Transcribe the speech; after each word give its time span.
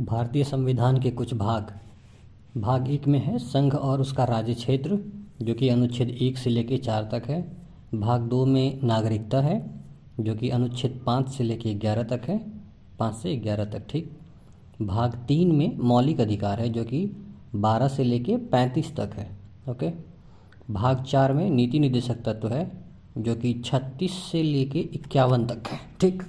भारतीय 0.00 0.44
संविधान 0.44 1.00
के 1.00 1.10
कुछ 1.10 1.34
भाग। 1.34 1.78
भाग 2.60 2.90
एक 2.90 3.06
में 3.08 3.18
है 3.18 3.38
संघ 3.38 3.74
और 3.74 4.00
उसका 4.00 4.24
राज्य 4.24 4.54
क्षेत्र, 4.54 4.98
जो 5.42 5.54
कि 5.54 5.68
अनुच्छेद 5.68 6.08
एक 6.10 6.38
से 6.38 6.50
लेकर 6.50 6.76
चार 6.76 7.08
तक 7.12 7.22
है। 7.26 7.56
भाग 7.94 8.20
दो 8.20 8.46
में 8.46 8.80
नागरिकता 8.82 9.40
है, 9.40 9.70
जो 10.20 10.34
कि 10.34 10.50
अनुच्छेद 10.50 11.00
पाँच 11.06 11.28
से 11.28 11.44
लेकर 11.44 11.78
ग्यारह 11.78 12.02
तक 12.02 12.22
है। 12.28 12.52
पाँच 12.98 13.14
से 13.14 13.36
ग्यारह 13.36 13.64
तक, 13.64 13.82
ठीक। 13.90 14.18
भाग 14.82 15.14
तीन 15.28 15.52
में 15.52 15.78
मौलिक 15.78 16.20
अधिकार 16.20 16.60
है, 16.60 16.68
जो 16.68 16.84
कि 16.84 17.16
बारह 17.54 17.88
से 17.88 18.04
लेकर 18.04 18.38
पैंतीस 18.38 18.96
तक 18.96 19.10
है, 19.14 19.36
ओके। 19.70 19.90
भाग 20.72 21.02
चार 21.02 21.32
में 21.32 21.50
नीति 21.50 21.78
निर्देशक 21.78 22.14
तत्व 22.14 22.48
है, 22.48 22.72
जो 23.18 23.34
कि 23.34 23.62
छत्तीस 23.64 24.12
से 24.12 24.42
लेके 24.42 24.78
इक्यावन 24.78 25.46
तक 25.46 25.62
है, 25.68 25.78
ठीक। 26.00 26.22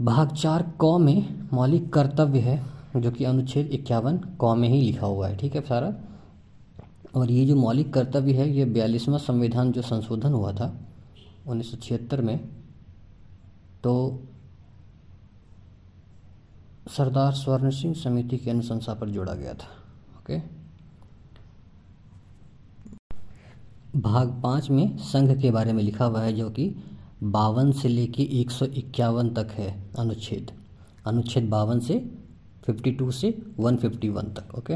भाग 0.00 0.34
चार 0.34 0.62
क 0.80 0.96
में 1.00 1.48
मौलिक 1.52 1.92
कर्तव्य 1.92 2.40
है, 2.40 2.56
जो 2.96 3.10
कि 3.10 3.24
अनुच्छेद 3.24 3.66
इक्यावन 3.72 4.18
क 4.40 4.54
में 4.58 4.68
ही 4.68 4.80
लिखा 4.80 5.06
हुआ 5.06 5.28
है, 5.28 5.36
ठीक 5.36 5.54
है 5.54 5.60
सारा? 5.62 5.92
और 7.14 7.30
ये 7.30 7.44
जो 7.46 7.56
मौलिक 7.56 7.92
कर्तव्य 7.94 8.32
है, 8.32 8.48
ये 8.50 8.64
बयालीसवां 8.64 9.18
संविधान 9.18 9.72
जो 9.72 9.82
संशोधन 9.82 10.32
हुआ 10.32 10.52
था, 10.52 10.72
उन्नीस 11.46 11.70
सौ 11.70 11.76
छिहत्तर 11.76 12.20
में 12.20 12.38
तो 13.84 13.92
सरदार 16.90 17.32
स्वर्ण 17.32 17.70
सिंह 17.70 17.94
समिति 17.94 18.38
की 18.38 18.50
अनुशंसा 18.50 18.94
पर 18.94 19.08
जोड़ा 19.08 19.34
गया 19.34 19.54
था, 19.54 19.68
ओके? 20.18 20.38
भाग 24.00 24.40
पाँच 24.42 24.70
में 24.70 24.96
संघ 25.00 25.40
के 25.40 25.50
बारे 25.50 25.72
में 25.72 25.82
लिखा 25.82 26.04
हुआ 26.04 26.22
है, 26.22 26.32
जो 26.32 26.48
कि 26.50 26.74
बावन 27.22 27.70
से 27.72 27.88
लेके 27.88 28.22
एक 28.40 28.50
सौ 28.50 28.66
इक्यावन 28.66 29.28
तक 29.28 29.50
है 29.50 29.70
अनुच्छेद। 29.98 30.50
अनुच्छेद 31.06 31.48
बावन 31.50 31.80
से 31.80 31.98
फिफ्टी 32.66 32.90
टू 32.90 33.10
से 33.10 33.34
वन 33.58 33.76
फिफ्टी 33.76 34.08
वन 34.08 34.22
तक 34.22 34.54
ओके 34.58 34.74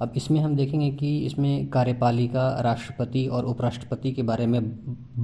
अब 0.00 0.12
इसमें 0.16 0.40
हम 0.40 0.56
देखेंगे 0.56 0.90
कि 0.90 1.18
इसमें 1.18 1.68
कार्यपालिका, 1.68 2.48
राष्ट्रपति 2.60 3.26
और 3.26 3.44
उपराष्ट्रपति 3.44 4.12
के 4.12 4.22
बारे 4.22 4.46
में 4.46 4.60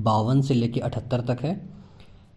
बावन 0.02 0.40
से 0.40 0.54
लेके 0.54 0.80
अठहत्तर 0.80 1.20
तक 1.20 1.42
है। 1.42 1.54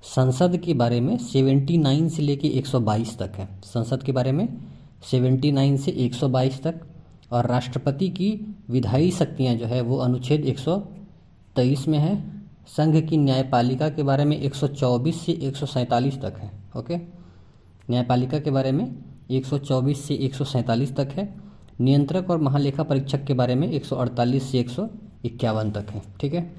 संसद 0.04 0.58
के 0.58 0.74
बारे 0.74 1.02
में 1.02 1.18
सेवेंटी 1.18 1.78
नाइन 1.78 2.10
से 2.10 2.22
लेके 2.22 2.48
एक 2.48 2.68
सौ 2.68 2.80
बाईस 2.80 3.18
तक 3.18 3.32
है। 3.36 3.48
संसद 3.64 4.04
के 4.04 4.12
बारे 4.12 4.32
में 4.32 4.48
सेवेंटी 5.12 5.52
नाइन 5.52 5.78
से 5.78 5.92
एक 5.92 6.14
सौ 6.14 6.30
बाईस 6.30 6.64
तक 6.64 6.82
और 7.32 7.48
राष्ट्रपति 7.48 8.10
की 8.10 8.32
विधायी 8.70 9.12
शक्तियाँ 9.12 9.56
जो 9.56 9.66
है 9.66 9.82
वो 9.82 9.98
अनुच्छेद 9.98 10.46
123 10.46 11.88
में 11.88 11.98
है। 12.00 12.39
संघ 12.78 13.08
की 13.08 13.18
न्यायपालिका 13.18 13.90
के 13.90 14.04
बारे 14.04 14.26
में 14.26 14.42
124 14.42 15.16
से 15.16 15.32
एक 15.32 15.56
सौ 15.56 15.66
सैंतालीस 15.66 16.22
तक 16.22 16.34
है, 16.38 16.52
ओके? 16.78 16.98
न्यायपालिका 17.90 18.40
के 18.40 18.52
बारे 18.52 18.72
में 18.72 18.96
124 19.32 20.02
से 20.02 20.16
एक 20.16 20.36
सौ 20.36 20.44
सैंतालीस 20.44 20.96
तक 20.96 21.10
है। 21.12 21.36
नियंत्रक 21.82 22.30
और 22.30 22.38
महालेखा 22.38 22.84
परीक्षक 22.84 23.24
के 23.24 23.34
बारे 23.34 23.56
में 23.56 23.72
148 23.72 24.52
से 24.52 24.60
एक 24.60 24.70
सौ 24.70 24.88
इक्यावन 25.26 25.72
तक 25.72 25.86
है, 25.90 26.02
ठीक 26.22 26.34
है? 26.34 26.54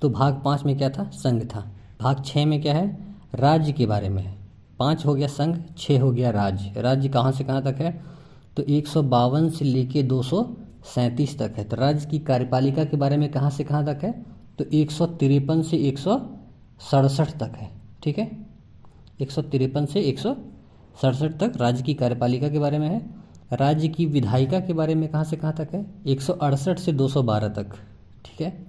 तो 0.00 0.08
भाग 0.08 0.42
पाँच 0.44 0.64
में 0.64 0.78
क्या 0.78 0.90
था? 0.90 1.04
संघ 1.04 1.44
था। 1.44 1.70
भाग 2.00 2.24
छः 2.24 2.46
में 2.46 2.62
क्या 2.62 2.74
है? 2.74 3.16
राज्य 3.34 3.72
के 3.72 3.86
बारे 3.86 4.08
में 4.08 4.22
है। 4.22 4.38
पाँच 4.78 5.06
हो 5.06 5.14
गया 5.14 5.28
संघ 5.28 5.62
छः 5.78 6.00
हो 6.00 6.10
गया 6.12 6.30
राज्य। 6.30 6.72
राज्य 6.76 7.08
कहाँ 7.08 7.32
से 7.32 7.44
कहाँ 7.44 7.62
तक 7.62 7.80
है? 7.80 8.04
तो 8.56 8.62
एक 8.62 8.88
सौ 8.88 9.02
बावन 9.02 9.50
से 9.50 9.64
लेके 9.64 10.02
दो 10.02 10.22
सैंतीस 10.84 11.38
तक 11.38 11.54
है। 11.56 11.64
तो 11.64 11.76
राज्य 11.76 12.06
की 12.06 12.18
कार्यपालिका 12.18 12.84
के 12.84 12.96
बारे 12.96 13.16
में 13.16 13.32
कहाँ 13.32 13.50
से 13.50 13.64
कहाँ 13.64 13.86
तक 13.86 14.04
है? 14.04 14.26
तो 14.58 14.64
एक 14.72 14.90
सौ 14.90 15.06
तिरपन 15.06 15.62
से 15.62 15.76
एक 15.76 15.98
सौ 15.98 16.20
सड़सठ 16.90 17.30
तक 17.30 17.52
है। 17.56 17.70
ठीक 18.02 18.18
है? 18.18 18.46
एक 19.20 19.30
सौ 19.30 19.42
तिरपन 19.42 19.86
से 19.86 20.00
एक 20.00 20.18
सौ 20.18 20.36
सड़सठ 21.02 21.32
तक 21.32 21.52
राज्य 21.56 21.82
की 21.82 21.94
कार्यपालिका 21.94 22.48
के 22.48 22.58
बारे 22.58 22.78
में 22.78 22.88
है। 22.88 23.10
राज्य 23.52 23.88
की 23.88 24.06
विधायिका 24.06 24.60
के 24.60 24.72
बारे 24.72 24.94
में 24.94 25.08
कहाँ 25.08 25.24
से 25.24 25.36
कहाँ 25.36 25.52
तक 25.52 25.68
है? 25.74 25.86
एक 26.06 26.22
सौ 26.22 26.32
अड़सठ 26.32 26.78
से 26.78 26.92
212 26.92 27.48
तक। 27.48 27.70
ठीक 28.24 28.40
है? 28.40 28.66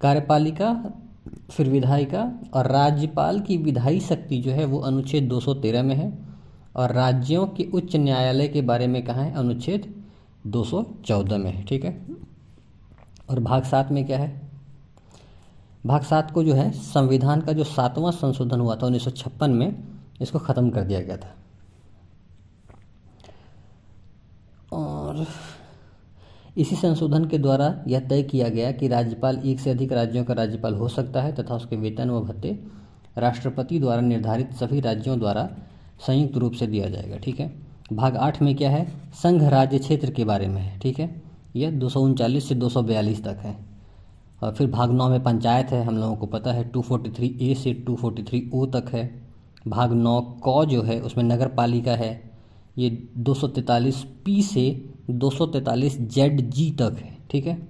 कार्यपालिका, 0.00 0.90
फिर 1.50 1.70
विधायिका 1.70 2.40
और 2.54 2.66
राज्यपाल 2.66 3.40
की 3.40 3.56
विधायी 3.56 4.00
शक्ति 4.00 4.38
जो 4.38 4.50
है 4.50 4.64
वो 4.64 4.78
अनुच्छेद 4.78 5.28
213 5.28 5.82
में 5.82 5.94
है। 5.94 6.18
और 6.76 6.92
राज्यों 6.92 7.46
के 7.46 7.64
उच्च 7.74 7.96
न्यायालय 7.96 8.48
के 8.48 8.62
बारे 8.62 8.86
में 8.86 9.04
कहा 9.04 9.22
है? 9.22 9.34
अनुच्छेद 9.34 10.05
214 10.46 11.38
में 11.38 11.64
ठीक 11.64 11.84
है? 11.84 12.06
और 13.30 13.40
भाग 13.40 13.62
सात 13.62 13.92
में 13.92 14.06
क्या 14.06 14.18
है? 14.18 14.50
भाग 15.86 16.02
सात 16.02 16.30
को 16.30 16.44
जो 16.44 16.54
है, 16.54 16.70
संविधान 16.70 17.40
का 17.40 17.52
जो 17.52 17.64
सातवां 17.64 18.12
संशोधन 18.12 18.60
हुआ 18.60 18.76
था 18.76 18.86
उन्नीस 18.86 19.04
सौ 19.04 19.10
छप्पन 19.10 19.50
में, 19.50 19.84
इसको 20.20 20.38
ख़त्म 20.38 20.70
कर 20.70 20.82
दिया 20.82 21.00
गया 21.00 21.16
था। 21.16 21.34
और 24.72 25.26
इसी 26.56 26.76
संशोधन 26.76 27.24
के 27.24 27.38
द्वारा 27.38 27.84
यह 27.88 28.00
तय 28.00 28.22
किया 28.22 28.48
गया 28.48 28.72
कि 28.72 28.88
राज्यपाल, 28.88 29.38
एक 29.38 29.60
से 29.60 29.70
अधिक 29.70 29.92
राज्यों 29.92 30.24
का 30.24 30.34
राज्यपाल 30.34 30.74
हो 30.74 30.88
सकता 30.88 31.22
है 31.22 31.32
तथा 31.32 31.54
उसके 31.54 31.76
वेतन 31.76 32.10
व 32.10 32.20
भत्ते 32.20 32.58
राष्ट्रपति 33.18 33.80
द्वारा 33.80 34.00
निर्धारित 34.00 34.52
सभी 34.52 34.80
राज्यों 34.80 35.18
द्वारा 35.18 35.48
संयुक्त 36.06 36.36
रूप 36.36 36.52
से 36.52 36.66
दिया 36.66 36.88
जाएगा, 36.88 37.16
ठीक 37.16 37.40
है? 37.40 37.65
भाग 37.92 38.16
आठ 38.16 38.42
में 38.42 38.56
क्या 38.56 38.70
है? 38.70 38.92
संघ 39.14 39.42
राज्य 39.42 39.78
क्षेत्र 39.78 40.10
के 40.10 40.24
बारे 40.24 40.48
में 40.48 40.62
है, 40.62 40.78
ठीक 40.78 40.98
है? 40.98 41.22
यह 41.56 41.70
दो 41.70 41.88
से 42.40 42.54
दो 42.54 42.68
सौ 42.68 42.82
बयालीस 42.82 43.24
तक 43.24 43.36
है। 43.40 43.56
और 44.42 44.54
फिर 44.54 44.70
भाग 44.70 44.92
नौ 44.92 45.08
में 45.08 45.22
पंचायत 45.22 45.66
है, 45.66 45.84
हम 45.84 45.96
लोगों 45.96 46.16
को 46.16 46.26
पता 46.26 46.52
है 46.52 46.72
243 46.72 47.42
ए 47.42 47.54
से 47.54 47.74
243 47.74 48.50
ओ 48.54 48.66
तक 48.66 48.84
है। 48.88 49.22
भाग 49.68 49.92
नौ 49.92 50.40
क 50.48 50.64
जो 50.64 50.82
है, 50.82 51.00
उसमें 51.00 51.24
नगर 51.24 51.48
पालिका 51.48 51.92
है। 51.92 52.30
ये 52.78 53.08
243 53.16 54.04
पी 54.24 54.42
से 54.42 54.90
243 55.10 55.98
जेड 55.98 56.50
जी 56.50 56.70
तक 56.70 56.96
है, 56.98 57.18
ठीक 57.30 57.46
है? 57.46 57.68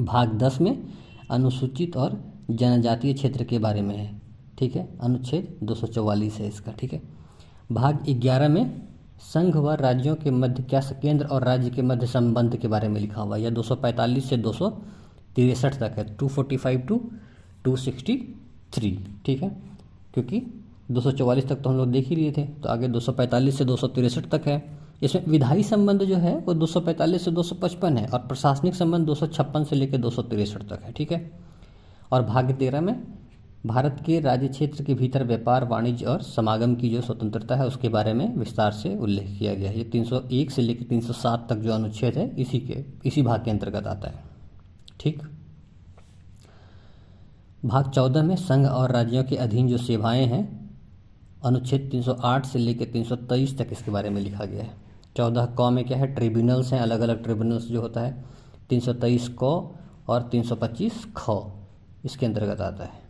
भाग 0.00 0.38
दस 0.38 0.60
में 0.60 0.82
अनुसूचित 1.30 1.96
और 1.96 2.24
जनजातीय 2.50 3.14
क्षेत्र 3.14 3.44
के 3.44 3.58
बारे 3.58 3.82
में 3.82 3.96
है, 3.96 4.22
ठीक 4.58 4.76
है? 4.76 4.88
अनुच्छेद 5.00 5.56
दो 5.62 5.74
है 6.12 6.48
इसका, 6.48 6.72
ठीक 6.72 6.92
है? 6.92 7.15
भाग 7.72 8.04
ग्यारह 8.10 8.48
में 8.48 8.64
संघ 9.22 9.54
व 9.56 9.72
राज्यों 9.74 10.14
के 10.16 10.30
मध्य 10.30 10.62
क्या 10.62 10.80
केंद्र 11.02 11.26
और 11.26 11.44
राज्य 11.44 11.70
के 11.70 11.82
मध्य 11.82 12.06
संबंध 12.06 12.56
के 12.56 12.68
बारे 12.68 12.88
में 12.88 13.00
लिखा 13.00 13.20
हुआ 13.20 13.36
है 13.36 13.42
यह 13.42 13.50
245 13.50 14.20
से 14.20 14.36
दो 14.36 14.52
तक 14.52 15.94
है 15.98 16.04
245 16.16 16.86
टू 16.88 17.00
263 17.66 18.92
ठीक 19.26 19.42
है 19.42 19.48
क्योंकि 20.14 20.42
244 20.92 21.48
तक 21.48 21.60
तो 21.62 21.70
हम 21.70 21.76
लोग 21.76 21.92
देख 21.92 22.08
ही 22.08 22.16
लिए 22.16 22.32
थे 22.32 22.44
तो 22.62 22.68
आगे 22.68 22.88
245 22.90 23.50
से 23.50 23.64
दो 23.64 23.76
तक 24.28 24.46
है 24.46 24.62
इसमें 25.02 25.26
विधायी 25.26 25.62
संबंध 25.64 26.02
जो 26.02 26.16
है 26.18 26.36
वो 26.38 26.54
245 26.56 27.18
से 27.18 27.30
255 27.32 27.98
है 27.98 28.06
और 28.06 28.18
प्रशासनिक 28.18 28.74
संबंध 28.74 29.06
दो 29.06 29.14
सौ 29.14 29.26
छप्पन 29.28 29.64
से 29.64 29.76
लेकर 29.76 29.98
दो 29.98 30.10
तक 30.10 30.80
है 30.84 30.92
ठीक 30.92 31.12
है 31.12 31.30
और 32.12 32.22
भाग्य 32.22 32.54
तेरह 32.54 32.80
में 32.80 32.94
भारत 33.66 34.02
के 34.06 34.20
राज्य 34.20 34.48
क्षेत्र 34.48 34.84
के 34.84 34.94
भीतर 34.94 35.24
व्यापार, 35.24 35.64
वाणिज्य 35.64 36.04
और 36.04 36.22
समागम 36.22 36.74
की 36.74 36.90
जो 36.90 37.00
स्वतंत्रता 37.00 37.56
है, 37.56 37.66
उसके 37.66 37.88
बारे 37.88 38.12
में 38.12 38.36
विस्तार 38.36 38.72
से 38.72 38.96
उल्लेख 38.96 39.38
किया 39.38 39.54
गया 39.54 39.70
है। 39.70 39.78
ये 39.78 39.84
301 39.84 40.50
से 40.50 40.62
लेकर 40.62 40.84
307 40.84 41.46
तक 41.50 41.56
जो 41.56 41.72
अनुच्छेद 41.72 42.18
है, 42.18 42.36
इसी 42.36 42.58
के, 42.60 42.84
इसी 43.08 43.22
भाग 43.22 43.44
के 43.44 43.50
अंतर्गत 43.50 43.86
आता 43.86 44.08
है। 44.08 44.24
ठीक? 45.00 45.22
भाग 47.64 47.90
14 47.90 48.22
में 48.22 48.36
संघ 48.36 48.66
और 48.66 48.92
राज्यों 48.92 49.24
के 49.24 49.36
अधीन 49.36 49.68
जो 49.68 49.78
सेवाएँ 49.78 50.26
हैं, 50.26 50.70
अनुच्छेद 51.44 51.88
308 51.92 52.46
से 52.46 52.58
लेकर 52.58 52.84
323 52.84 53.58
तक 53.58 53.68
इसके 53.72 53.90
बारे 53.90 54.10
में 54.10 54.22
लिखा 54.22 54.44
गया 54.44 54.62
है। 54.62 54.74
चौदह 55.16 55.54
क 55.60 55.70
में 55.72 55.84
क्या 55.84 55.98
है? 55.98 56.06
ट्रिब्यूनल्स 56.06 56.72
हैं 56.72 56.80
अलग 56.80 57.00
अलग 57.00 57.22
ट्रिब्यूनल्स 57.22 57.64
जो 57.64 57.80
होता 57.80 58.00
है 58.00 58.24
323 58.70 59.30
क 59.42 59.74
और 60.08 60.30
325 60.32 60.92
ख 61.16 61.50
इसके 62.04 62.26
अंतर्गत 62.26 62.60
आता 62.60 62.84
है। 62.84 63.05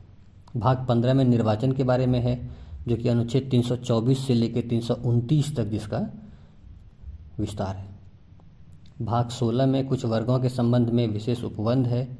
भाग 0.56 0.86
पंद्रह 0.88 1.14
में 1.14 1.24
निर्वाचन 1.24 1.72
के 1.72 1.84
बारे 1.84 2.06
में 2.06 2.20
है, 2.20 2.50
जो 2.88 2.96
कि 2.96 3.08
अनुच्छेद 3.08 3.48
324 3.50 4.26
से 4.26 4.34
लेकर 4.34 4.60
तीन 4.60 4.80
सौ 4.80 4.94
उनतीस 4.94 5.56
तक 5.56 5.64
जिसका 5.64 6.06
विस्तार 7.38 7.76
है। 7.76 7.96
भाग 9.02 9.28
16 9.28 9.66
में 9.66 9.86
कुछ 9.86 10.04
वर्गों 10.04 10.38
के 10.38 10.48
संबंध 10.48 10.90
में 10.90 11.08
विशेष 11.08 11.44
उपबंध 11.44 11.86
है। 11.86 12.18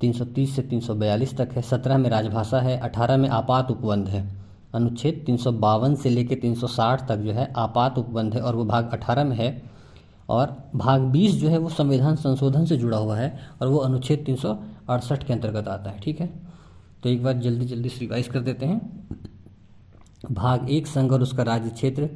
330 0.00 0.56
से 0.56 0.62
342 0.62 1.36
तक 1.36 1.48
है। 1.52 1.62
17 1.62 1.98
में 1.98 2.10
राजभाषा 2.10 2.60
है। 2.60 2.80
18 2.80 3.16
में 3.16 3.28
आपात 3.28 3.70
उपबंध 3.70 4.08
है। 4.08 4.36
अनुच्छेद 4.74 5.22
तीन 5.26 5.36
सौ 5.36 5.52
बावन 5.52 5.94
से 5.94 6.10
लेकर 6.10 6.34
360 6.34 7.08
तक 7.08 7.16
जो 7.16 7.32
है, 7.32 7.52
आपात 7.56 7.98
उपबंध 7.98 8.34
है 8.34 8.40
और 8.40 8.54
वो 8.54 8.64
भाग 8.64 8.90
18 8.92 9.24
में 9.24 9.36
है। 9.36 9.62
और 10.28 10.70
भाग 10.76 11.00
20 11.00 11.32
जो 11.32 11.48
है, 11.48 11.58
वो 11.58 11.68
संविधान 11.68 12.16
संशोधन 12.16 12.64
से 12.64 12.76
जुड़ा 12.76 12.98
हुआ 12.98 13.16
है 13.16 13.38
और 13.62 13.68
वो 13.68 13.78
अनुच्छेद 13.78 14.22
तीन 14.26 14.36
सौ 14.36 14.58
अड़सठ 14.88 15.24
के 15.24 15.32
अंतर्गत 15.32 15.68
आता 15.68 15.90
है। 15.90 16.00
ठीक 16.00 16.20
है? 16.20 16.45
तो 17.02 17.08
एक 17.08 17.22
बार 17.24 17.32
जल्दी 17.32 17.66
जल्दी 17.66 17.88
से 17.88 18.00
रिवाइज 18.00 18.28
कर 18.28 18.40
देते 18.40 18.66
हैं। 18.66 19.08
भाग 20.32 20.70
एक, 20.70 20.86
संघ 20.86 21.12
और 21.12 21.22
उसका 21.22 21.42
राज्य 21.42 21.70
क्षेत्र। 21.70 22.10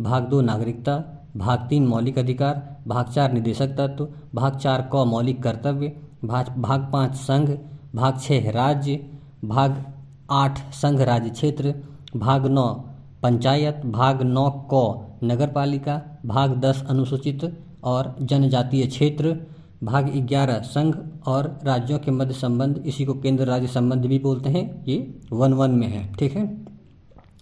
भाग 0.00 0.22
दो, 0.22 0.40
नागरिकता। 0.40 1.22
भाग 1.36 1.66
तीन, 1.68 1.86
मौलिक 1.86 2.18
अधिकार। 2.18 2.76
भाग 2.86 3.06
चार, 3.06 3.32
निदेशक 3.32 3.68
तत्व। 3.68 4.08
भाग 4.34 4.56
चार, 4.56 4.90
क, 4.94 5.04
मौलिक 5.06 5.42
कर्तव्य। 5.42 5.96
भाग 6.24 6.48
भाग 6.58 6.90
पाँच, 6.92 7.14
संघ। 7.14 7.58
भाग 7.94 8.20
छः 8.20 8.50
राज्य। 8.50 9.10
भाग 9.44 9.84
आठ, 10.30 10.72
संघ, 10.72 11.00
राज्य 11.00 11.30
क्षेत्र। 11.30 11.74
भाग 12.16 12.46
नौ, 12.46 12.84
पंचायत। 13.22 13.86
भाग 13.86 14.22
नौ, 14.22 14.68
क 14.74 15.02
नगर 15.24 15.48
पालिका 15.48 16.18
भाग 16.26 16.60
दस, 16.60 16.86
अनुसूचित 16.88 17.62
और 17.84 18.16
जनजातीय 18.22 18.86
क्षेत्र। 18.86 19.36
भाग 19.82 20.08
ग्यारह, 20.08 20.58
संघ 20.58 20.96
और 21.26 21.58
राज्यों 21.64 21.98
के 21.98 22.10
मध्य 22.10 22.34
संबंध, 22.34 22.82
इसी 22.86 23.04
को 23.04 23.14
केंद्र 23.14 23.44
राज्य 23.44 23.66
संबंध 23.66 24.06
भी 24.06 24.18
बोलते 24.18 24.50
हैं। 24.50 24.84
ये 24.84 25.20
वन 25.32 25.52
वन 25.52 25.70
में 25.70 25.86
है, 25.86 26.12
ठीक 26.12 26.36
है? 26.36 26.66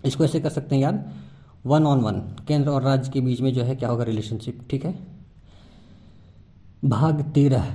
इसको 0.04 0.24
ऐसे 0.24 0.40
कर 0.40 0.48
सकते 0.48 0.74
हैं 0.74 0.82
याद? 0.82 1.12
वन 1.66 1.84
ऑन 1.84 2.00
वन, 2.00 2.12
केंद्र 2.48 2.70
और 2.70 2.82
राज्य 2.82 3.10
के 3.10 3.20
बीच 3.20 3.40
में 3.40 3.54
जो 3.54 3.62
है, 3.62 3.76
क्या 3.76 3.88
होगा 3.88 4.04
रिलेशनशिप 4.04 4.66
ठीक 4.70 4.84
है? 4.84 4.98
भाग 6.84 7.22
तेरह, 7.22 7.74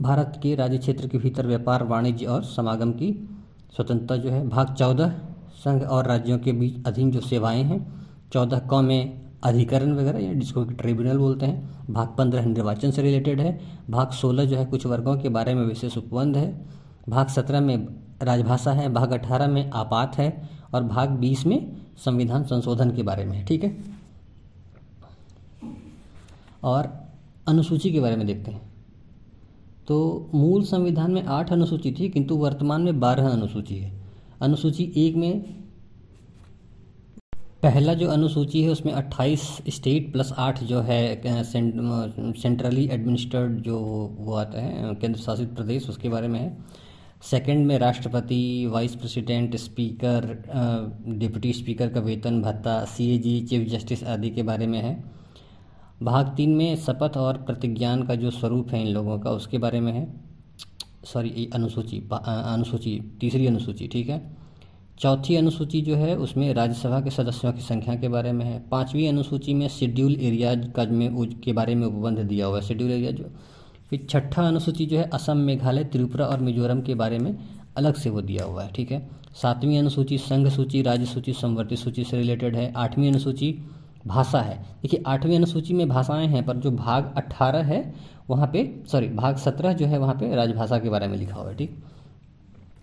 भारत 0.00 0.40
के 0.42 0.54
राज्य 0.54 0.78
क्षेत्र 0.78 1.08
के 1.08 1.18
भीतर 1.18 1.46
व्यापार, 1.46 1.82
वाणिज्य 1.82 2.26
और 2.26 2.44
समागम 2.44 2.92
की 2.92 3.28
स्वतंत्रता 3.76 4.16
जो 4.16 4.30
है। 4.30 4.48
भाग 4.48 4.74
चौदह, 4.74 5.08
संघ 5.56 5.82
और 5.82 6.06
राज्यों 6.06 6.38
के 6.38 6.52
बीच 6.52 6.86
अधीन 6.86 7.10
जो 7.10 7.20
सेवाएँ 7.20 7.62
हैं, 7.62 8.06
चौदह 8.32 8.58
क 8.72 8.74
में 8.74 9.25
अधिकरण 9.46 9.92
वगैरह, 9.92 10.18
या 10.18 10.32
जिसको 10.34 10.64
ट्रिब्यूनल 10.64 11.18
बोलते 11.18 11.46
हैं। 11.46 11.86
भाग 11.90 12.08
पंद्रह 12.18 12.46
निर्वाचन 12.46 12.90
से 12.90 13.02
रिलेटेड 13.02 13.40
है। 13.40 13.60
भाग 13.90 14.10
सोलह 14.10 14.44
जो 14.44 14.56
है 14.56 14.64
कुछ 14.64 14.86
वर्गों 14.86 15.16
के 15.16 15.28
बारे 15.28 15.54
में 15.54 15.62
विशेष 15.62 15.98
उपबंध 15.98 16.36
है। 16.36 16.66
भाग 17.08 17.28
सत्रह 17.28 17.60
में 17.60 17.86
राजभाषा 18.22 18.72
है। 18.72 18.92
भाग 18.92 19.12
अठारह 19.12 19.48
में 19.48 19.70
आपात 19.70 20.18
है। 20.18 20.48
और 20.74 20.84
भाग 20.84 21.10
बीस 21.10 21.46
में 21.46 21.76
संविधान 21.96 22.42
संशोधन 22.42 22.90
के 22.90 23.02
बारे 23.02 23.24
में 23.24 23.44
ठीक 23.46 23.64
है? 23.64 23.84
और 26.64 27.06
अनुसूची 27.48 27.92
के 27.92 28.00
बारे 28.00 28.16
में 28.16 28.26
देखते 28.26 28.50
हैं। 28.50 28.62
तो 29.88 30.30
मूल 30.34 30.62
संविधान 30.62 31.10
में 31.10 31.24
आठ 31.24 31.52
अनुसूची 31.52 31.92
थी, 31.92 32.08
किंतु 32.08 32.36
वर्तमान 32.36 32.82
में 32.82 33.00
बारह 33.00 33.28
अनुसूची 33.28 33.76
है। 33.76 34.00
अनुसूची 34.42 34.92
एक 34.96 35.16
में 35.16 35.65
पहला 37.62 37.94
जो 37.94 38.08
अनुसूची 38.08 38.62
है, 38.62 38.68
उसमें 38.70 38.92
28 38.92 39.40
स्टेट 39.68 40.12
प्लस 40.12 40.32
आठ 40.38 40.62
जो 40.64 40.80
है 40.80 41.42
सेंट्रली 41.44 42.84
एडमिनिस्ट्रेड 42.86 43.56
जो 43.62 43.78
वो 44.18 44.34
आता 44.34 44.60
है 44.60 44.94
केंद्र 44.94 45.18
शासित 45.20 45.54
प्रदेश, 45.54 45.88
उसके 45.88 46.08
बारे 46.08 46.28
में 46.28 46.38
है। 46.40 46.56
सेकंड 47.22 47.66
में 47.66 47.78
राष्ट्रपति 47.78 48.66
vice 48.66 48.94
president 48.94 49.56
speaker 49.56 50.26
deputy 51.08 51.52
speaker 51.52 51.88
का 51.88 52.00
वेतन, 52.00 52.40
भत्ता 52.42 52.84
सीएजी 52.86 53.40
चीफ 53.40 53.68
जस्टिस 53.68 54.04
आदि 54.04 54.30
के 54.30 54.42
बारे 54.42 54.66
में 54.66 54.78
है। 54.78 54.94
भाग 56.02 56.34
तीन 56.36 56.54
में 56.56 56.76
शपथ 56.76 57.16
और 57.16 57.42
प्रतिज्ञान 57.42 58.02
का 58.02 58.14
जो 58.14 58.30
स्वरूप 58.30 58.70
है 58.70 58.80
इन 58.80 58.92
लोगों 58.94 59.18
का, 59.18 59.30
उसके 59.32 59.58
बारे 59.58 59.80
में 59.80 59.92
है। 59.92 60.08
सॉरी 61.04 61.50
अनुसूची 61.54 62.02
अनुसूची, 62.12 63.00
तीसरी 63.20 63.46
अनुसूची, 63.46 63.88
ठीक 63.88 64.08
है? 64.08 64.45
चौथी 64.98 65.36
अनुसूची 65.36 65.80
जो 65.80 65.96
है, 65.96 66.16
उसमें 66.16 66.54
राज्यसभा 66.54 67.00
के 67.00 67.10
सदस्यों 67.10 67.52
की 67.52 67.60
संख्या 67.60 67.94
के 67.94 68.08
बारे 68.08 68.32
में 68.32 68.44
है। 68.44 68.64
पांचवी 68.70 69.06
अनुसूची 69.06 69.54
में 69.54 69.68
शेड्यूल 69.68 70.16
एरियाज़ 70.20 70.70
का 70.70 70.84
में 70.84 71.26
के 71.26 71.52
बारे 71.52 71.74
में 71.74 71.86
उपबंध 71.86 72.18
दिया 72.18 72.46
हुआ 72.46 72.56
है, 72.56 72.62
शेड्यूल 72.62 72.90
एरिया 72.90 73.10
जो। 73.10 73.24
फिर 73.90 74.06
छठा 74.10 74.42
अनुसूची 74.42 74.86
जो 74.86 74.98
है, 74.98 75.10
असम, 75.14 75.36
मेघालय, 75.36 75.84
त्रिपुरा 75.84 76.26
और 76.26 76.40
मिजोरम 76.40 76.80
के 76.80 76.94
बारे 76.94 77.18
में 77.18 77.36
अलग 77.76 77.94
से 77.94 78.10
वो 78.10 78.20
दिया 78.20 78.44
हुआ 78.44 78.62
है, 78.62 78.72
ठीक 78.72 78.92
है? 78.92 79.08
सातवीं 79.34 79.78
अनुसूची 79.78 80.18
संघ 80.18 80.48
सूची, 80.48 80.82
राज्य 80.82 81.06
सूची 81.06 81.32
संवर्ती 81.32 81.76
सूची 81.76 82.04
से 82.04 82.16
रिलेटेड 82.16 82.56
है। 82.56 82.72
आठवीं 82.72 83.08
अनुसूची 83.08 83.58
भाषा 84.06 84.40
है। 84.40 84.58
देखिए, 84.58 85.02
आठवीं 85.06 85.36
अनुसूची 85.36 85.74
में 85.74 85.88
भाषाएँ 85.88 86.26
हैं, 86.26 86.46
पर 86.46 86.56
जो 86.56 86.70
भाग 86.70 87.14
अट्ठारह 87.16 87.62
है, 87.62 87.94
वहाँ 88.30 88.46
पे 88.46 88.82
सॉरी 88.92 89.08
भाग 89.08 89.36
सत्रह 89.36 89.72
जो 89.72 89.86
है, 89.86 89.98
वहाँ 89.98 90.14
पे 90.14 90.34
राजभाषा 90.34 90.78
के 90.78 90.88
बारे 90.88 91.08
में 91.08 91.18
लिखा 91.18 91.34
हुआ 91.34 91.50
है, 91.50 91.56
ठीक? 91.56 91.78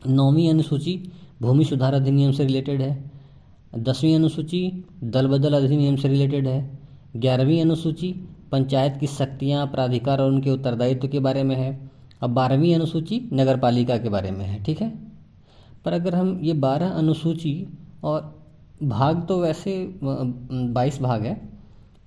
नौवीं 0.07 0.49
अनुसूची 0.49 1.11
भूमि 1.43 1.65
सुधार 1.65 1.93
अधिनियम 1.93 2.31
से 2.31 2.45
रिलेटेड 2.45 2.81
है, 2.81 3.11
दसवीं 3.75 4.15
अनुसूची 4.15 4.61
दल 5.05 5.27
बदल 5.27 5.53
अधिनियम 5.55 5.95
से 5.95 6.07
रिलेटेड 6.07 6.47
है, 6.47 6.79
ग्यारहवीं 7.15 7.61
अनुसूची 7.61 8.11
पंचायत 8.51 8.97
की 8.99 9.07
शक्तियाँ, 9.07 9.65
प्राधिकार 9.67 10.21
और 10.21 10.31
उनके 10.31 10.49
उत्तरदायित्व 10.51 11.07
के 11.07 11.19
बारे 11.19 11.43
में 11.43 11.55
है 11.55 11.91
अब 12.21 12.29
बारहवीं 12.31 12.73
अनुसूची 12.75 13.19
नगर 13.33 13.57
पालिका 13.59 13.97
के 13.97 14.09
बारे 14.09 14.31
में 14.31 14.45
है, 14.45 14.63
ठीक 14.63 14.81
है? 14.81 14.91
पर 15.85 15.93
अगर 15.93 16.15
हम 16.15 16.39
ये 16.43 16.53
बारह 16.55 16.89
अनुसूची 16.89 17.55
और 18.03 18.33
भाग 18.83 19.25
तो 19.27 19.39
वैसे 19.41 19.73
बाईस 20.03 20.99
भाग 21.01 21.25
है, 21.25 21.33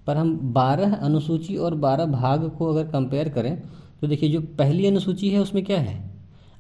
पर 0.07 0.17
हम 0.17 0.37
बारह 0.53 0.95
अनुसूची 0.97 1.57
और 1.57 1.75
बारह 1.77 2.05
भाग 2.07 2.49
को 2.59 2.67
अगर 2.67 2.87
कंपेयर 2.91 3.29
करें 3.29 3.57
तो 4.01 4.07
देखिए 4.07 4.31
जो 4.31 4.41
पहली 4.59 4.87
अनुसूची 4.87 5.31
है 5.31 5.41
उसमें 5.41 5.65
क्या 5.65 5.81
है? 5.81 5.99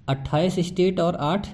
अट्ठाईस 0.09 0.59
स्टेट 0.67 1.01
और 1.01 1.17
आठ 1.17 1.47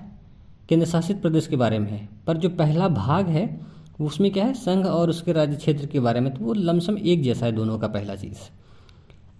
केंद्र 0.73 0.87
शासित 0.87 1.23
प्रदेश 1.23 1.47
के 1.47 1.57
बारे 1.57 1.79
में 1.79 1.91
है। 1.91 2.09
पर 2.27 2.37
जो 2.37 2.49
पहला 2.49 2.89
भाग 2.89 3.27
है, 3.27 3.61
उसमें 4.01 4.31
क्या 4.31 4.45
है? 4.45 4.55
संघ 4.55 4.87
और 4.87 5.11
उसके 5.11 5.33
राज्य 5.33 5.57
क्षेत्र 5.57 5.87
के 5.87 6.01
बारे 6.01 6.21
में 6.21 6.35
तो 6.35 6.45
वो 6.45 6.53
लमसम 6.53 6.99
एक 6.99 7.23
जैसा 7.23 7.47
है 7.47 7.53
दोनों 7.53 7.79
का 7.79 7.87
पहला 7.87 8.15
चीज़। 8.15 8.37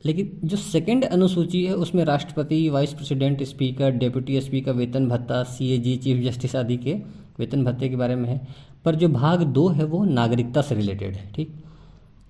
लेकिन 0.05 0.41
जो 0.45 0.57
सेकंड 0.57 1.05
अनुसूची 1.05 1.65
है, 1.65 1.75
उसमें 1.75 2.05
राष्ट्रपति 2.05 2.69
vice 2.69 2.93
president 2.93 3.43
speaker 3.43 3.91
deputy 3.91 4.37
SP 4.37 4.61
का 4.61 4.73
वेतन 4.73 5.09
भत्ता 5.09 5.43
सीएजी 5.43 5.97
चीफ 5.97 6.31
जस्टिस 6.31 6.57
आदि 6.57 6.77
के 6.77 6.93
वेतन 7.39 7.65
भत्ते 7.65 7.89
के 7.89 7.97
बारे 7.97 8.17
में 8.17 8.29
है। 8.29 8.49
पर 8.85 8.95
जो 8.95 9.09
भाग 9.09 9.43
दो 9.43 9.69
है, 9.69 9.85
वो 9.85 10.05
नागरिकता 10.05 10.63
से 10.63 10.75
रिलेटेड 10.75 11.15
है, 11.15 11.33
ठीक? 11.33 11.63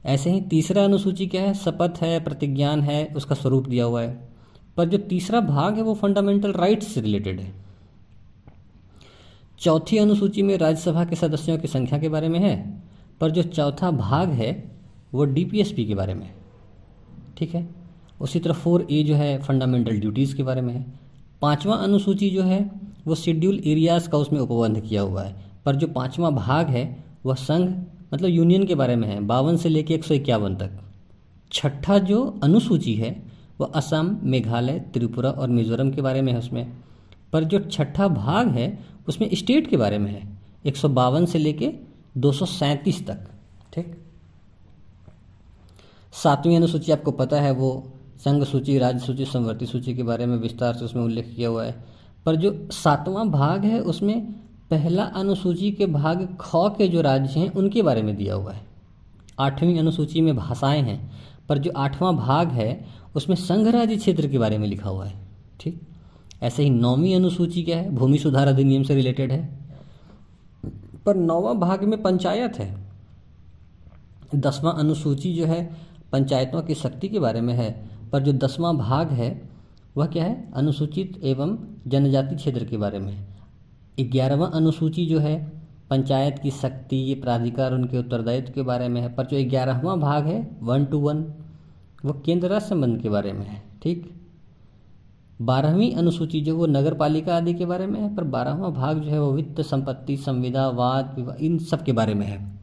ऐसे 0.07 0.31
ही 0.31 0.41
तीसरा 0.41 0.85
अनुसूची 0.85 1.27
क्या 1.27 1.43
है? 1.43 1.55
शपथ 1.55 2.03
है, 2.03 2.25
प्रतिज्ञान 2.25 2.81
है, 2.81 3.13
उसका 3.17 3.35
स्वरूप 3.35 3.69
दिया 3.69 3.85
हुआ 3.85 4.03
है। 4.03 4.29
पर 4.77 4.89
जो 4.89 4.99
तीसरा 4.99 5.41
भाग 5.41 5.77
है, 5.77 5.83
वो 5.83 5.95
फंडामेंटल 5.95 6.53
राइट्स 6.53 6.87
से 6.87 7.01
रिलेटेड 7.01 7.41
है। 7.41 7.62
चौथी 9.63 9.99
अनुसूची 9.99 10.43
में 10.43 10.59
राज्यसभा 10.59 11.05
के 11.05 11.17
सदस्यों 11.17 11.59
की 11.59 11.69
संख्या 11.69 11.99
के 11.99 12.09
बारे 12.09 12.29
में 12.29 12.41
है, 12.41 12.83
पर 13.21 13.31
जो 13.31 13.43
चौथा 13.43 13.91
भाग 13.91 14.29
है, 14.29 14.71
वो 15.15 15.25
डीपीएसपी 15.25 15.85
के 15.85 15.95
बारे 15.95 16.15
में 16.15 16.31
ठीक 17.39 17.55
है? 17.55 17.69
उसी 18.21 18.41
तरह 18.41 18.55
फोर 18.55 18.87
ए 18.91 19.03
जो 19.03 19.15
है 19.15 19.39
फंडामेंटल 19.39 20.01
ड्यूटीज़ 20.01 20.37
के 20.37 20.43
बारे 20.43 20.61
में 20.61 20.75
है। 20.75 20.87
पांचवा 21.43 21.77
अनुसूची 21.77 22.31
जो 22.31 22.43
है, 22.43 22.71
वो 23.07 23.15
शेड्यूल 23.15 23.63
एरियाज़ 23.67 24.09
का 24.09 24.19
उसमें 24.19 24.41
उपबंध 24.41 24.81
किया 24.81 25.03
हुआ 25.03 25.23
है। 25.23 25.37
पर 25.65 25.77
जो 25.77 25.87
पांचवा 25.87 26.31
भाग 26.31 26.67
है, 26.67 27.05
वह 27.27 27.35
संघ 27.35 27.71
मतलब 28.15 28.29
यूनियन 28.29 28.65
के 28.65 28.75
बारे 28.75 28.97
में 28.97 29.09
है, 29.09 29.21
बावन 29.21 29.57
से 29.57 29.69
लेकर 29.69 29.95
एक 29.95 30.05
सौ 30.05 30.15
इक्यावन 30.15 30.57
तक। 30.57 30.71
छठा 31.53 31.99
जो 31.99 32.41
अनुसूची 32.43 32.95
है 32.95 33.23
वह 33.61 33.67
असम, 33.75 34.21
मेघालय, 34.23 34.79
त्रिपुरा 34.79 35.31
और 35.31 35.49
मिजोरम 35.49 35.91
के 35.91 36.03
बारे 36.03 36.23
में 36.23 36.33
है 36.33 36.39
उसमें। 36.39 36.73
पर 37.33 37.45
जो 37.45 37.59
छठा 37.59 38.09
भाग 38.09 38.49
है 38.49 38.92
उसमें 39.09 39.31
स्टेट 39.35 39.67
के 39.67 39.77
बारे 39.77 39.99
में 39.99 40.13
है। 40.13 40.39
एक 40.67 40.77
सौ 40.77 40.89
बावन 40.89 41.27
से 41.27 41.39
लेके 41.39 41.73
दो 42.17 42.33
सौ 42.33 42.45
सैंतीस 42.45 43.07
तक, 43.07 43.29
ठीक? 43.75 43.99
सातवीं 46.13 46.57
अनुसूची 46.57 46.93
आपको 46.93 47.11
पता 47.11 47.41
है, 47.41 47.51
वो 47.51 47.93
संघ 48.19 48.45
सूची, 48.45 48.79
राज्य 48.79 49.07
सूची, 49.07 49.25
संवर्ती 49.25 49.67
सूची 49.67 49.95
के 49.95 50.03
बारे 50.03 50.27
में 50.27 50.37
विस्तार 50.37 50.75
से 50.75 50.85
उसमें 50.85 51.03
उल्लेख 51.03 51.33
किया 51.37 51.49
हुआ 51.49 51.65
है। 51.65 51.85
पर 52.27 52.37
जो 52.37 52.69
सातवां 52.73 53.31
भाग 53.31 53.65
है, 53.65 53.81
उसमें 53.81 54.33
पहला 54.71 55.05
अनुसूची 55.05 55.73
के 55.73 55.87
भाग 55.87 56.39
ख 56.41 56.51
के 56.57 56.89
जो 56.89 57.01
राज्य 57.01 57.41
हैं, 57.41 57.53
उनके 57.53 57.83
बारे 57.83 58.03
में 58.03 58.17
दिया 58.17 58.35
हुआ 58.35 58.53
है। 58.53 58.67
आठवीं 59.39 59.79
अनुसूची 59.79 60.21
में 60.21 60.37
भाषाएँ 60.37 60.83
हैं, 60.83 61.13
पर 61.49 61.59
जो 61.59 61.73
आठवां 61.77 62.17
भाग 62.17 62.49
है, 62.49 62.87
उसमें 63.15 63.37
संघ 63.37 63.69
राज्य 63.69 63.97
क्षेत्र 63.97 64.29
के 64.29 64.39
बारे 64.39 64.59
में 64.59 64.69
लिखा 64.69 64.91
हुआ 64.91 65.07
है, 65.07 65.15
ठीक? 65.61 65.81
ऐसे 66.43 66.63
ही 66.63 66.71
नौवीं 66.71 67.17
अनुसूची 67.17 67.63
क्या 67.63 67.79
है? 67.79 67.91
भूमि 67.91 68.19
सुधार 68.19 68.49
अधिनियम 68.49 68.83
से 68.83 68.95
रिलेटेड 68.95 69.33
है। 69.33 69.59
पर 71.07 71.17
नौवा 71.17 71.53
भाग 71.53 71.85
में 71.85 72.03
पंचायत 72.03 72.59
है। 72.59 72.83
दसवां 74.35 74.75
अनुसूची 74.75 75.35
जो 75.35 75.47
है, 75.47 75.77
पंचायतों 76.13 76.63
की 76.63 76.75
शक्ति 76.75 77.09
के 77.09 77.19
बारे 77.19 77.41
में 77.41 77.55
है। 77.55 77.91
पर 78.13 78.23
जो 78.23 78.33
दसवां 78.33 78.77
भाग 78.77 79.11
है, 79.11 79.49
वह 79.97 80.07
क्या 80.07 80.25
है? 80.25 80.53
अनुसूचित 80.53 81.21
एवं 81.25 81.59
जनजाति 81.87 82.37
क्षेत्र 82.37 82.65
के 82.65 82.77
बारे 82.77 82.99
में। 82.99 83.27
ग्यारहवा 84.01 84.47
अनुसूची 84.47 85.07
जो 85.07 85.19
है, 85.19 85.53
पंचायत 85.91 86.39
की 86.39 86.51
शक्ति, 86.51 86.97
ये 86.97 87.15
प्राधिकार, 87.15 87.75
उनके 87.75 87.99
उत्तरदायित्व 87.99 88.53
के 88.53 88.63
बारे 88.63 88.89
में 88.89 89.01
है। 89.01 89.15
पर 89.15 89.27
जो 89.27 89.51
ग्यारहवा 89.51 89.97
भाग 89.97 90.27
है 90.27 90.57
वन 90.63 90.85
टू 90.85 90.99
वन 90.99 91.35
वो 92.05 92.23
केंद्र 92.27 92.49
राज्य 92.49 92.67
संबंध 92.67 93.01
के 93.01 93.09
बारे 93.09 93.33
में 93.33 93.47
है, 93.47 93.63
ठीक? 93.83 94.22
बारहवीं 95.41 95.95
अनुसूची 95.95 96.41
जो 96.41 96.57
वो 96.57 96.67
नगर 96.67 96.95
पालिका 96.95 97.37
आदि 97.37 97.55
के 97.55 97.67
बारे 97.67 97.87
में 97.87 98.01
है, 98.01 98.17
पर 98.17 98.25
बारहवा 98.25 98.69
भाग 98.69 98.99
जो 98.99 99.11
है 99.11 99.21
वो 99.21 99.33
वित्त, 99.33 99.61
संपत्ति, 99.61 100.17
संविदा, 100.17 100.69
वाद, 100.69 101.15
विवाद, 101.17 101.37
इन 101.41 101.59
सब 101.59 101.85
के 101.85 101.93
बारे 101.93 102.15
में 102.15 102.27
है। 102.27 102.61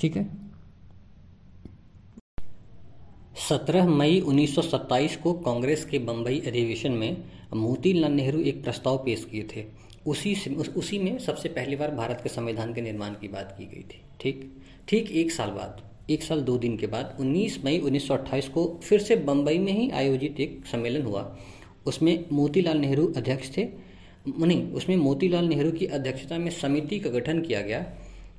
ठीक 0.00 0.16
है? 0.16 0.48
सत्रह 3.48 3.88
मई 3.88 4.20
1927 4.20 5.16
को 5.16 5.32
कांग्रेस 5.32 5.84
के 5.84 5.98
बम्बई 5.98 6.40
अधिवेशन 6.46 6.92
में 6.92 7.24
मोतीलाल 7.56 8.12
नेहरू 8.12 8.40
एक 8.40 8.64
प्रस्ताव 8.64 8.96
पेश 8.96 9.24
किए 9.24 9.42
थे। 9.42 9.64
उसी 10.06 10.54
उसी 10.76 10.98
में 10.98 11.18
सबसे 11.18 11.48
पहली 11.48 11.76
बार 11.76 11.90
भारत 11.90 12.20
के 12.22 12.28
संविधान 12.28 12.74
के 12.74 12.80
निर्माण 12.80 13.10
की 13.10 13.28
बात 13.28 13.54
की 13.58 13.64
गई 13.64 13.82
थी। 13.82 14.02
ठीक? 14.20 14.56
ठीक 14.88 15.10
एक 15.10 15.32
साल 15.32 15.50
बाद, 15.50 15.80
एक 16.10 16.22
साल 16.22 16.40
दो 16.40 16.58
दिन 16.58 16.76
के 16.76 16.86
बाद 16.86 17.16
19 17.20 17.64
मई 17.64 17.78
1928 17.78 18.48
को 18.48 18.80
फिर 18.82 19.00
से 19.00 19.16
बम्बई 19.16 19.58
में 19.58 19.72
ही 19.72 19.90
आयोजित 19.90 20.40
एक 20.40 20.66
सम्मेलन 20.66 21.02
हुआ। 21.02 21.36
उसमें 21.88 22.24
मोतीलाल 22.32 22.78
नेहरू 22.78 23.14
अध्यक्ष 23.16 23.56
थे। 23.56 23.64
नहीं, 24.28 24.72
उसमें 24.72 24.96
मोतीलाल 24.96 25.44
नेहरू 25.44 25.70
की 25.70 25.86
अध्यक्षता 25.86 26.38
में 26.38 26.50
समिति 26.50 26.98
का 27.00 27.10
गठन 27.10 27.40
किया 27.40 27.60
गया, 27.60 27.94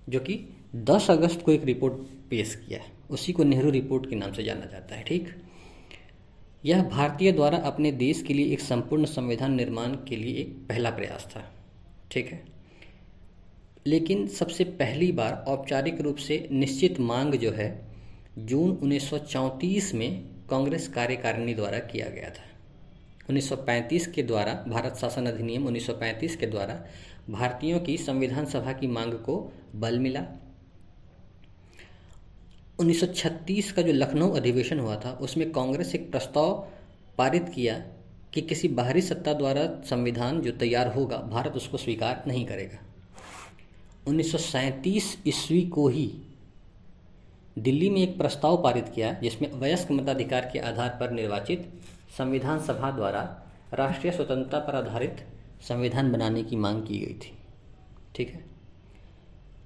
जो 0.10 0.20
कि 0.20 0.40
10 0.76 1.12
अगस्त 1.12 1.42
को 1.42 1.52
एक 1.52 1.64
रिपोर्ट 1.64 1.94
पेश 2.30 2.56
किया 2.56 2.80
उसी 3.10 3.32
को 3.32 3.44
नेहरू 3.44 3.70
रिपोर्ट 3.70 4.10
के 4.10 4.16
नाम 4.16 4.32
से 4.32 4.44
जाना 4.44 4.66
जाता 4.66 4.96
है, 4.96 5.04
ठीक? 5.04 5.30
यह 6.66 6.84
भारतीय 6.84 7.32
द्वारा 7.32 7.58
अपने 7.58 7.92
देश 7.92 8.22
के 8.22 8.34
लिए 8.34 8.54
एक 8.54 8.60
संपूर्ण 8.60 9.06
संविधान 9.06 9.54
निर्माण 9.54 9.94
के 9.94 10.16
लिए 10.16 10.36
एक 10.36 10.50
पहला 10.70 10.90
प्रयास 10.90 11.28
था, 11.36 11.56
ठीक 12.12 12.28
है? 12.28 12.44
लेकिन 13.88 14.28
सबसे 14.28 14.64
पहली 14.64 15.12
बार 15.12 15.46
औपचारिक 15.48 16.02
रूप 16.02 16.16
से 16.16 16.50
निश्चित 16.52 17.00
मांग 17.00 17.34
जो 17.34 17.52
है, 17.52 17.86
जून 18.38 18.72
1934 18.72 19.94
में 19.94 20.26
कांग्रेस 20.50 20.88
कार्यकारिणी 20.88 21.54
द्वारा 21.54 21.80
किया 21.80 22.10
गया 22.10 22.30
था। 22.30 22.49
1935 23.30 24.08
के 24.08 24.24
द्वारा, 24.24 24.66
भारत 24.68 24.96
शासन 24.96 25.26
अधिनियम 25.26 25.68
1935 25.68 26.36
के 26.36 26.46
द्वारा 26.46 26.86
भारतीयों 27.30 27.80
की 27.80 27.98
संविधान 27.98 28.46
सभा 28.46 28.74
की 28.74 28.88
मांग 28.88 29.14
को 29.14 29.54
बल 29.76 30.00
मिला। 30.00 30.26
1936 32.80 33.72
का 33.72 33.82
जो 33.82 33.94
लखनऊ 33.94 34.32
अधिवेशन 34.32 34.80
हुआ 34.80 34.96
था, 34.96 35.12
उसमें 35.12 35.52
कांग्रेस 35.52 35.96
एक 35.96 36.12
प्रस्ताव 36.12 36.68
पारित 37.18 37.50
किया 37.56 37.86
कि 38.34 38.42
किसी 38.42 38.68
बाहरी 38.68 39.02
सत्ता 39.02 39.34
द्वारा 39.34 39.82
संविधान 39.86 40.42
जो 40.42 40.52
तैयार 40.52 40.88
होगा, 40.88 41.18
भारत 41.18 41.52
उसको 41.52 41.78
स्वीकार 41.78 42.24
नहीं 42.28 42.46
करेगा। 42.46 42.80
उन्नीस 44.08 44.32
सौ 44.32 44.38
सैंतीस 44.38 45.18
ईस्वी 45.28 45.62
को 45.62 45.88
ही 45.88 46.12
दिल्ली 47.60 47.90
में 47.90 48.02
एक 48.02 48.18
प्रस्ताव 48.18 48.64
पारित 48.64 48.92
किया, 48.96 49.14
जिसमें 49.14 49.52
वयस्क 49.52 49.92
मताधिकार 49.92 50.50
के 50.54 50.60
आधार 50.60 50.98
पर 51.00 51.12
निर्वाचित 51.12 51.72
संविधान 52.18 52.60
सभा 52.60 52.92
द्वारा 52.92 53.44
राष्ट्रीय 53.74 54.14
स्वतंत्रता 54.14 54.60
पर 54.60 54.76
आधारित 54.76 55.28
संविधान 55.62 56.12
बनाने 56.12 56.44
की 56.44 56.56
मांग 56.56 56.84
की 56.84 57.00
गई 57.00 57.14
थी। 57.14 57.38
ठीक 58.16 58.30
है? 58.30 58.50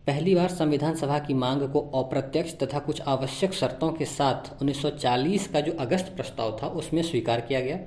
पहली 0.07 0.35
बार 0.35 0.49
संविधान 0.49 0.95
सभा 0.95 1.19
की 1.19 1.33
मांग 1.33 1.61
को 1.61 1.79
अप्रत्यक्ष 1.79 2.57
तथा 2.63 2.79
कुछ 2.79 3.01
आवश्यक 3.01 3.53
शर्तों 3.53 3.91
के 3.91 4.05
साथ 4.05 4.61
1940 4.61 5.47
का 5.47 5.61
जो 5.61 5.71
अगस्त 5.71 6.13
प्रस्ताव 6.15 6.59
था, 6.63 6.67
उसमें 6.67 7.01
स्वीकार 7.01 7.41
किया 7.41 7.61
गया। 7.61 7.79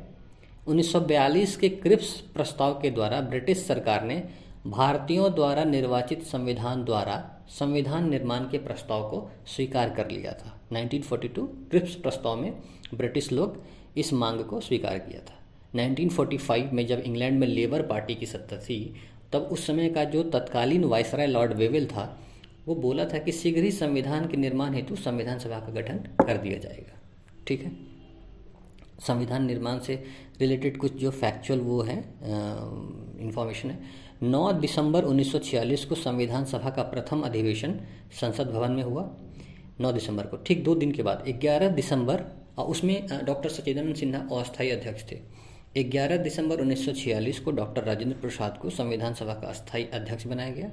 1942 0.69 1.57
के 1.57 1.69
क्रिप्स 1.69 2.21
प्रस्ताव 2.21 2.75
के 2.75 2.91
द्वारा 2.91 3.21
ब्रिटिश 3.21 3.67
सरकार 3.67 4.05
ने 4.05 4.29
भारतीयों 4.67 5.35
द्वारा 5.35 5.65
निर्वाचित 5.65 6.23
संविधान 6.23 6.85
द्वारा 6.85 7.33
संविधान 7.49 8.11
निर्माण 8.11 8.41
के 8.41 8.59
प्रस्ताव 8.59 9.11
को 9.11 9.31
स्वीकार 9.47 9.91
कर 9.91 10.11
लिया 10.11 10.33
था। 10.33 10.61
1942 10.73 11.47
क्रिप्स 11.71 11.95
प्रस्ताव 11.95 12.37
में 12.37 12.63
ब्रिटिश 12.95 13.33
लोग 13.33 13.63
इस 13.97 14.13
मांग 14.13 14.41
को 14.41 14.61
स्वीकार 14.61 14.99
किया 14.99 15.21
था। 15.21 15.35
1945 15.75 16.73
में 16.73 16.87
जब 16.87 16.99
इंग्लैंड 16.99 17.39
में 17.39 17.47
लेबर 17.47 17.83
पार्टी 17.83 18.15
की 18.15 18.27
सत्ता 18.27 18.57
थी, 18.57 18.95
तब 19.33 19.43
उस 19.43 19.67
समय 19.67 19.89
का 19.89 20.05
जो 20.05 20.23
तत्कालीन 20.23 20.85
वायसराय 20.85 21.27
लॉर्ड 21.27 21.53
वेवेल 21.53 21.87
था, 21.87 22.19
वो 22.67 22.75
बोला 22.75 23.05
था 23.05 23.19
कि 23.19 23.33
शीघ्र 23.33 23.63
ही 23.63 23.71
संविधान 23.71 24.27
के 24.29 24.37
निर्माण 24.37 24.75
हेतु 24.75 24.97
संविधान 24.97 25.39
सभा 25.39 25.59
का 25.61 25.73
गठन 25.73 25.99
कर 26.27 26.37
दिया 26.37 26.59
जाएगा। 26.59 27.01
ठीक 27.47 27.63
है? 27.63 27.73
संविधान 29.07 29.45
निर्माण 29.45 29.79
से 29.79 30.05
रिलेटेड 30.41 30.77
कुछ 30.77 30.93
जो 30.93 31.11
फैक्चुअल 31.11 31.61
वो 31.61 31.81
है 31.83 31.99
इंफॉर्मेशन 33.21 33.71
है। 33.71 33.79
9 34.23 34.53
दिसंबर 34.53 35.05
1946 35.05 35.85
को 35.85 35.95
संविधान 35.95 36.45
सभा 36.45 36.71
का 36.71 36.83
प्रथम 36.83 37.21
अधिवेशन 37.21 37.81
संसद 38.21 38.51
भवन 38.51 38.73
में 38.73 38.83
हुआ। 38.83 39.11
9 39.81 39.93
दिसंबर 39.93 40.27
को, 40.27 40.37
ठीक 40.37 40.65
दो 40.65 40.75
दिन 40.75 40.93
के 40.93 41.03
बाद 41.03 41.25
11 41.29 41.69
दिसंबर 41.69 42.25
उसमें 42.65 43.07
डॉक्टर 43.25 43.49
सचिदानंद 43.49 43.97
सिन्हा 43.97 44.21
अस्थायी 44.41 44.71
अध्यक्ष 44.71 45.11
थे। 45.13 45.19
11 45.77 46.17
दिसंबर 46.17 46.61
1946 46.61 47.39
को 47.39 47.51
डॉक्टर 47.51 47.85
राजेंद्र 47.85 48.17
प्रसाद 48.19 48.59
को 48.59 48.71
संविधान 48.71 49.15
सभा 49.15 49.35
का 49.35 49.49
अस्थायी 49.49 49.85
अध्यक्ष 49.85 50.27
बनाया 50.27 50.51
गया 50.51 50.71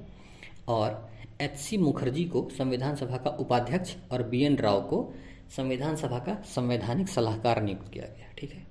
और 0.68 1.12
एच 1.42 1.58
सी 1.58 1.78
मुखर्जी 1.78 2.24
को 2.26 2.48
संविधान 2.58 2.96
सभा 2.96 3.18
का 3.18 3.30
उपाध्यक्ष 3.30 3.96
और 4.12 4.24
बी 4.24 4.44
एन 4.44 4.58
राव 4.58 4.82
को 4.82 5.14
संविधान 5.56 5.96
सभा 5.96 6.20
का 6.20 6.42
संवैधानिक 6.46 7.08
सलाहकार 7.08 7.62
नियुक्त 7.62 7.92
किया 7.94 8.06
गया, 8.06 8.32
ठीक 8.38 8.52
है? 8.52 8.64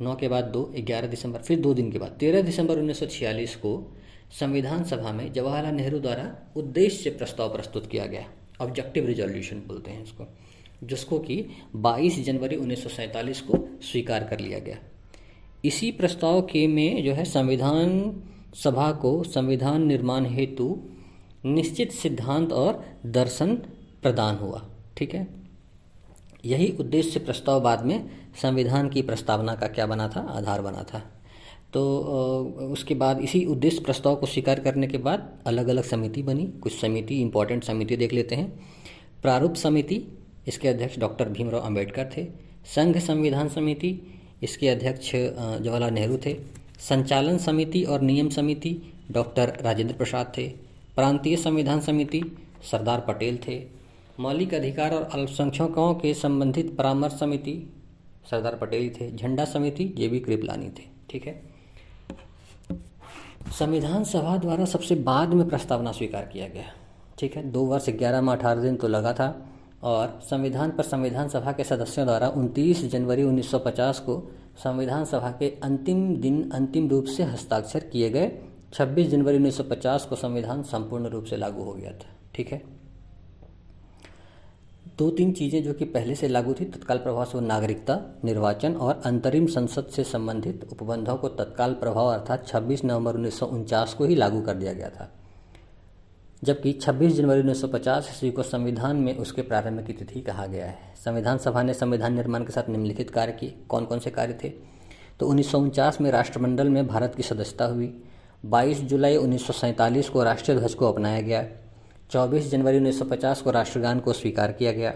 नौ 0.00 0.14
के 0.14 0.28
बाद 0.28 0.44
दो, 0.44 0.62
ग्यारह 0.78 1.06
दिसंबर, 1.06 1.38
फिर 1.38 1.60
दो 1.60 1.74
दिन 1.74 1.92
के 1.92 1.98
बाद। 1.98 2.16
तेरह 2.20 2.42
दिसंबर 2.42 2.78
1946 2.78 3.54
को 3.56 3.96
संविधान 4.40 4.84
सभा 4.84 5.12
में 5.12 5.32
जवाहरलाल 5.32 5.74
नेहरू 5.74 5.98
द्वारा 5.98 6.36
उद्देश्य 6.56 7.10
प्रस्ताव 7.10 7.52
प्रस्तुत 7.52 7.86
किया 7.86 8.06
गया 8.06 8.26
ऑब्जेक्टिव 8.60 9.06
रिजोल्यूशन 9.06 9.62
बोलते 9.66 9.90
हैं 9.90 10.02
इसको। 10.02 10.24
जिसको 10.86 11.18
कि 11.18 11.46
22 11.76 12.24
जनवरी 12.24 12.56
1947 12.56 13.40
को 13.40 13.78
स्वीकार 13.82 14.24
कर 14.24 14.40
लिया 14.40 14.58
गया। 14.58 14.76
इसी 15.64 15.92
प्रस्ताव 15.92 16.42
के 16.42 16.66
में 16.66 17.04
जो 17.04 17.12
है 17.12 17.24
संविधान 17.24 18.22
सभा 18.54 18.92
को 18.92 19.22
संविधान 19.22 19.86
निर्माण 19.86 20.26
हेतु 20.26 20.82
निश्चित 21.44 21.92
सिद्धांत 21.92 22.52
और 22.52 22.84
दर्शन 23.06 23.54
प्रदान 24.02 24.36
हुआ, 24.36 24.68
ठीक 24.96 25.14
है? 25.14 25.28
यही 26.44 26.76
उद्देश्य 26.80 27.20
प्रस्ताव 27.20 27.60
बाद 27.60 27.86
में 27.86 28.10
संविधान 28.42 28.88
की 28.88 29.02
प्रस्तावना 29.02 29.54
का 29.54 29.66
क्या 29.66 29.86
बना 29.86 30.08
था? 30.08 30.20
आधार 30.20 30.62
बना 30.62 30.82
था। 30.82 31.10
तो 31.72 32.04
उसके 32.72 32.94
बाद 32.94 33.20
इसी 33.20 33.44
उद्देश्य 33.44 33.80
प्रस्ताव 33.80 34.16
को 34.16 34.26
स्वीकार 34.26 34.60
करने 34.60 34.86
के 34.86 34.98
बाद 34.98 35.42
अलग 35.46 35.68
अलग 35.68 35.84
समिति 35.84 36.22
बनी। 36.22 36.46
कुछ 36.46 36.80
समिति 36.80 37.20
इंपॉर्टेंट 37.20 37.64
समिति 37.64 37.96
देख 37.96 38.12
लेते 38.12 38.34
हैं। 38.34 38.62
प्रारूप 39.22 39.54
समिति 39.54 40.02
इसके 40.48 40.68
अध्यक्ष 40.68 40.98
डॉक्टर 40.98 41.28
भीमराव 41.28 41.60
अंबेडकर 41.60 42.10
थे। 42.16 42.26
संघ 42.74 42.96
संविधान 42.98 43.48
समिति, 43.48 44.00
इसके 44.42 44.68
अध्यक्ष 44.68 45.10
जवाहरलाल 45.14 45.92
नेहरू 45.92 46.18
थे। 46.26 46.36
संचालन 46.80 47.38
समिति 47.38 47.82
और 47.84 48.00
नियम 48.00 48.28
समिति 48.28 48.76
डॉक्टर 49.10 49.52
राजेंद्र 49.60 49.94
प्रसाद 49.94 50.32
थे। 50.38 50.48
प्रांतीय 50.96 51.36
संविधान 51.36 51.80
समिति 51.80 52.22
सरदार 52.70 53.00
पटेल 53.00 53.38
थे। 53.48 53.62
मौलिक 54.20 54.54
अधिकार 54.54 54.94
और 54.94 55.02
अल्पसंख्यकों 55.02 55.94
के 55.94 56.14
संबंधित 56.14 56.74
परामर्श 56.76 57.12
समिति 57.12 57.72
सरदार 58.30 58.56
पटेल 58.56 58.90
थे। 58.90 59.10
झंडा 59.10 59.44
समिति, 59.44 59.84
जे 59.88 60.08
बी 60.08 60.20
कृपलानी 60.20 60.68
थे। 60.68 60.84
ठीक 61.10 61.26
है? 61.26 61.42
संविधान 63.58 64.04
सभा 64.04 64.36
द्वारा 64.36 64.64
सबसे 64.64 64.94
बाद 64.94 65.34
में 65.34 65.48
प्रस्तावना 65.48 65.92
स्वीकार 65.92 66.30
किया 66.32 66.48
गया। 66.48 66.64
ठीक 67.18 67.36
है? 67.36 67.50
दो 67.50 67.64
वर्ष 67.64 67.88
ग्यारह 67.88 68.20
में 68.20 68.32
अठारह 68.32 68.62
दिन 68.62 68.76
तो 68.76 68.88
लगा 68.88 69.12
था। 69.12 69.46
और 69.84 70.20
संविधान 70.30 70.70
पर 70.70 70.82
संविधान 70.82 71.28
सभा 71.28 71.52
के 71.52 71.64
सदस्यों 71.64 72.06
द्वारा 72.06 72.32
29 72.36 72.84
जनवरी 72.84 73.22
1950 73.22 73.98
को 73.98 74.30
संविधान 74.64 75.04
सभा 75.04 75.30
के 75.30 75.60
अंतिम 75.62 76.16
दिन 76.16 76.50
अंतिम 76.50 76.88
रूप 76.88 77.04
से 77.04 77.22
हस्ताक्षर 77.22 77.80
किए 77.80 78.10
गए। 78.10 78.38
26 78.72 79.08
जनवरी 79.08 79.38
1950 79.38 80.04
को 80.04 80.16
संविधान 80.16 80.62
संपूर्ण 80.62 81.06
रूप 81.06 81.24
से 81.24 81.36
लागू 81.36 81.62
हो 81.62 81.72
गया 81.72 81.90
था। 81.90 82.06
ठीक 82.34 82.52
है? 82.52 82.62
दो 84.98 85.10
तीन 85.10 85.32
चीज़ें 85.32 85.62
जो 85.64 85.72
कि 85.72 85.84
पहले 85.84 86.14
से 86.14 86.28
लागू 86.28 86.54
थी, 86.54 86.64
तत्काल 86.64 86.98
प्रभाव 86.98 87.24
से 87.24 87.40
नागरिकता, 87.40 88.00
निर्वाचन 88.24 88.74
और 88.74 89.02
अंतरिम 89.04 89.46
संसद 89.46 89.84
से 89.84 90.04
संबंधित 90.04 90.68
उपबंधों 90.72 91.16
को 91.16 91.28
तत्काल 91.28 91.74
प्रभाव 91.74 92.06
अर्थात 92.06 92.46
26 92.46 92.84
नवंबर 92.84 93.14
उन्नीस 93.14 93.38
सौ 93.38 93.46
उनचास 93.46 93.94
को 93.94 94.04
ही 94.04 94.14
लागू 94.14 94.40
कर 94.40 94.54
दिया 94.54 94.72
गया 94.72 94.88
था। 94.88 95.12
जबकि 96.44 96.72
26 96.72 97.12
जनवरी 97.12 97.40
1950 97.40 98.08
ईस्वी 98.10 98.30
को 98.30 98.42
संविधान 98.42 98.96
में 98.96 99.16
उसके 99.16 99.42
प्रारंभ 99.42 99.86
की 99.86 99.92
तिथि 99.92 100.20
कहा 100.20 100.46
गया 100.46 100.66
है। 100.66 100.94
संविधान 101.04 101.38
सभा 101.38 101.62
ने 101.62 101.74
संविधान 101.74 102.14
निर्माण 102.14 102.44
के 102.44 102.52
साथ 102.52 102.68
निम्नलिखित 102.68 103.10
कार्य 103.10 103.32
किए। 103.32 103.54
कौन 103.68 103.84
कौन 103.84 103.98
से 103.98 104.10
कार्य 104.10 104.38
थे? 104.44 104.48
तो 105.20 105.26
उन्नीस 105.26 105.52
सौ 105.52 105.58
उनचास 105.58 106.00
में 106.00 106.10
राष्ट्रमंडल 106.10 106.68
में 106.68 106.86
भारत 106.86 107.14
की 107.14 107.22
सदस्यता 107.22 107.64
हुई। 107.64 108.02
22 108.44 108.80
जुलाई 108.80 109.16
उन्नीस 109.16 109.46
सौ 109.46 109.52
सैंतालीस 109.52 110.08
को 110.08 110.22
राष्ट्रीय 110.22 110.58
ध्वज 110.58 110.74
को 110.74 110.92
अपनाया 110.92 111.20
गया। 111.20 111.46
24 112.10 112.50
जनवरी 112.50 112.78
1950 112.78 113.42
को 113.42 113.50
राष्ट्रगान 113.50 114.00
को 114.00 114.12
स्वीकार 114.12 114.52
किया 114.52 114.72
गया। 114.72 114.94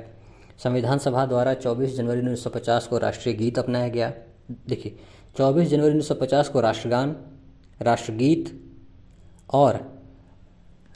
संविधान 0.65 0.99
सभा 0.99 1.27
द्वारा 1.27 1.55
24 1.55 1.97
जनवरी 1.97 2.21
1950 2.21 2.87
को 2.87 2.99
राष्ट्रीय 2.99 3.35
गीत 3.35 3.59
अपनाया 3.59 3.89
गया। 3.89 4.13
देखिए 4.51 4.97
24 5.39 5.69
जनवरी 5.69 5.91
1950 5.91 6.49
को 6.49 6.61
राष्ट्रगान, 6.61 7.17
राष्ट्रगीत 7.83 8.71
और 9.53 9.98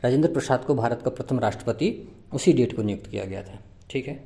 राजेंद्र 0.04 0.32
प्रसाद 0.32 0.64
को 0.64 0.74
भारत 0.74 1.02
का 1.02 1.10
प्रथम 1.10 1.40
राष्ट्रपति, 1.40 2.08
उसी 2.34 2.52
डेट 2.52 2.76
को 2.76 2.82
नियुक्त 2.82 3.10
किया 3.10 3.24
गया 3.24 3.42
था। 3.42 3.58
ठीक 3.90 4.08
है? 4.08 4.24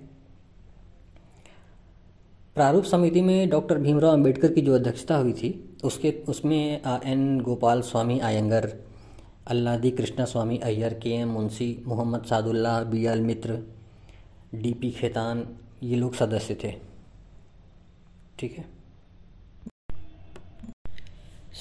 प्रारूप 2.54 2.84
समिति 2.84 3.20
में 3.20 3.48
डॉक्टर 3.48 3.78
भीमराव 3.78 4.12
अंबेडकर 4.12 4.52
की 4.52 4.60
जो 4.60 4.74
अध्यक्षता 4.74 5.16
हुई 5.16 5.32
थी, 5.32 5.76
उसके, 5.84 6.10
उसमें 6.28 6.82
N 7.04 7.40
Gopalaswami 7.80 8.20
Ayyangar, 8.20 8.76
Alladi 9.46 9.90
Krishnaswami 10.24 10.58
Ayyar, 10.58 10.94
K 10.94 11.10
M 11.10 11.28
Munshi, 11.28 11.82
Mohammad 11.86 12.24
Saadulla 12.24 12.80
L 13.12 13.20
Mitra, 13.20 13.62
D 14.54 14.74
P 14.74 14.90
Khaitan, 14.90 15.56
ये 15.82 15.96
लोग 15.96 16.14
सदस्य 16.14 16.54
थे। 16.54 16.74
ठीक 18.38 18.58
है? 18.58 18.64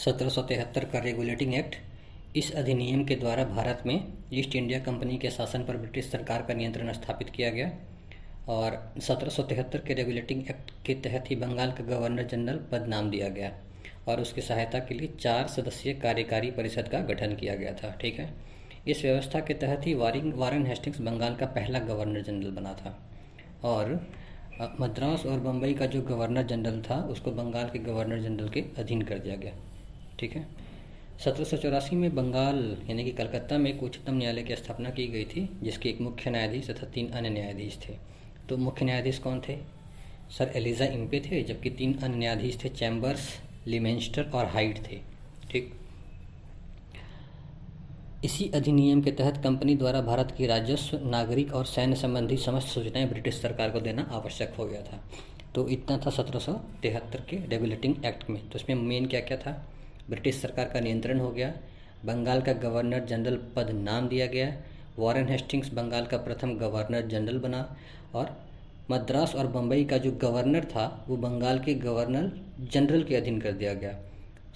सत्रह 0.05 0.29
सौ 0.29 0.41
तिहत्तर 0.41 0.85
का 0.85 0.99
रेगुलेटिंग 0.99 1.53
एक्ट 1.53 1.75
इस 2.35 2.51
अधिनियम 2.55 3.03
के 3.05 3.15
द्वारा 3.15 3.43
भारत 3.45 3.83
में 3.85 4.13
ईस्ट 4.33 4.55
इंडिया 4.55 4.79
कंपनी 4.79 5.17
के 5.17 5.29
शासन 5.29 5.63
पर 5.63 5.77
ब्रिटिश 5.77 6.09
सरकार 6.11 6.41
का 6.41 6.53
नियंत्रण 6.53 6.91
स्थापित 6.93 7.29
किया 7.29 7.49
गया 7.49 7.71
और 8.47 8.77
सत्रह 8.99 9.29
सौ 9.29 9.43
तिहत्तर 9.43 9.79
के 9.79 9.93
रेगुलेटिंग 9.93 10.41
एक्ट 10.41 10.71
के 10.85 10.93
तहत 10.93 11.29
ही 11.31 11.35
बंगाल 11.35 11.71
का 11.71 11.83
गवर्नर 11.83 12.23
जनरल 12.23 12.57
पद 12.71 12.87
नाम 12.87 13.09
दिया 13.09 13.29
गया 13.29 13.51
और 14.07 14.21
उसकी 14.21 14.41
सहायता 14.41 14.79
के 14.79 14.95
लिए 14.95 15.13
चार 15.19 15.47
सदस्यीय 15.47 15.93
कार्यकारी 15.93 16.51
परिषद 16.51 16.87
का 16.87 16.99
गठन 17.03 17.35
किया 17.35 17.55
गया 17.55 17.73
था, 17.73 17.91
ठीक 18.01 18.19
है? 18.19 18.29
इस 18.87 19.01
व्यवस्था 19.03 19.39
के 19.39 19.53
तहत 19.53 19.87
ही 19.87 19.93
वारिंग, 19.93 20.33
वारन 20.33 20.65
हेस्टिंग्स 20.67 21.01
बंगाल 21.01 21.35
का 21.35 21.45
पहला 21.55 21.79
गवर्नर 21.79 22.21
जनरल 22.21 22.51
बना 22.51 22.73
था 22.73 22.97
और 23.63 23.93
मद्रास 24.79 25.25
और 25.25 25.39
बम्बई 25.39 25.73
का 25.73 25.85
जो 25.85 26.01
गवर्नर 26.01 26.43
जनरल 26.43 26.81
था, 26.81 27.01
उसको 27.01 27.31
बंगाल 27.31 27.69
के 27.69 27.79
गवर्नर 27.79 28.19
जनरल 28.19 28.49
के 28.49 28.63
अधीन 28.77 29.01
कर 29.01 29.19
दिया 29.19 29.35
गया, 29.35 29.53
ठीक 30.19 30.35
है? 30.35 30.64
सत्रह 31.23 31.45
सौ 31.45 31.57
चौरासी 31.57 31.95
में 31.95 32.15
बंगाल, 32.15 32.77
यानी 32.89 33.03
कि 33.03 33.11
कलकत्ता 33.11 33.57
में 33.57 33.73
एक 33.73 33.83
उच्चतम 33.83 34.13
न्यायालय 34.13 34.43
की 34.43 34.55
स्थापना 34.55 34.89
की 34.89 35.07
गई 35.07 35.25
थी, 35.25 35.59
जिसके 35.63 35.89
एक 35.89 36.01
मुख्य 36.01 36.29
न्यायाधीश 36.29 36.69
तथा 36.69 36.87
तीन 36.87 37.09
अन्य 37.09 37.29
न्यायाधीश 37.29 37.79
थे। 37.89 37.93
तो 38.49 38.57
मुख्य 38.57 38.85
न्यायाधीश 38.85 39.19
कौन 39.19 39.41
थे? 39.49 39.57
सर 40.37 40.51
एलिजा 40.55 40.85
इम्पे 40.85 41.19
थे, 41.19 41.43
जबकि 41.43 41.69
तीन 41.69 41.93
अन्य 41.93 42.17
न्यायाधीश 42.17 42.63
थे, 42.63 42.69
चैम्बर्स, 42.69 43.39
लिमेंस्टर 43.67 44.23
और 44.23 44.45
हाइट 44.45 44.91
थे। 44.91 44.99
ठीक? 45.51 45.73
इसी 48.25 48.51
अधिनियम 48.55 49.01
के 49.01 49.11
तहत 49.11 49.37
कंपनी 49.43 49.75
द्वारा 49.75 50.01
भारत 50.01 50.33
की 50.37 50.45
राजस्व, 50.45 50.99
नागरिक 51.09 51.53
और 51.53 51.65
सैन्य 51.65 51.95
संबंधी 51.95 52.37
समस्त 52.37 52.67
सूचनाएँ 52.67 53.09
ब्रिटिश 53.09 53.41
सरकार 53.41 53.69
को 53.69 53.79
देना 53.79 54.01
आवश्यक 54.01 54.53
हो 54.53 54.65
गया 54.65 54.81
था। 54.81 55.03
तो 55.55 55.67
इतना 55.69 55.97
था 55.97 56.09
सत्रह 56.09 56.39
सौ 56.39 56.53
तिहत्तर 56.53 57.21
के 57.21 57.37
रेगुलेटिंग 57.37 58.05
एक्ट 58.05 58.29
में। 58.29 58.49
तो 58.49 58.59
इसमें 58.59 58.75
मेन 58.75 59.05
क्या 59.05 59.19
क्या 59.19 59.37
था? 59.37 59.71
ब्रिटिश 60.09 60.41
सरकार 60.41 60.65
का 60.65 60.79
नियंत्रण 60.79 61.19
हो 61.19 61.29
गया। 61.29 61.53
बंगाल 62.05 62.41
का 62.41 62.53
गवर्नर 62.53 63.05
जनरल 63.05 63.35
पद 63.55 63.69
नाम 63.71 64.07
दिया 64.07 64.25
गया। 64.25 64.57
वॉरेन 64.99 65.29
हेस्टिंग्स 65.29 65.73
बंगाल 65.73 66.05
का 66.05 66.17
प्रथम 66.17 66.53
गवर्नर 66.57 67.07
जनरल 67.07 67.37
बना 67.37 67.75
और 68.15 68.45
मद्रास 68.91 69.35
और 69.35 69.47
बम्बई 69.47 69.85
का 69.85 69.97
जो 69.97 70.11
गवर्नर 70.11 70.65
था, 70.65 71.05
वो 71.07 71.17
बंगाल 71.17 71.59
के 71.59 71.73
गवर्नर 71.73 72.31
जनरल 72.71 73.03
के 73.03 73.15
अधीन 73.15 73.41
कर 73.41 73.51
दिया 73.51 73.73
गया। 73.73 73.99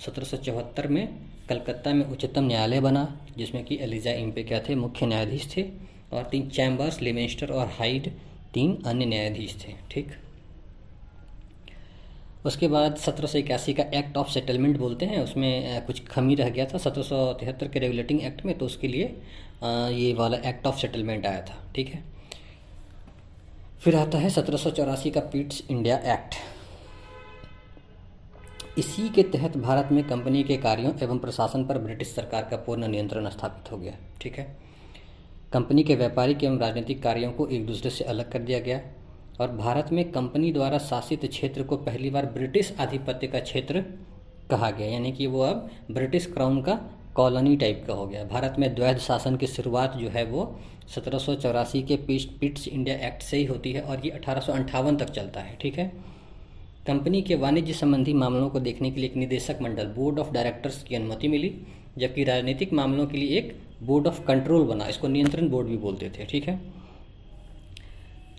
सत्रह 0.06 0.24
सौ 0.24 0.38
चौहत्तर 0.38 0.88
में 0.88 1.20
कलकत्ता 1.50 1.94
में 1.94 2.06
उच्चतम 2.06 2.44
न्यायालय 2.44 2.80
बना, 2.80 3.22
जिसमें 3.38 3.64
कि 3.66 3.78
एलिजा 3.82 4.12
इम्पे 4.12 4.44
क्या 4.44 4.60
थे? 4.60 4.76
मुख्य 4.76 5.06
न्यायाधीश 5.06 5.58
थे 5.58 5.66
और 6.14 6.24
तीन 6.24 6.50
चैम्बर्स, 6.50 7.02
लिमेस्टर 7.02 7.52
और 7.52 7.68
हाइड, 7.68 8.12
तीन 8.54 8.84
अन्य 8.86 9.06
न्यायाधीश 9.06 9.68
थे। 9.68 9.74
ठीक? 9.92 10.08
उसके 12.46 12.68
बाद 12.68 12.96
सत्रह 12.98 13.28
सौ 13.28 13.38
इक्यासी 13.38 13.74
का 13.74 13.84
एक्ट 13.94 14.18
ऑफ़ 14.18 14.30
सेटलमेंट 14.32 14.78
बोलते 14.78 15.06
हैं, 15.06 15.24
उसमें 15.24 15.86
कुछ 15.86 16.06
खमी 16.08 16.36
रह 16.36 16.50
गया 16.50 16.66
था, 16.66 16.78
सत्रह 16.78 17.04
सौ 17.04 17.34
तिहत्तर 17.40 17.68
के 17.68 17.80
रेगुलेटिंग 17.80 18.22
एक्ट 18.24 18.46
में 18.46 18.58
तो 18.58 18.66
उसके 18.66 18.88
लिए 18.88 19.06
ये 19.64 20.14
वाला 20.14 20.38
एक्ट 20.50 20.68
ऑफ़ 20.68 20.78
सेटलमेंट 20.78 21.26
आया 21.26 21.42
था, 21.42 21.58
ठीक 21.76 21.88
है? 21.88 22.04
फिर 23.82 23.96
आता 23.96 24.18
है 24.18 24.30
सत्रह 24.30 24.58
सौ 24.58 24.70
चौरासी 24.72 25.12
का 25.12 25.22
पीट्स 25.34 25.64
इंडिया 25.72 25.98
एक्ट 26.14 26.36
इसी 28.78 29.08
के 29.10 29.24
तहत 29.26 29.58
भारत 29.58 29.90
में 29.92 30.04
कंपनी 30.08 30.44
के 30.44 30.58
कार्यों 30.58 30.92
एवं 31.04 31.18
प्रशासन 31.20 31.64
पर 31.66 31.78
ब्रिटिश 31.78 32.14
सरकार 32.16 32.48
का 32.52 32.58
पूर्ण 32.58 32.88
नियंत्रण 32.88 33.30
स्थापित 33.30 33.72
हो 33.72 33.78
गया, 33.78 33.94
ठीक 34.22 34.38
है? 34.38 34.46
कंपनी 35.54 35.84
के 35.84 35.96
व्यापारिक 35.96 36.44
एवं 36.44 36.58
राजनीतिक 36.60 37.02
कार्यों 37.04 37.32
को 37.32 37.48
एक 37.48 37.66
दूसरे 37.68 37.90
से 37.90 38.04
अलग 38.06 38.32
कर 38.32 38.40
दिया 38.42 38.60
गया 38.60 38.80
और 39.40 39.52
भारत 39.56 39.92
में 39.92 40.12
कंपनी 40.12 40.52
द्वारा 40.52 40.78
शासित 40.80 41.26
क्षेत्र 41.26 41.64
को 41.64 41.78
पहली 41.80 42.10
बार 42.10 42.26
ब्रिटिश 42.28 42.74
आधिपत्य 42.80 43.28
का 43.28 43.40
क्षेत्र 43.42 43.84
कहा 44.50 44.70
गया, 44.72 44.88
यानी 44.88 45.12
कि 45.12 45.28
वो 45.28 45.42
अब 45.42 45.70
ब्रिटिश 45.92 46.26
क्राउन 46.26 46.62
का 46.62 46.80
कॉलोनी 47.16 47.56
टाइप 47.58 47.84
का 47.88 47.94
हो 47.94 48.06
गया। 48.08 48.24
भारत 48.26 48.56
में 48.60 48.74
द्वैध 48.76 48.98
शासन 48.98 49.36
की 49.38 49.48
शुरुआत 49.48 49.96
जो 49.98 50.10
है 50.10 50.24
वो 50.26 50.44
सत्रह 50.96 51.18
सौ 51.18 51.36
चौरासी 51.36 51.82
के 51.84 51.96
पिट्स 52.40 52.68
इंडिया 52.68 52.96
एक्ट 53.08 53.22
से 53.22 53.38
ही 53.38 53.46
होती 53.46 53.72
है 53.72 53.82
और 53.82 54.06
ये 54.06 54.12
अठारह 54.12 54.92
तक 54.96 55.10
चलता 55.10 55.40
है, 55.40 55.58
ठीक 55.62 55.78
है? 55.78 55.92
कंपनी 56.88 57.22
के 57.22 57.36
वाणिज्य 57.36 57.74
संबंधी 57.74 58.14
मामलों 58.14 58.50
को 58.50 58.60
देखने 58.60 58.92
के 58.92 59.00
लिए 59.02 59.10
एक 59.10 59.16
निदेशक 59.18 59.58
मंडल, 59.62 59.88
बोर्ड 59.88 60.20
ऑफ़ 60.20 60.32
डायरेक्टर्स 60.34 60.82
की 60.84 60.96
अनुमति 60.96 61.28
मिली, 61.28 61.56
जबकि 61.98 62.24
राजनीतिक 62.24 62.74
मामलों 62.74 63.06
के 63.08 63.18
लिए 63.18 63.38
एक 63.38 63.56
बोर्ड 63.84 64.08
ऑफ़ 64.08 64.24
कंट्रोल 64.26 64.66
बना, 64.68 64.88
इसको 64.88 65.08
नियंत्रण 65.08 65.50
बोर्ड 65.50 65.68
भी 65.68 65.78
बोलते 65.78 66.10
थे, 66.10 66.26
ठीक 66.26 66.48
है? 66.48 66.60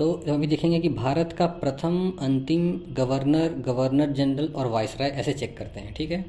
तो 0.00 0.12
अभी 0.12 0.46
देखेंगे 0.46 0.80
कि 0.80 0.88
भारत 0.88 1.32
का 1.32 1.46
प्रथम 1.46 2.12
अंतिम 2.20 2.80
गवर्नर 2.94 3.52
गवर्नर 3.52 4.10
जनरल 4.10 4.46
और 4.46 4.66
वायसराय 4.66 5.08
ऐसे 5.08 5.32
चेक 5.32 5.58
करते 5.58 5.80
हैं, 5.80 5.94
ठीक 5.94 6.10
है? 6.10 6.22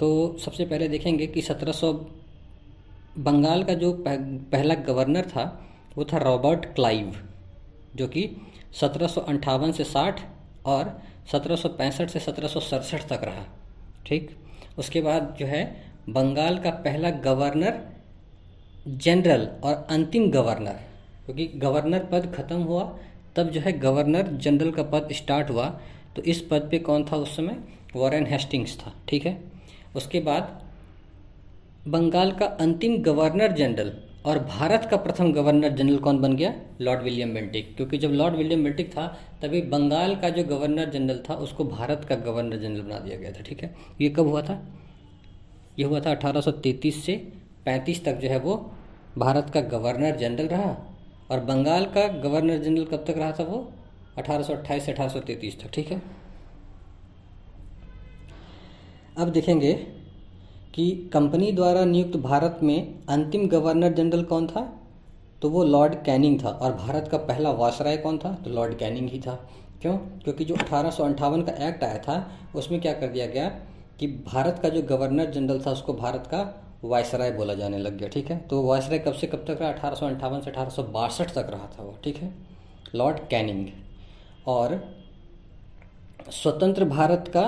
तो 0.00 0.36
सबसे 0.38 0.64
पहले 0.64 0.88
देखेंगे 0.88 1.26
कि 1.26 1.42
1700 1.42 1.92
बंगाल 3.18 3.64
का 3.64 3.74
जो 3.74 4.04
पहला 4.08 4.74
गवर्नर 4.74 5.26
था, 5.26 5.66
वो 5.96 6.04
था 6.04 6.16
रॉबर्ट 6.16 6.64
क्लाइव, 6.64 7.16
जो 7.96 8.08
कि 8.08 8.36
सत्रह 8.72 9.06
से 9.72 9.84
60 9.84 10.20
और 10.66 11.00
सत्रह 11.32 11.56
सौ 11.56 11.68
पैंसठ 11.68 12.10
से 12.10 12.20
सत्रह 12.20 12.48
सौ 12.48 12.60
सड़सठ 12.60 13.06
तक 13.08 13.24
रहा, 13.24 13.46
ठीक? 14.06 14.36
उसके 14.78 15.00
बाद 15.00 15.36
जो 15.40 15.46
है, 15.46 15.64
बंगाल 16.08 16.58
का 16.58 16.70
पहला 16.70 17.10
गवर्नर, 17.10 17.80
जनरल 18.88 19.48
और 19.64 19.86
अंतिम 19.90 20.30
गवर्नर 20.30 20.80
क्योंकि 21.26 21.46
गवर्नर 21.46 21.98
पद 21.98 22.34
खत्म 22.36 22.56
हुआ, 22.56 22.98
तब 23.36 23.50
जो 23.50 23.60
है 23.60 23.78
गवर्नर 23.78 24.26
जनरल 24.26 24.70
का 24.70 24.82
पद 24.82 25.08
स्टार्ट 25.12 25.50
हुआ। 25.50 25.80
तो 26.16 26.22
इस 26.22 26.40
पद 26.50 26.68
पे 26.70 26.78
कौन 26.78 27.04
था 27.04 27.16
उस 27.16 27.36
समय? 27.36 27.56
वॉरेन 27.96 28.26
हेस्टिंग्स 28.26 28.78
था, 28.78 28.92
ठीक 29.08 29.26
है? 29.26 29.40
उसके 29.96 30.20
बाद 30.20 30.62
बंगाल 31.88 32.32
का 32.32 32.46
अंतिम 32.46 33.02
गवर्नर 33.02 33.52
जनरल 33.52 33.92
और 34.26 34.38
भारत 34.38 34.88
का 34.90 34.96
प्रथम 34.96 35.32
गवर्नर 35.32 35.68
जनरल 35.68 35.96
कौन 35.96 36.18
बन 36.18 36.36
गया? 36.36 36.54
Lord 36.80 37.02
William 37.02 37.34
Bentinck. 37.34 37.76
क्योंकि 37.76 37.98
जब 37.98 38.08
लॉर्ड 38.08 38.34
विलियम 38.34 38.64
बेंटिक 38.64 38.90
था, 38.90 39.18
तभी 39.42 39.62
बंगाल 39.62 40.16
का 40.16 40.28
जो 40.28 40.44
गवर्नर 40.44 40.90
जनरल 40.90 41.22
था, 41.30 41.34
उसको 41.34 41.64
भारत 41.64 42.06
का 42.08 42.14
गवर्नर 42.14 42.56
जनरल 42.56 42.82
बना 42.82 42.98
दिया 42.98 43.16
गया 43.16 43.32
था, 43.32 43.40
ठीक 43.40 43.62
है? 43.62 43.74
ये 44.00 44.08
कब 44.08 44.26
हुआ 44.26 44.42
था? 44.42 44.66
ये 45.78 45.84
हुआ 45.84 46.00
था 46.00 46.10
1833 46.10 47.04
से 47.04 47.32
35 47.66 48.04
तक 48.04 48.14
जो 48.14 48.28
है 48.28 48.38
वो 48.38 48.72
भारत 49.18 49.50
का 49.54 49.60
गवर्नर 49.60 50.16
जनरल 50.16 50.46
रहा। 50.46 50.95
और 51.30 51.40
बंगाल 51.40 51.84
का 51.84 52.08
गवर्नर 52.08 52.58
जनरल 52.58 52.84
कब 52.84 52.96
तक 52.96 53.14
रहा 53.18 53.32
था 53.32 53.42
वो? 53.42 53.72
1828 54.18 54.86
से 54.86 54.92
1833 54.92 55.62
तक, 55.62 55.70
ठीक 55.70 55.88
है? 55.92 56.02
अब 59.18 59.28
देखेंगे 59.28 59.72
कि 60.74 61.10
कंपनी 61.12 61.52
द्वारा 61.52 61.84
नियुक्त 61.84 62.16
भारत 62.16 62.60
में 62.62 63.06
अंतिम 63.08 63.48
गवर्नर 63.48 63.92
जनरल 63.92 64.22
कौन 64.22 64.46
था? 64.46 64.82
तो 65.42 65.50
वो 65.50 65.64
लॉर्ड 65.64 65.94
कैनिंग 65.94 66.44
था, 66.44 66.48
और 66.48 66.74
भारत 66.74 67.08
का 67.08 67.18
पहला 67.18 67.50
वासराय 67.50 67.96
कौन 67.96 68.18
था? 68.18 68.32
तो 68.32 68.50
लॉर्ड 68.50 68.78
कैनिंग 68.78 69.08
ही 69.08 69.20
था। 69.20 69.50
क्यों? 69.82 69.98
क्योंकि 69.98 70.44
जो 70.44 70.54
अठारह 70.54 70.90
सौ 70.90 71.04
अठावन 71.04 71.42
का 71.42 71.68
एक्ट 71.68 71.84
आया 71.84 71.98
था, 71.98 72.30
उसमें 72.54 72.80
क्या 72.80 72.92
कर 72.92 73.06
दिया 73.06 73.26
गया 73.26 73.48
कि 73.98 74.06
भारत 74.06 74.58
का 74.62 74.68
जो 74.68 74.82
गवर्नर 74.82 75.30
जनरल 75.30 75.60
था, 75.66 75.70
उसको 75.70 75.94
भारत 75.94 76.26
का 76.26 76.62
वायसराय 76.84 77.30
बोला 77.30 77.54
जाने 77.54 77.78
लग 77.78 77.98
गया, 77.98 78.08
ठीक 78.08 78.30
है? 78.30 78.38
तो 78.38 78.62
वायसराय 78.62 78.98
कब 78.98 79.12
से 79.12 79.26
कब 79.26 79.44
तक 79.48 79.58
रहा? 79.60 79.70
अठारह 79.70 80.40
से 80.40 80.50
अठारह 80.50 80.68
सौ 80.68 80.82
बासठ 80.82 81.30
तक 81.30 81.46
रहा 81.50 81.66
था 81.78 81.82
वो, 81.82 81.98
ठीक 82.04 82.16
है? 82.16 82.34
Lord 82.94 83.18
Canning. 83.28 83.66
और 84.46 84.96
स्वतंत्र 86.30 86.84
भारत 86.84 87.32
का 87.36 87.42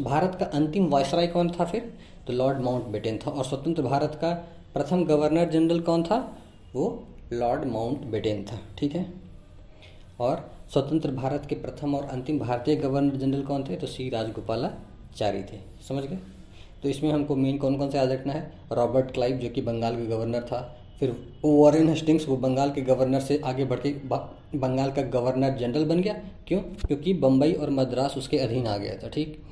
भारत 0.00 0.34
का 0.34 0.46
अंतिम 0.46 0.86
वायसराय 0.86 1.26
कौन 1.26 1.50
था 1.50 1.64
फिर? 1.64 1.92
तो 2.26 2.32
लॉर्ड 2.32 2.58
माउंट 2.58 2.84
बेटेन 2.84 3.18
था। 3.18 3.30
और 3.30 3.44
स्वतंत्र 3.44 3.82
भारत 3.82 4.18
का 4.20 4.32
प्रथम 4.74 5.04
गवर्नर 5.04 5.50
जनरल 5.50 5.80
कौन 5.80 6.02
था? 6.02 6.38
वो 6.74 7.04
लॉर्ड 7.32 7.64
माउंट 7.64 7.98
बेटेन 7.98 8.44
था, 8.44 8.58
ठीक 8.78 8.94
है? 8.94 9.12
और 10.20 10.50
स्वतंत्र 10.72 11.10
भारत 11.10 11.46
के 11.46 11.54
प्रथम 11.54 11.94
और 11.94 12.04
अंतिम 12.04 12.38
भारतीय 12.38 12.76
गवर्नर 12.76 13.16
जनरल 13.16 13.42
कौन 13.42 13.64
थे? 13.64 13.76
तो 13.76 13.86
सी 13.86 14.08
राजगोपालाचारी 14.08 15.42
थे। 15.42 15.58
समझ 15.88 16.04
गए? 16.04 16.18
तो 16.82 16.88
इसमें 16.88 17.12
हमको 17.12 17.36
मेन 17.36 17.58
कौन 17.58 17.76
कौन 17.76 17.90
से 17.90 17.98
याद 17.98 18.10
रखना 18.10 18.32
है? 18.32 18.52
रॉबर्ट 18.72 19.10
क्लाइव, 19.10 19.36
जो 19.36 19.48
कि 19.48 19.62
बंगाल 19.62 19.96
के 19.96 20.06
गवर्नर 20.06 20.42
था। 20.42 20.78
फिर 21.00 21.16
वॉरेन 21.44 21.88
हेस्टिंग्स, 21.88 22.28
वो 22.28 22.36
बंगाल 22.36 22.70
के 22.70 22.80
गवर्नर 22.80 23.20
से 23.20 23.40
आगे 23.44 23.64
बढ़ 23.64 23.78
के 23.78 23.90
बंगाल 24.58 24.90
का 24.90 25.02
गवर्नर 25.02 25.50
जनरल 25.50 25.84
बन 25.84 26.00
गया। 26.00 26.14
क्यों? 26.48 26.60
क्योंकि 26.60 27.14
बम्बई 27.14 27.52
और 27.52 27.70
मद्रास 27.70 28.14
उसके 28.16 28.38
अधीन 28.38 28.66
आ 28.66 28.76
गया 28.76 28.94
था, 28.94 29.08
ठीक? 29.08 29.42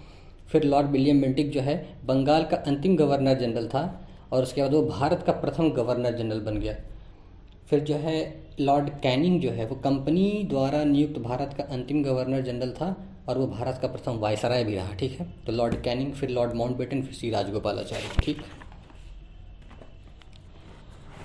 फिर 0.49 0.65
लॉर्ड 0.65 0.87
विलियम 0.87 1.21
बेंटिक 1.21 1.51
जो 1.51 1.61
है, 1.61 1.99
बंगाल 2.07 2.45
का 2.45 2.57
अंतिम 2.57 2.97
गवर्नर 2.97 3.35
जनरल 3.35 3.67
था 3.67 4.09
और 4.33 4.43
उसके 4.43 4.63
बाद 4.63 4.75
वो 4.75 4.83
भारत 4.83 5.23
का 5.23 5.33
प्रथम 5.33 5.71
गवर्नर 5.71 6.15
जनरल 6.15 6.41
बन 6.41 6.59
गया। 6.59 6.77
फिर 7.71 7.81
जो 7.81 7.95
है, 7.95 8.43
लॉर्ड 8.61 8.89
कैनिंग 8.89 9.41
जो 9.41 9.51
है, 9.51 9.67
वो 9.67 9.77
कंपनी 9.77 10.47
द्वारा 10.51 10.85
नियुक्त 10.85 11.19
भारत 11.19 11.55
का 11.59 11.65
अंतिम 11.65 12.03
गवर्नर 12.03 12.41
जनरल 12.41 12.71
था। 12.71 13.07
और 13.31 13.39
वो 13.39 13.47
भारत 13.47 13.79
का 13.83 13.89
प्रथम 13.89 14.13
वायसराय 14.13 14.65
भी 14.65 14.75
रहा, 14.75 14.93
ठीक 14.93 15.21
है? 15.21 15.27
तो 15.47 15.53
लॉर्ड 15.53 15.83
कैनिंग, 15.83 16.13
फिर 16.13 16.29
लॉर्ड 16.29 16.53
माउंट 16.53 16.77
फिर 16.77 17.13
सी 17.13 17.31
राजगोपालाचार्य 17.31 18.23
ठीक? 18.23 18.43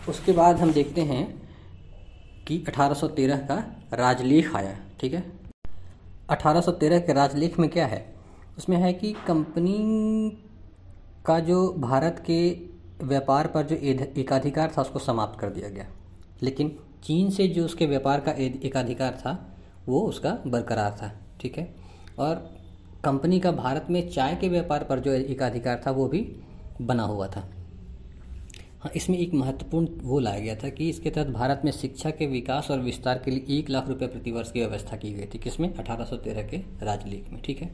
उसके 0.10 0.32
बाद 0.32 0.56
हम 0.56 0.74
देखते 0.74 1.02
हैं 1.02 1.50
कि 2.48 2.64
1813 2.68 3.38
का 3.38 3.86
राजलेख 3.94 4.56
आया, 4.56 4.80
ठीक 5.00 5.14
है? 5.14 5.32
1813 6.30 7.00
के 7.00 7.14
राजलेख 7.14 7.60
में 7.60 7.70
क्या 7.70 7.86
है? 7.86 8.16
उसमें 8.58 8.78
है 8.78 8.94
कि 8.94 9.16
कंपनी 9.28 9.78
का 11.26 11.40
जो 11.40 11.74
भारत 11.74 12.24
के 12.26 12.56
व्यापार 13.02 13.48
पर 13.48 13.64
जो 13.64 13.76
एकाधिकार 14.22 14.74
था, 14.78 14.82
उसको 14.82 15.00
समाप्त 15.00 15.40
कर 15.40 15.50
दिया 15.50 15.70
गया। 15.70 15.88
लेकिन 16.42 16.80
चीन 17.04 17.30
से 17.30 17.48
जो 17.48 17.66
उसके 17.66 17.86
व्यापार 17.86 18.20
का 18.20 18.32
एकाधिकार 18.32 19.12
था, 19.12 19.58
वो 19.88 20.02
उसका 20.02 20.38
बरकरार 20.48 20.92
था, 20.92 21.20
ठीक 21.42 21.58
है? 21.58 21.85
और 22.20 22.56
कंपनी 23.04 23.40
का 23.40 23.52
भारत 23.52 23.86
में 23.90 24.10
चाय 24.10 24.36
के 24.36 24.50
व्यापार 24.50 24.84
पर 24.84 25.00
जो 25.00 25.12
एकाधिकार 25.12 25.82
था, 25.88 25.92
वो 25.92 26.08
भी 26.08 26.36
बना 26.82 27.04
हुआ 27.04 27.28
था। 27.28 27.50
हाँ 28.82 28.92
इसमें 28.96 29.18
एक 29.18 29.34
महत्वपूर्ण 29.34 29.88
वो 30.02 30.20
लाया 30.20 30.40
गया 30.40 30.56
था 30.56 30.70
कि 30.70 30.90
इसके 30.90 31.10
तहत 31.10 31.28
भारत 31.28 31.62
में 31.66 31.72
शिक्षा 31.72 32.10
के 32.10 32.28
विकास 32.28 32.72
और 32.72 32.80
विस्तार 32.80 33.18
के 33.18 33.32
लिए 33.32 33.60
एक 33.60 33.70
लाख 33.70 33.88
रुपये 33.88 34.08
प्रतिवर्ष 34.08 34.52
की 34.52 34.60
व्यवस्था 34.60 34.98
की 34.98 35.14
गई 35.14 35.26
थी, 35.34 35.38
किसमें? 35.38 35.74
1813 35.74 36.44
के 36.44 36.58
राजलेख 36.58 37.30
में, 37.32 37.42
ठीक 37.42 37.62
है? 37.62 37.72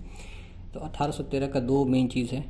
तो 0.74 0.80
1813 0.80 1.48
का 1.48 1.60
दो 1.60 1.86
मेन 1.86 2.08
चीज़ 2.08 2.32
है। 2.32 2.46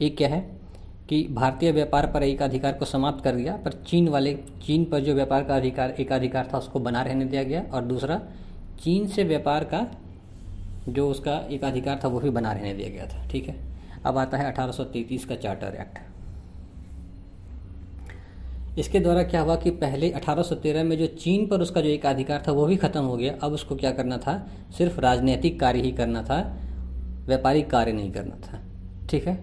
एक 0.00 0.16
क्या 0.16 0.28
है 0.28 0.60
कि 1.08 1.28
भारतीय 1.30 1.72
व्यापार 1.72 2.06
पर 2.06 2.22
एक 2.22 2.42
अधिकार 2.42 2.72
को 2.72 2.84
समाप्त 2.84 3.24
कर 3.24 3.34
दिया, 3.34 3.56
पर 3.56 3.72
चीन 3.72 4.08
वाले, 4.08 4.34
चीन 4.66 4.84
पर 4.84 5.00
जो 5.00 5.14
व्यापार 5.14 5.44
का 5.44 5.56
अधिकार 5.56 5.90
एक 5.90 6.12
अधिकार 6.12 6.50
था, 6.52 6.58
उसको 6.58 6.80
बना 6.80 7.02
रहने 7.02 7.24
दिया 7.24 7.42
गया। 7.42 7.62
और 7.72 7.82
दूसरा, 7.82 8.22
चीन 8.82 9.06
से 9.06 9.24
व्यापार 9.24 9.64
का 9.64 9.86
जो 10.88 11.08
उसका 11.10 11.36
एक 11.50 11.64
अधिकार 11.64 12.00
था 12.04 12.08
वो 12.08 12.20
भी 12.20 12.30
बना 12.30 12.52
रहने 12.52 12.74
दिया 12.74 12.88
गया 12.88 13.06
था, 13.06 13.26
ठीक 13.28 13.48
है? 13.48 13.54
अब 14.06 14.18
आता 14.18 14.38
है 14.38 14.46
1833 14.46 15.24
का 15.24 15.34
चार्टर 15.34 15.76
एक्ट। 15.80 15.98
इसके 18.78 19.00
द्वारा 19.00 19.22
क्या 19.22 19.40
हुआ 19.40 19.56
कि 19.56 19.70
पहले 19.70 20.10
1813 20.10 20.84
में 20.84 20.96
जो 20.98 21.06
चीन 21.06 21.46
पर 21.46 21.60
उसका 21.60 21.80
जो 21.80 21.88
एक 21.88 22.06
अधिकार 22.06 22.42
था 22.48 22.52
वो 22.52 22.66
भी 22.66 22.76
खत्म 22.76 23.02
हो 23.02 23.16
गया। 23.16 23.34
अब 23.42 23.52
उसको 23.52 23.76
क्या 23.76 23.90
करना 23.90 24.18
था? 24.18 24.46
सिर्फ़ 24.78 25.00
राजनीतिक 25.00 25.60
कार्य 25.60 25.80
ही 25.80 25.92
करना 25.92 26.22
था, 26.22 26.40
व्यापारिक 27.26 27.70
कार्य 27.70 27.92
नहीं 27.92 28.12
करना 28.12 28.36
था, 28.36 28.60
ठीक 29.08 29.26
है? 29.26 29.34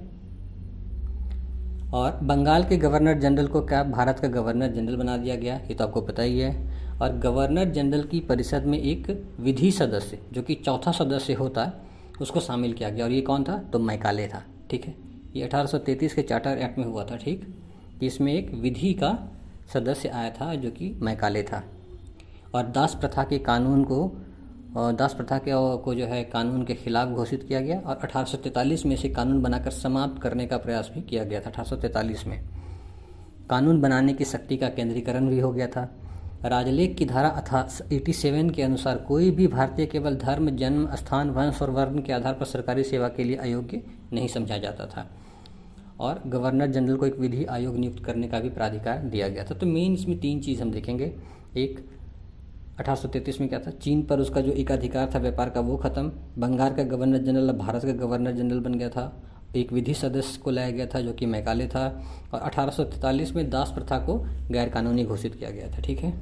और 1.94 2.20
बंगाल 2.24 2.64
के 2.64 2.78
गवर्नर 2.78 3.20
जनरल 3.20 3.48
को 3.48 3.62
क्या? 3.62 3.84
भारत 3.84 4.20
का 4.20 4.28
गवर्नर 4.28 4.68
जनरल 4.68 4.96
बना 4.96 5.18
दिया 5.18 5.36
गया, 5.36 5.56
ये 5.56 5.74
तो 5.74 5.84
आपको 5.84 6.02
पता 6.02 6.24
ही 6.24 6.40
है। 6.40 6.73
और 7.02 7.18
गवर्नर 7.18 7.70
जनरल 7.70 8.04
की 8.04 8.20
परिषद 8.20 8.64
में 8.64 8.78
एक 8.80 9.36
विधि 9.40 9.72
सदस्य, 9.72 10.20
जो 10.34 10.42
कि 10.42 10.56
चौथा 10.56 10.92
सदस्य 10.92 11.34
होता 11.34 11.66
है, 11.66 11.74
उसको 12.22 12.40
शामिल 12.40 12.74
किया 12.74 12.90
गया। 12.90 13.06
और 13.06 13.12
ये 13.12 13.22
कौन 13.22 13.44
था? 13.44 13.58
तो 13.58 13.80
मैकाले 13.80 14.28
था, 14.28 14.44
ठीक 14.70 14.86
है? 14.86 14.96
ये 15.36 15.44
1833 15.44 16.14
के 16.14 16.22
चार्टर 16.22 16.58
एक्ट 16.58 16.78
में 16.78 16.86
हुआ 16.86 17.06
था, 17.06 17.16
ठीक? 17.16 17.48
इसमें 18.04 18.34
एक 18.34 18.54
विधि 18.54 18.94
का 18.94 19.18
सदस्य 19.74 20.10
आया 20.10 20.30
था, 20.32 20.54
जो 20.56 20.72
कि 20.72 20.94
मैकाले 21.02 21.44
था। 21.44 21.64
और 22.56 22.68
दास 22.68 22.98
प्रथा 23.02 23.24
के 23.24 23.38
कानून 23.40 23.84
को 23.84 24.12
दास 24.78 25.14
प्रथा 25.14 25.38
के 25.38 25.52
को 25.78 25.94
जो 25.96 26.06
है, 26.06 26.24
कानून 26.24 26.64
के 26.64 26.74
खिलाफ 26.74 27.10
घोषित 27.10 27.44
किया 27.44 27.60
गया 27.60 27.80
और 27.80 27.96
1843 27.96 28.86
में 28.86 28.96
से 28.96 29.10
कानून 29.10 29.42
बनाकर 29.42 29.72
समाप्त 29.72 30.22
करने 30.22 30.46
का 30.48 30.58
प्रयास 30.58 30.92
भी 30.94 31.02
किया 31.02 31.24
गया 31.24 31.42
था 31.42 31.50
1843 31.50 32.26
में। 32.28 32.44
कानून 33.50 33.82
बनाने 33.82 34.14
की 34.14 34.26
शक्ति 34.26 34.58
का 34.58 34.70
केंद्रीकरण 34.70 35.28
भी 35.28 35.40
हो 35.40 35.52
गया 35.52 35.68
था। 35.68 35.90
राजलेख 36.46 36.96
की 36.96 37.06
धारा 37.06 37.70
एटी 37.94 38.14
सेवन 38.14 38.50
के 38.50 38.62
अनुसार 38.62 38.98
कोई 38.98 39.32
भी 39.32 39.48
भारतीय 39.48 39.86
केवल 39.86 40.16
धर्म, 40.16 40.50
जन्म, 40.50 40.96
स्थान, 40.96 41.30
वंश 41.30 41.62
और 41.62 41.70
वर्ण 41.70 42.02
के 42.02 42.14
आधार 42.14 42.34
पर 42.34 42.46
सरकारी 42.46 42.84
सेवा 42.84 43.08
के 43.08 43.24
लिए 43.24 43.36
अयोग्य 43.36 43.84
नहीं 44.14 44.28
समझा 44.28 44.58
जाता 44.58 44.86
था। 44.86 45.10
और 46.00 46.24
गवर्नर 46.28 46.68
जनरल 46.68 46.96
को 46.96 47.06
एक 47.06 47.20
विधि 47.20 47.46
आयोग 47.46 47.78
नियुक्त 47.78 48.04
करने 48.04 48.28
का 48.28 48.40
भी 48.40 48.50
प्राधिकार 48.50 48.98
दिया 48.98 49.28
गया 49.28 49.44
था। 49.44 49.56
तो 49.56 49.66
मेन 49.66 49.94
इसमें 49.94 50.20
तीन 50.20 50.40
चीज़ 50.40 50.62
हम 50.62 50.72
देखेंगे। 50.72 51.16
एक 51.58 51.86
1833 52.80 53.40
में 53.40 53.50
क्या 53.50 53.60
था? 53.60 53.72
चीन 53.72 54.04
पर 54.04 54.20
उसका 54.20 54.42
जो 54.42 54.52
एक 54.52 54.72
अधिकार 54.72 55.12
था, 55.16 55.20
व्यापार 55.20 55.50
का, 55.50 55.60
वो 55.60 55.78
खत्म। 55.78 56.12
बंगाल 56.38 56.74
का 56.74 56.84
गवर्नर 56.84 57.18
जनरल 57.18 57.52
भारत 57.52 57.86
का 57.86 57.92
गवर्नर 57.92 58.32
जनरल 58.32 58.60
बन 58.60 58.74
गया 58.74 58.90
था। 58.90 59.24
एक 59.56 59.72
विधि 59.74 59.94
सदस्य 59.94 60.40
को 60.42 60.52
लाया 60.52 60.70
गया 60.70 60.86
था 60.86 61.02
जो 61.02 61.14
कि 61.14 61.26
मैकाले 61.26 61.68
था 61.68 61.86
और 62.34 62.40
अठारह 62.40 63.34
में 63.36 63.50
दास 63.50 63.72
प्रथा 63.72 63.98
को 64.00 64.18
गैर 64.52 64.70
कानूनी 64.70 65.04
घोषित 65.06 65.36
किया 65.36 65.50
गया 65.50 65.68
था, 65.72 65.82
ठीक 65.82 66.00
है? 66.00 66.14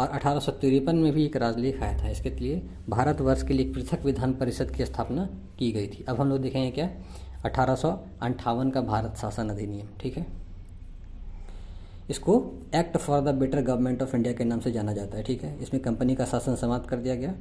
और 0.00 0.08
अठारह 0.08 0.92
में 0.92 1.12
भी 1.12 1.24
एक 1.24 1.36
राजलेख 1.36 1.82
आया 1.82 1.98
था, 1.98 2.08
इसके 2.08 2.30
लिए 2.30 2.62
भारतवर्ष 2.88 3.42
के 3.42 3.54
लिए 3.54 3.72
पृथक 3.72 4.04
विधान 4.04 4.32
परिषद 4.32 4.70
की 4.70 4.84
स्थापना 4.86 5.28
की 5.58 5.70
गई 5.72 5.86
थी। 5.86 6.04
अब 6.08 6.20
हम 6.20 6.28
लोग 6.28 6.40
देखेंगे 6.42 6.70
क्या? 6.70 6.90
अठारह 7.44 8.70
का 8.70 8.80
भारत 8.82 9.16
शासन 9.16 9.48
अधिनियम, 9.48 9.88
ठीक 10.00 10.16
है? 10.16 10.26
इसको 12.10 12.34
act 12.74 12.96
for 12.96 13.20
the 13.20 13.34
better 13.34 13.62
government 13.62 14.02
of 14.02 14.16
India 14.16 14.34
के 14.34 14.44
नाम 14.44 14.60
से 14.60 14.72
जाना 14.72 14.92
जाता 14.92 15.16
है, 15.16 15.22
ठीक 15.22 15.42
है? 15.42 15.56
इसमें 15.62 15.82
कंपनी 15.82 16.14
का 16.14 16.24
शासन 16.24 16.56
समाप्त 16.56 16.88
कर 16.88 16.96
दिया 16.96 17.14
गया 17.14 17.34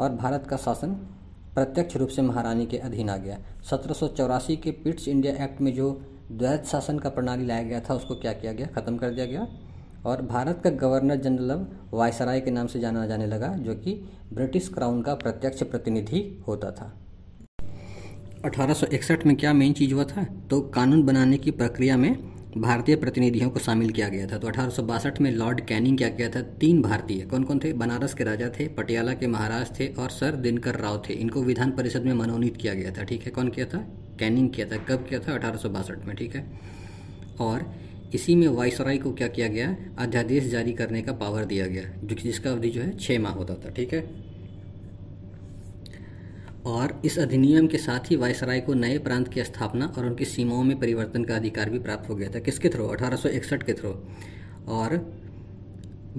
और 0.00 0.10
भारत 0.12 0.46
का 0.46 0.56
शासन 0.56 0.96
प्रत्यक्ष 1.54 1.96
रूप 1.96 2.08
से 2.08 2.22
महारानी 2.22 2.66
के 2.66 2.78
अधीन 2.78 3.10
आ 3.10 3.16
गया। 3.16 3.38
सत्रह 3.70 3.94
सौ 3.94 4.08
चौरासी 4.08 4.56
के 4.56 4.70
पिट्स 4.70 5.08
इंडिया 5.08 5.44
एक्ट 5.44 5.60
में 5.60 5.74
जो 5.74 6.02
द्वैत 6.32 6.64
शासन 6.64 6.98
का 6.98 7.08
प्रणाली 7.08 7.46
लाया 7.46 7.62
गया 7.62 7.80
था, 7.80 7.94
उसको 7.94 8.14
क्या 8.14 8.32
किया 8.32 8.52
गया? 8.52 8.66
ख़त्म 8.66 8.96
कर 8.96 9.10
दिया 9.10 9.26
गया। 9.26 9.48
और 10.06 10.22
भारत 10.22 10.60
का 10.64 10.70
गवर्नर 10.70 11.16
जनरल 11.16 11.50
अब 11.50 11.90
वायसराय 11.92 12.40
के 12.40 12.50
नाम 12.50 12.66
से 12.66 12.80
जाना 12.80 13.06
जाने 13.06 13.26
लगा, 13.26 13.48
जो 13.48 13.74
कि 13.74 14.08
ब्रिटिश 14.32 14.68
क्राउन 14.68 15.02
का 15.02 15.14
प्रत्यक्ष 15.14 15.62
प्रतिनिधि 15.62 16.44
होता 16.48 16.70
था। 16.70 16.98
1861 18.44 19.26
में 19.26 19.36
क्या 19.36 19.52
मेन 19.52 19.72
चीज़ 19.72 19.94
हुआ 19.94 20.04
था? 20.04 20.24
तो 20.50 20.60
कानून 20.60 21.02
बनाने 21.02 21.38
की 21.38 21.50
प्रक्रिया 21.50 21.96
में 21.96 22.37
भारतीय 22.56 22.96
प्रतिनिधियों 22.96 23.50
को 23.50 23.58
शामिल 23.58 23.90
किया 23.90 24.08
गया 24.08 24.26
था। 24.26 24.38
तो 24.38 24.48
अठारह 24.48 24.70
सौ 24.70 24.82
बासठ 24.82 25.20
में 25.20 25.30
लॉर्ड 25.30 25.60
कैनिंग 25.60 25.98
क्या 25.98 26.08
किया 26.08 26.28
था? 26.28 26.40
तीन 26.40 26.82
भारतीय। 26.82 27.20
कौन 27.20 27.42
कौन 27.42 27.60
थे? 27.64 27.72
बनारस 27.72 28.14
के 28.14 28.24
राजा 28.24 28.48
थे, 28.48 28.68
पटियाला 28.68 29.12
के 29.12 29.26
महाराज 29.26 29.80
थे 29.80 29.86
और 29.86 30.10
सर 30.10 30.36
दिनकर 30.36 30.74
राव 30.74 31.02
थे। 31.08 31.14
इनको 31.14 31.42
विधान 31.42 31.70
परिषद 31.70 32.02
में 32.02 32.14
मनोनीत 32.14 32.56
किया 32.56 32.74
गया 32.74 32.90
था। 32.90 33.02
ठीक 33.02 33.22
है, 33.22 33.30
कौन 33.30 33.48
किया 33.48 33.66
था? 33.66 33.78
कैनिंग 34.18 34.50
किया 34.50 34.66
था। 34.66 34.76
कब 34.76 35.06
किया 35.08 35.20
था? 35.20 35.34
अठारह 35.34 35.56
सौ 35.56 35.68
बासठ 35.68 36.04
में। 36.04 36.16
ठीक 36.16 36.36
है। 36.36 36.60
और 37.40 37.74
इसी 38.14 38.34
में 38.36 38.48
वाइसराय 38.48 38.98
को 38.98 39.12
क्या 39.12 39.28
किया 39.28 39.48
गया? 39.48 39.76
अध्यादेश 39.98 40.44
जारी 40.44 40.72
करने 40.72 41.02
का 41.02 41.12
पावर 41.12 41.44
दिया 41.44 41.66
गया, 41.66 41.82
जो 42.04 42.14
जिसका 42.14 42.50
अवधि 42.50 42.68
जो 42.68 42.80
है 42.80 42.96
छः 42.96 43.18
माह 43.18 43.32
होता 43.32 43.54
था। 43.54 43.70
ठीक 43.70 43.94
है। 43.94 44.27
और 46.68 47.00
इस 47.04 47.18
अधिनियम 47.18 47.66
के 47.66 47.78
साथ 47.78 48.10
ही 48.10 48.16
वायसराय 48.16 48.60
को 48.60 48.74
नए 48.74 48.98
प्रांत 48.98 49.28
की 49.28 49.44
स्थापना 49.44 49.86
और 49.98 50.06
उनकी 50.06 50.24
सीमाओं 50.24 50.62
में 50.62 50.78
परिवर्तन 50.78 51.24
का 51.24 51.36
अधिकार 51.36 51.70
भी 51.70 51.78
प्राप्त 51.78 52.08
हो 52.10 52.14
गया 52.14 52.28
था। 52.28 52.38
किसके 52.38 52.68
थ्रू? 52.68 52.86
अठारह 52.86 53.16
सौ 53.16 53.28
इकसठ 53.28 53.62
के 53.62 53.72
थ्रू। 53.72 53.94
और 54.68 54.96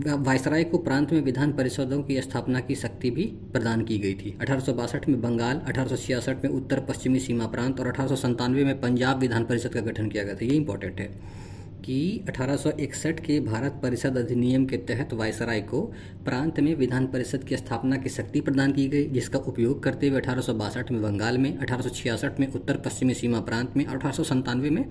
वायसराय 0.07 0.63
को 0.63 0.77
प्रांत 0.77 1.11
में 1.13 1.21
विधान 1.21 1.51
परिषदों 1.51 2.01
की 2.03 2.21
स्थापना 2.21 2.59
की 2.59 2.75
शक्ति 2.75 3.11
भी 3.11 3.23
प्रदान 3.51 3.83
की 3.83 3.97
गई 3.99 4.13
थी। 4.13 4.37
अठारह 4.41 4.59
सौ 4.59 4.73
बासठ 4.73 5.07
में 5.09 5.21
बंगाल, 5.21 5.59
अठारह 5.59 5.87
सौ 5.87 5.95
छियासठ 5.95 6.43
में 6.43 6.51
उत्तर 6.51 6.79
पश्चिमी 6.79 7.19
सीमा 7.19 7.47
प्रांत 7.47 7.79
और 7.79 7.87
अठारह 7.87 8.47
में 8.47 8.79
पंजाब 8.81 9.19
विधान 9.19 9.45
परिषद 9.45 9.73
का 9.73 9.81
गठन 9.81 10.09
किया 10.09 10.23
गया 10.23 10.35
था। 10.35 10.45
ये 10.45 10.55
इंपॉर्टेंट 10.55 10.99
है। 10.99 11.38
कि 11.85 12.25
1861 12.29 13.19
के 13.19 13.39
भारत 13.39 13.79
परिषद 13.83 14.17
अधिनियम 14.17 14.65
के 14.65 14.77
तहत 14.77 15.13
वायसराय 15.13 15.61
को 15.61 15.81
प्रांत 16.25 16.59
में 16.59 16.75
विधान 16.75 17.07
परिषद 17.07 17.43
की 17.43 17.57
स्थापना 17.57 17.97
की 17.97 18.09
शक्ति 18.09 18.41
प्रदान 18.41 18.71
की 18.71 18.87
गई, 18.87 19.05
जिसका 19.05 19.39
उपयोग 19.39 19.83
करते 19.83 20.07
हुए 20.07 20.19
अठारह 20.19 20.41
सौ 20.41 20.53
बासठ 20.53 20.91
में 20.91 21.01
बंगाल 21.01 21.37
में, 21.37 21.57
अठारह 21.57 21.81
सौ 21.81 21.89
छियासठ 21.89 22.39
में 22.39 22.47
उत्तर 22.47 22.77
पश्चिमी 22.77 23.13
सीमा 23.13 23.41
प्रांत 23.41 23.77
में 23.77 23.85
अठारह 23.85 24.55
में 24.55 24.83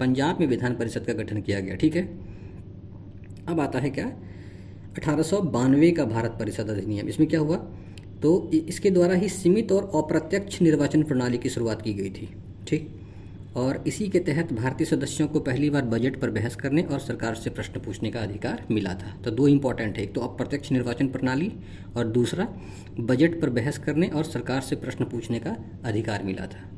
पंजाब 0.00 0.40
में 0.40 0.46
विधान 0.46 0.74
परिषद 0.74 1.06
का 1.06 1.12
गठन 1.12 1.40
किया 1.40 1.60
गया, 1.60 1.74
ठीक 1.74 1.96
है? 1.96 2.18
अब 3.48 3.60
आता 3.60 3.78
है 3.78 3.90
क्या? 3.90 4.06
अठारह 4.96 5.22
सौ 5.22 5.40
बानवे 5.40 5.90
का 5.90 6.04
भारत 6.04 6.30
परिषद 6.30 6.68
अधिनियम, 6.68 7.08
इसमें 7.08 7.28
क्या 7.28 7.40
हुआ? 7.40 7.56
तो 8.22 8.50
इसके 8.52 8.90
द्वारा 8.90 9.14
ही 9.14 9.28
सीमित 9.28 9.72
और 9.72 9.90
अप्रत्यक्ष 9.94 10.62
निर्वाचन 10.62 11.02
प्रणाली 11.02 11.38
की 11.38 11.48
शुरुआत 11.48 11.82
की 11.82 11.94
गई 11.94 12.10
थी, 12.10 12.34
ठीक? 12.68 13.00
और 13.56 13.84
इसी 13.86 14.08
के 14.08 14.18
तहत 14.18 14.52
भारतीय 14.52 14.86
सदस्यों 14.86 15.28
को 15.28 15.40
पहली 15.40 15.70
बार 15.70 15.82
बजट 15.82 16.16
पर 16.16 16.30
बहस 16.30 16.56
करने 16.56 16.82
और 16.82 16.98
सरकार 16.98 17.34
से 17.34 17.50
प्रश्न 17.50 17.80
पूछने 17.80 18.10
का 18.10 18.20
अधिकार 18.20 18.66
मिला 18.70 18.94
था। 18.94 19.20
तो 19.24 19.30
दो 19.30 19.48
इंपॉर्टेंट 19.48 19.96
है, 19.96 20.04
एक 20.04 20.14
तो 20.14 20.20
अप्रत्यक्ष 20.20 20.72
निर्वाचन 20.72 21.08
प्रणाली 21.08 21.52
और 21.96 22.06
दूसरा 22.06 22.48
बजट 23.00 23.40
पर 23.40 23.50
बहस 23.50 23.78
करने 23.78 24.08
और 24.08 24.24
सरकार 24.24 24.60
से 24.60 24.76
प्रश्न 24.76 25.04
पूछने 25.04 25.38
का 25.38 25.56
अधिकार 25.84 26.22
मिला 26.22 26.46
था। 26.46 26.70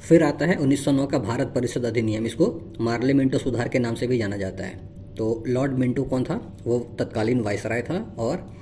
फिर 0.00 0.22
आता 0.22 0.46
है 0.46 0.56
1909 0.56 1.06
का 1.06 1.18
भारत 1.18 1.52
परिषद 1.54 1.84
अधिनियम। 1.84 2.26
इसको 2.26 2.74
मार्ले 2.80 3.12
मिंटो 3.12 3.38
सुधार 3.38 3.68
के 3.68 3.78
नाम 3.78 3.94
से 3.94 4.06
भी 4.06 4.18
जाना 4.18 4.36
जाता 4.36 4.64
है। 4.64 4.80
तो 5.18 5.44
लॉर्ड 5.48 5.72
मिंटो 5.72 6.04
कौन 6.04 6.24
था? 6.24 6.56
वो 6.64 6.96
तत्कालीन 6.98 7.40
वायसराय 7.40 7.82
था 7.82 8.16
और 8.18 8.56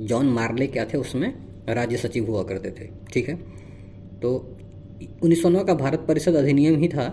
जॉन 0.00 0.26
मार्ले 0.26 0.66
क्या 0.66 0.84
थे? 0.84 0.98
उसमें 0.98 1.34
राज्य 1.68 1.96
सचिव 1.96 2.26
हुआ 2.26 2.42
करते 2.42 2.70
थे। 2.70 2.90
ठीक 3.12 3.28
है? 3.28 3.34
तो 4.22 4.53
उन्नीस 5.22 5.42
का 5.46 5.74
भारत 5.74 6.04
परिषद 6.08 6.34
अधिनियम 6.34 6.80
ही 6.80 6.88
था 6.88 7.06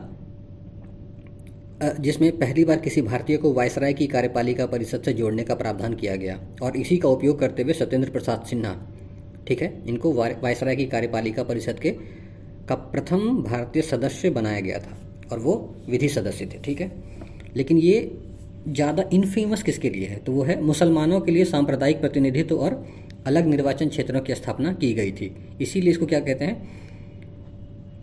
जिसमें 2.00 2.32
पहली 2.40 2.64
बार 2.66 2.78
किसी 2.80 3.02
भारतीय 3.02 3.38
को 3.38 3.52
वायसराय 3.54 3.94
की 3.94 4.08
कार्यपालिका 4.08 4.66
परिषद 4.66 5.02
से 5.04 5.14
जोड़ने 5.14 5.44
का 5.44 5.56
प्रावधान 5.56 5.94
किया 5.96 6.16
गया 6.16 6.40
और 6.62 6.76
इसी 6.78 6.98
का 6.98 7.10
उपयोग 7.10 7.40
करते 7.40 7.64
हुए 7.64 7.74
सत्येंद्र 7.74 8.10
प्रसाद 8.10 8.44
सिन्हा, 8.50 8.76
ठीक 9.48 9.62
है, 9.62 9.82
इनको 9.88 10.12
वायसराय 10.14 10.76
की 10.76 10.86
कार्यपालिका 10.86 11.44
परिषद 11.44 11.80
के, 11.80 11.92
का 12.70 12.76
प्रथम 12.76 13.42
भारतीय 13.44 13.82
सदस्य 13.82 14.30
बनाया 14.30 14.60
गया 14.60 14.80
था 14.80 14.98
और 15.32 15.40
वो 15.40 15.54
विधि 15.90 16.10
सदस्य 16.10 16.46
थे, 16.46 16.60
ठीक 16.60 16.82
है। 16.82 16.92
लेकिन 17.56 17.78
ये 17.78 18.12
ज़्यादा 18.68 19.04
इनफेमस 19.14 19.64
किसके 19.64 19.90
लिए 19.90 20.08
है? 20.08 20.18
तो 20.18 20.32
वो 20.32 20.44
है 20.44 20.62
मुसलमानों 20.62 21.20
के 21.22 21.32
लिए 21.32 21.46
सांप्रदायिक 21.46 22.00
प्रतिनिधित्व 22.02 22.56
और 22.58 22.86
अलग 23.28 23.46
निर्वाचन 23.48 23.90
क्षेत्रों 23.90 24.22
की 24.22 24.36
स्थापना 24.36 24.74
की 24.74 24.94
गई 24.94 25.12
थी। 25.12 25.36
इसीलिए 25.62 25.92
इसको 25.92 26.06
क्या 26.06 26.20
कहते 26.20 26.46
हैं? 26.46 26.80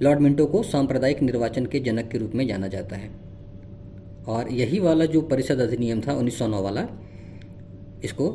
लॉर्ड 0.03 0.21
मिंटो 0.21 0.47
को 0.47 0.63
सांप्रदायिक 0.63 1.23
निर्वाचन 1.23 1.67
के 1.67 1.81
जनक 1.81 2.09
के 2.09 2.19
रूप 2.19 2.33
में 2.35 2.47
जाना 2.47 2.69
जाता 2.69 2.97
है। 2.97 3.11
और 4.27 4.53
यही 4.53 4.79
वाला 4.79 5.05
जो 5.05 5.21
परिषद 5.21 5.61
अधिनियम 5.61 6.01
था 6.01 6.13
1909 6.13 6.63
वाला, 6.63 6.89
इसको 8.05 8.29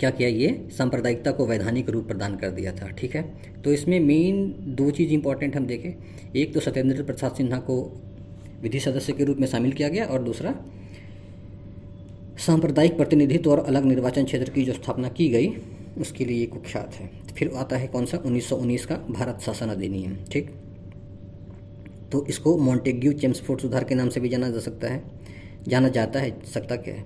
क्या 0.00 0.10
किया, 0.10 0.28
ये 0.28 0.68
सांप्रदायिकता 0.78 1.30
को 1.30 1.46
वैधानिक 1.46 1.90
रूप 1.90 2.06
प्रदान 2.06 2.36
कर 2.36 2.50
दिया 2.50 2.72
था, 2.72 2.88
ठीक 2.88 3.16
है? 3.16 3.22
तो 3.64 3.72
इसमें 3.72 4.00
मेन 4.00 4.54
दो 4.58 4.90
चीज़ 4.90 5.10
इंपॉर्टेंट 5.10 5.56
हम 5.56 5.66
देखें। 5.66 5.92
एक 6.36 6.54
तो 6.54 6.60
सत्येंद्र 6.60 7.02
प्रसाद 7.02 7.32
सिन्हा 7.32 7.58
को 7.58 8.00
विधि 8.62 8.80
सदस्य 8.80 9.12
के 9.12 9.24
रूप 9.24 9.36
में 9.38 9.46
शामिल 9.46 9.72
किया 9.72 9.88
गया, 9.88 10.04
और 10.04 10.22
दूसरा, 10.22 10.54
सांप्रदायिक 12.46 12.96
प्रतिनिधित्व 12.96 13.50
और 13.50 13.58
अलग 13.58 13.84
निर्वाचन 13.84 14.24
क्षेत्र 14.24 14.50
की 14.50 14.64
जो 14.64 14.72
स्थापना 14.72 15.08
की 15.08 15.28
गई 15.28 15.48
उसके 15.98 16.24
लिए 16.24 16.46
कुख्यात 16.46 16.94
है। 16.94 17.10
फिर 17.36 17.52
आता 17.56 17.76
है 17.76 17.86
कौन 17.86 18.06
सा? 18.06 18.18
1919 18.18 18.86
का 18.86 18.96
भारत 18.96 19.40
शासन 19.40 19.68
अधिनियम, 19.68 20.16
ठीक? 20.32 20.50
तो 22.12 22.26
इसको 22.26 22.58
मॉन्टेग्यू 22.58 23.12
चेम्सफोर्ड 23.12 23.60
सुधार 23.60 23.84
के 23.84 23.94
नाम 23.94 24.08
से 24.08 24.20
भी 24.20 24.28
जाना 24.28 24.50
जा 24.50 24.58
सकता 24.58 24.88
है। 24.88 25.04
जाना 25.68 25.88
जाता 25.88 26.20
है, 26.20 26.44
सकता 26.44 26.76
क्या 26.76 26.94
है? 26.94 27.04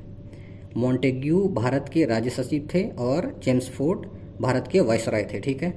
मॉन्टेग्यू 0.77 1.49
भारत 1.49 1.91
के 1.93 2.05
राज्य 2.05 2.31
सचिव 2.31 2.69
थे 2.75 2.89
और 2.89 3.41
चेम्सफोर्ड 3.45 4.07
भारत 4.41 4.69
के 4.73 4.81
वायसराय 4.81 5.29
थे, 5.35 5.41
ठीक 5.41 5.63
है? 5.63 5.71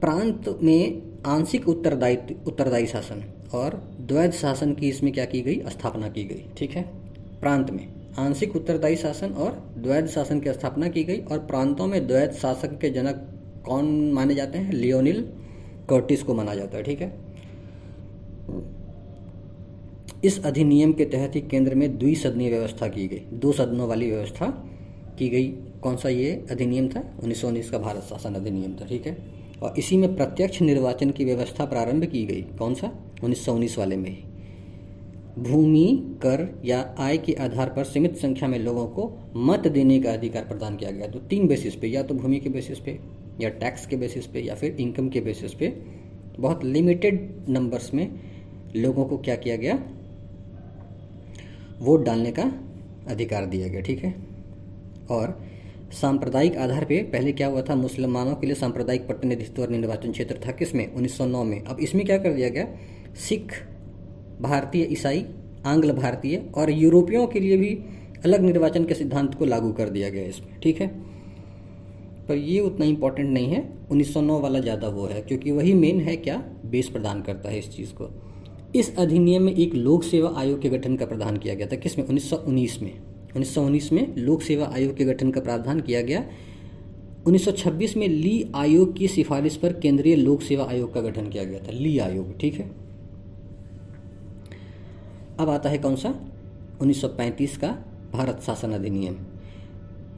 प्रांत 0.00 0.58
में 0.62 1.02
आंशिक 1.26 1.68
उत्तरदायी 1.68 2.16
उत्तरदायी 2.46 2.86
शासन 2.86 3.24
और 3.54 3.96
द्वैध 4.00 4.32
शासन 4.32 4.74
की 4.74 4.88
इसमें 4.88 5.12
क्या 5.12 5.24
की 5.24 5.40
गई? 5.40 5.62
स्थापना 5.66 6.08
की 6.08 6.24
गई, 6.24 6.44
ठीक 6.58 6.70
है? 6.70 6.82
प्रांत 7.40 7.70
में। 7.70 7.93
आंशिक 8.18 8.56
उत्तरदायी 8.56 8.96
शासन 8.96 9.30
और 9.30 9.74
द्वैध 9.78 10.06
शासन 10.06 10.40
की 10.40 10.52
स्थापना 10.52 10.88
की 10.88 11.04
गई 11.04 11.18
और 11.18 11.38
प्रांतों 11.38 11.86
में 11.86 12.06
द्वैध 12.06 12.32
शासक 12.32 12.78
के 12.78 12.90
जनक 12.90 13.30
कौन 13.64 14.12
माने 14.12 14.34
जाते 14.34 14.58
हैं? 14.58 14.72
लियोनिल 14.72 15.22
कर्टिस 15.90 16.22
को 16.22 16.34
माना 16.34 16.54
जाता 16.54 16.76
है, 16.76 16.82
ठीक 16.82 17.00
है? 17.00 17.18
इस 20.24 20.44
अधिनियम 20.44 20.92
के 20.92 21.04
तहत 21.04 21.34
ही 21.34 21.40
केंद्र 21.40 21.74
में 21.74 21.98
द्विसदनीय 21.98 22.50
व्यवस्था 22.50 22.88
की 22.88 23.06
गई। 23.08 23.22
दो 23.32 23.52
सदनों 23.52 23.88
वाली 23.88 24.10
व्यवस्था 24.10 24.46
की 25.18 25.28
गई। 25.28 25.46
कौन 25.82 25.96
सा 25.96 26.08
ये 26.08 26.46
अधिनियम 26.50 26.88
था? 26.88 27.00
उन्नीस 27.00 27.40
सौ 27.40 27.48
उन्नीस 27.48 27.70
का 27.70 27.78
भारत 27.78 28.02
शासन 28.02 28.34
अधिनियम 28.34 28.74
था, 28.74 28.86
ठीक 28.86 29.06
है? 29.06 29.16
और 29.62 29.74
इसी 29.78 29.96
में 29.96 30.16
प्रत्यक्ष 30.16 30.62
निर्वाचन 30.62 31.10
की 31.10 31.24
व्यवस्था 31.24 31.64
प्रारंभ 31.64 32.04
की 32.04 32.24
गई। 32.26 32.42
कौन 32.42 32.74
सा? 32.74 32.86
उन्नीस 33.24 33.44
सौ 33.44 33.52
उन्नीस 33.52 33.78
वाले 33.78 33.96
में 33.96 34.10
ही। 34.10 34.24
भूमि, 35.38 36.14
कर 36.16 36.62
या 36.64 36.94
आय 36.98 37.18
के 37.18 37.32
आधार 37.32 37.68
पर 37.68 37.84
सीमित 37.84 38.16
संख्या 38.16 38.48
में 38.48 38.58
लोगों 38.58 38.86
को 38.86 39.18
मत 39.36 39.68
देने 39.68 40.00
का 40.00 40.12
अधिकार 40.12 40.44
प्रदान 40.44 40.76
किया 40.76 40.90
गया। 40.90 41.08
तो 41.08 41.18
तीन 41.18 41.46
बेसिस 41.46 41.74
पे, 41.74 41.86
या 41.86 42.02
तो 42.02 42.14
भूमि 42.14 42.38
के 42.38 42.48
बेसिस 42.48 42.78
पे, 42.78 42.98
या 43.40 43.48
टैक्स 43.48 43.86
के 43.86 43.96
बेसिस 43.96 44.26
पे, 44.26 44.40
या 44.40 44.54
फिर 44.54 44.76
इनकम 44.80 45.08
के 45.08 45.20
बेसिस 45.20 45.54
पे 45.54 45.82
बहुत 46.40 46.64
लिमिटेड 46.64 47.44
नंबर्स 47.48 47.94
में 47.94 48.12
लोगों 48.76 49.04
को 49.04 49.18
क्या 49.18 49.36
किया 49.36 49.56
गया? 49.56 49.78
वोट 51.78 52.04
डालने 52.04 52.32
का 52.32 52.52
अधिकार 53.08 53.46
दिया 53.46 53.68
गया, 53.68 53.80
ठीक 53.80 54.04
है? 54.04 54.14
और 55.10 55.42
सांप्रदायिक 55.92 56.56
आधार 56.56 56.84
पे 56.84 57.02
पहले 57.02 57.32
क्या 57.32 57.46
हुआ 57.46 57.62
था? 57.62 57.74
मुसलमानों 57.74 58.34
के 58.34 58.46
लिए 58.46 58.56
सांप्रदायिक 58.56 59.06
प्रतिनिधित्व 59.06 59.70
निर्वाचन 59.70 60.12
क्षेत्र 60.12 60.40
था 60.46 60.50
किसमें? 60.50 60.94
1909 60.94 61.44
में। 61.44 61.62
अब 61.62 61.80
इसमें 61.80 62.06
क्या 62.06 62.18
कर 62.18 62.32
दिया 62.32 62.48
गया? 62.48 62.68
सिख 63.14 63.52
भारतीय 64.40 64.88
ईसाई, 64.92 65.24
आंग्ल 65.66 65.92
भारतीय 65.92 66.50
और 66.54 66.70
यूरोपियों 66.70 67.26
के 67.26 67.40
लिए 67.40 67.56
भी 67.56 67.78
अलग 68.24 68.40
निर्वाचन 68.40 68.84
के 68.84 68.94
सिद्धांत 68.94 69.34
को 69.34 69.44
लागू 69.44 69.72
कर 69.72 69.88
दिया 69.88 70.08
गया 70.08 70.24
इसमें, 70.24 70.60
ठीक 70.60 70.80
है? 70.80 70.88
पर 72.28 72.34
ये 72.34 72.60
उतना 72.60 72.86
इम्पोर्टेंट 72.86 73.30
नहीं 73.30 73.48
है 73.48 73.78
1909 73.90 74.40
वाला 74.40 74.58
ज़्यादा 74.58 74.88
वो 74.88 75.06
है, 75.06 75.22
क्योंकि 75.22 75.50
वही 75.50 75.74
मेन 75.74 76.00
है 76.00 76.16
क्या? 76.16 76.44
बेस 76.66 76.88
प्रदान 76.88 77.22
करता 77.22 77.48
है 77.48 77.58
इस 77.58 77.76
चीज़ 77.76 77.92
को। 77.92 78.10
इस 78.76 78.96
अधिनियम 78.96 79.42
में 79.42 79.54
एक 79.54 79.74
लोक 79.74 80.04
सेवा 80.04 80.34
आयोग 80.36 80.62
के 80.62 80.68
गठन 80.68 80.96
का 80.96 81.06
प्रावधान 81.06 81.36
किया 81.36 81.54
गया 81.54 81.66
था, 81.66 81.76
किसमें? 81.76 82.06
1919 82.06 82.82
में। 82.82 82.92
1919 83.36 83.92
में 83.92 84.16
लोक 84.16 84.42
सेवा 84.42 84.70
आयोग 84.74 84.96
के 84.96 85.04
गठन 85.04 85.30
का 85.30 85.40
प्रावधान 85.40 85.80
किया 85.80 86.02
गया। 86.02 86.24
1926 87.26 87.96
में 87.96 88.08
ली 88.08 88.52
आयोग 88.54 88.96
की 88.96 89.08
सिफारिश 89.08 89.56
पर 89.56 89.72
केंद्रीय 89.72 90.16
लोक 90.16 90.42
सेवा 90.42 90.64
आयोग 90.64 90.94
का 90.94 91.00
गठन 91.00 91.28
किया 91.28 91.44
गया 91.44 91.58
था, 91.58 91.72
ली 91.72 91.98
आयोग, 91.98 92.38
ठीक 92.38 92.54
है? 92.54 92.83
अब 95.40 95.50
आता 95.50 95.70
है 95.70 95.78
कौन 95.78 95.96
सा? 95.96 96.14
1935 96.80 97.56
का 97.56 97.78
भारत 98.12 98.40
शासन 98.46 98.72
अधिनियम। 98.72 99.16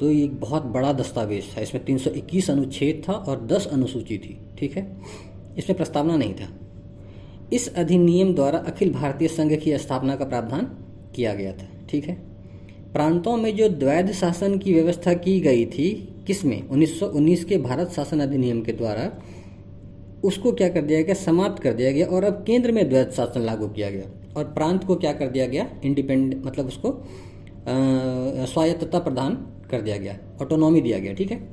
तो 0.00 0.10
ये 0.10 0.24
एक 0.24 0.40
बहुत 0.40 0.64
बड़ा 0.64 0.92
दस्तावेज़ 0.92 1.56
था। 1.56 1.60
इसमें 1.60 1.84
321 1.84 2.50
अनुच्छेद 2.50 3.08
था 3.08 3.12
और 3.12 3.46
10 3.46 3.66
अनुसूची 3.66 4.18
थी। 4.18 4.38
ठीक 4.58 4.76
है? 4.76 4.96
इसमें 5.58 5.76
प्रस्तावना 5.76 6.16
नहीं 6.16 6.34
था। 6.34 6.48
इस 7.52 7.74
अधिनियम 7.74 8.34
द्वारा 8.34 8.58
अखिल 8.58 8.92
भारतीय 8.92 9.28
संघ 9.28 9.56
की 9.56 9.78
स्थापना 9.78 10.16
का 10.16 10.24
प्रावधान 10.24 10.64
किया 11.14 11.34
गया 11.34 11.52
था। 11.52 11.68
ठीक 11.90 12.04
है? 12.04 12.14
प्रांतों 12.92 13.36
में 13.36 13.56
जो 13.56 13.68
द्वैध 13.68 14.12
शासन 14.12 14.58
की 14.58 14.74
व्यवस्था 14.74 15.14
की 15.14 15.40
गई 15.40 15.66
थी, 15.66 16.14
किसमें? 16.26 16.68
1919 16.68 17.44
के 17.44 17.58
भारत 17.58 17.90
शासन 17.90 18.20
अधिनियम 18.20 18.62
के 18.62 18.72
द्वारा। 18.72 19.12
उसको 20.24 20.52
क्या 20.52 20.68
कर 20.68 20.82
दिया 20.82 21.02
गया? 21.02 21.14
समाप्त 21.14 21.62
कर 21.62 21.72
दिया 21.72 21.92
गया 21.92 22.06
और 22.06 22.24
अब 22.24 22.44
केंद्र 22.46 22.72
में 22.72 22.88
द्वैध 22.88 23.10
शासन 23.10 23.40
लागू 23.40 23.68
किया 23.68 23.90
गया। 23.90 24.25
और 24.36 24.44
प्रांत 24.44 24.84
को 24.84 24.94
क्या 24.96 25.12
कर 25.12 25.26
दिया 25.26 25.46
गया? 25.46 25.68
इंडिपेंडेंट 25.84 26.44
मतलब 26.46 26.66
उसको 26.66 26.92
स्वायत्तता 28.46 28.98
प्रदान 28.98 29.34
कर 29.70 29.80
दिया 29.82 29.96
गया 29.96 30.18
ऑटोनॉमी 30.42 30.80
दिया 30.80 30.98
गया, 30.98 31.12
ठीक 31.12 31.30
है? 31.30 31.48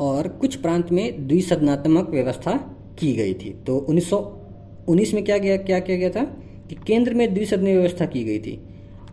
और 0.00 0.28
कुछ 0.28 0.54
प्रांत 0.56 0.92
में 0.92 1.26
द्विसदनात्मक 1.28 2.10
व्यवस्था 2.10 2.56
की 2.98 3.12
गई 3.12 3.34
थी। 3.34 3.50
तो 3.66 3.78
1919 3.78 5.14
में 5.14 5.24
क्या 5.24 5.38
गया, 5.38 5.56
क्या 5.56 5.78
किया 5.78 5.96
गया 5.96 6.10
था? 6.10 6.24
कि 6.68 6.76
केंद्र 6.86 7.14
में 7.14 7.34
द्विसदनीय 7.34 7.76
व्यवस्था 7.76 8.06
की 8.06 8.24
गई 8.24 8.38
थी। 8.38 8.58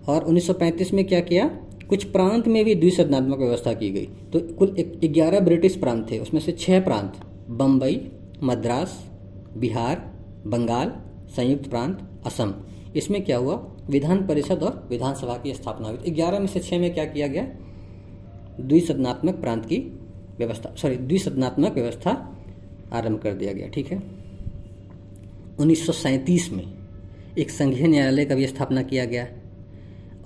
और 0.08 0.24
1935 0.24 0.94
में 0.94 1.06
क्या 1.06 1.20
किया? 1.20 1.48
कुछ 1.90 2.04
प्रांत 2.04 2.48
में 2.48 2.64
भी 2.66 2.76
द्विसदनात्मक 2.76 3.38
व्यवस्था 3.38 3.74
की 3.74 3.90
गई। 3.90 4.06
तो 4.34 4.40
कुल 4.56 4.76
ग्यारह 5.04 5.40
ब्रिटिश 5.40 5.76
प्रांत 5.76 6.10
थे, 6.12 6.20
उसमें 6.20 6.42
से 6.42 6.52
छह 6.52 6.80
प्रांत 6.80 7.14
बम्बई 7.50 8.02
मद्रास, 8.44 8.98
बिहार, 9.58 10.06
बंगाल, 10.48 10.94
संयुक्त 11.30 11.70
प्रांत 11.70 12.09
असम। 12.26 12.54
इसमें 12.96 13.26
क्या 13.26 13.38
हुआ? 13.38 13.56
विधान 13.90 14.28
परिषद 14.28 14.64
और 14.64 14.88
विधानसभा 14.90 15.38
की 15.38 15.54
स्थापना 15.54 15.88
हुई। 15.88 16.12
ग्यारह 16.12 16.40
में 16.40 16.48
से 16.48 16.60
छः 16.60 16.80
में 16.80 16.94
क्या 16.94 17.06
किया 17.06 17.28
गया? 17.28 17.44
द्विसदनात्मक 18.60 19.36
प्रांत 19.36 19.66
की 19.66 19.78
व्यवस्था 20.38 20.76
सॉरी 20.78 20.96
द्विसदनात्मक 20.96 21.74
व्यवस्था 21.74 22.38
आरंभ 22.94 23.20
कर 23.20 23.34
दिया 23.34 23.54
गया, 23.54 23.68
ठीक 23.68 23.88
है? 23.88 24.04
उन्नीस 25.60 25.86
सौ 25.86 25.94
सैंतीस 25.94 26.52
में 26.52 26.74
एक 27.38 27.50
संघीय 27.50 27.88
न्यायालय 27.88 28.26
का 28.26 28.36
भी 28.36 28.48
स्थापना 28.48 28.82
किया 28.82 29.06
गया। 29.06 29.28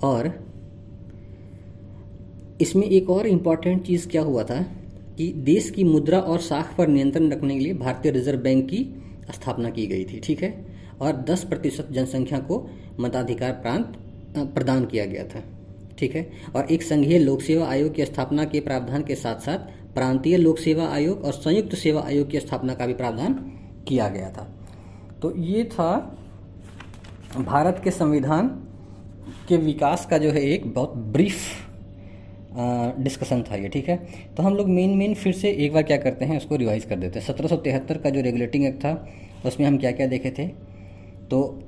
और 0.02 0.46
इसमें 2.60 2.86
एक 2.86 3.10
और 3.10 3.26
इंपॉर्टेंट 3.26 3.86
चीज़ 3.86 4.08
क्या 4.08 4.22
हुआ 4.22 4.44
था 4.44 4.62
कि 5.16 5.32
देश 5.32 5.70
की 5.70 5.84
मुद्रा 5.84 6.18
और 6.18 6.38
साख 6.38 6.76
पर 6.78 6.88
नियंत्रण 6.88 7.32
रखने 7.32 7.54
के 7.54 7.60
लिए 7.60 7.74
भारतीय 7.74 8.12
रिज़र्व 8.12 8.38
बैंक 8.38 8.68
की 8.68 9.02
स्थापना 9.34 9.70
की 9.70 9.86
गई 9.86 10.04
थी, 10.04 10.20
ठीक 10.20 10.42
है? 10.42 10.73
और 11.00 11.24
10 11.30 11.44
प्रतिशत 11.44 11.88
जनसंख्या 11.92 12.38
को 12.38 12.66
मताधिकार 13.00 13.52
प्रांत 13.52 13.92
प्रदान 14.54 14.84
किया 14.84 15.04
गया 15.04 15.24
था। 15.24 15.42
ठीक 15.98 16.14
है? 16.14 16.30
और 16.56 16.66
एक 16.70 16.82
संघीय 16.82 17.18
लोक 17.18 17.42
सेवा 17.42 17.66
आयोग 17.66 17.94
की 17.94 18.04
स्थापना 18.04 18.44
के 18.44 18.60
प्रावधान 18.60 19.02
के 19.02 19.14
साथ 19.14 19.40
साथ 19.40 19.58
प्रांतीय 19.94 20.36
लोक 20.36 20.58
सेवा 20.58 20.88
आयोग 20.88 21.24
और 21.24 21.32
संयुक्त 21.32 21.74
सेवा 21.74 22.02
आयोग 22.02 22.30
की 22.30 22.40
स्थापना 22.40 22.74
का 22.74 22.86
भी 22.86 22.94
प्रावधान 22.94 23.34
किया 23.88 24.08
गया 24.08 24.30
था। 24.30 24.48
तो 25.22 25.36
ये 25.36 25.64
था 25.64 25.90
भारत 27.38 27.80
के 27.84 27.90
संविधान 27.90 28.48
के 29.48 29.56
विकास 29.56 30.06
का 30.06 30.18
जो 30.18 30.30
है 30.30 30.40
एक 30.42 30.72
बहुत 30.74 30.96
ब्रीफ 30.96 31.36
डिस्कशन 32.98 33.42
था 33.42 33.56
ये, 33.56 33.68
ठीक 33.68 33.88
है? 33.88 33.96
तो 34.36 34.42
हम 34.42 34.54
लोग 34.54 34.68
मेन 34.68 34.90
मेन 34.90 35.14
फिर 35.14 35.32
से 35.32 35.50
एक 35.50 35.72
बार 35.72 35.82
क्या 35.82 35.96
करते 35.96 36.24
हैं, 36.24 36.36
उसको 36.36 36.56
रिवाइज 36.56 36.84
कर 36.84 36.96
देते 36.96 37.18
हैं। 37.18 37.26
सत्रह 37.26 37.48
सौ 37.48 37.56
तिहत्तर 37.56 37.98
का 37.98 38.10
जो 38.10 38.20
रेगुलेटिंग 38.20 38.64
एक्ट 38.64 38.78
था, 38.78 39.08
उसमें 39.46 39.66
हम 39.66 39.78
क्या 39.78 39.90
क्या 39.92 40.06
देखे 40.06 40.30
थे? 40.30 40.46
तो 41.30 41.62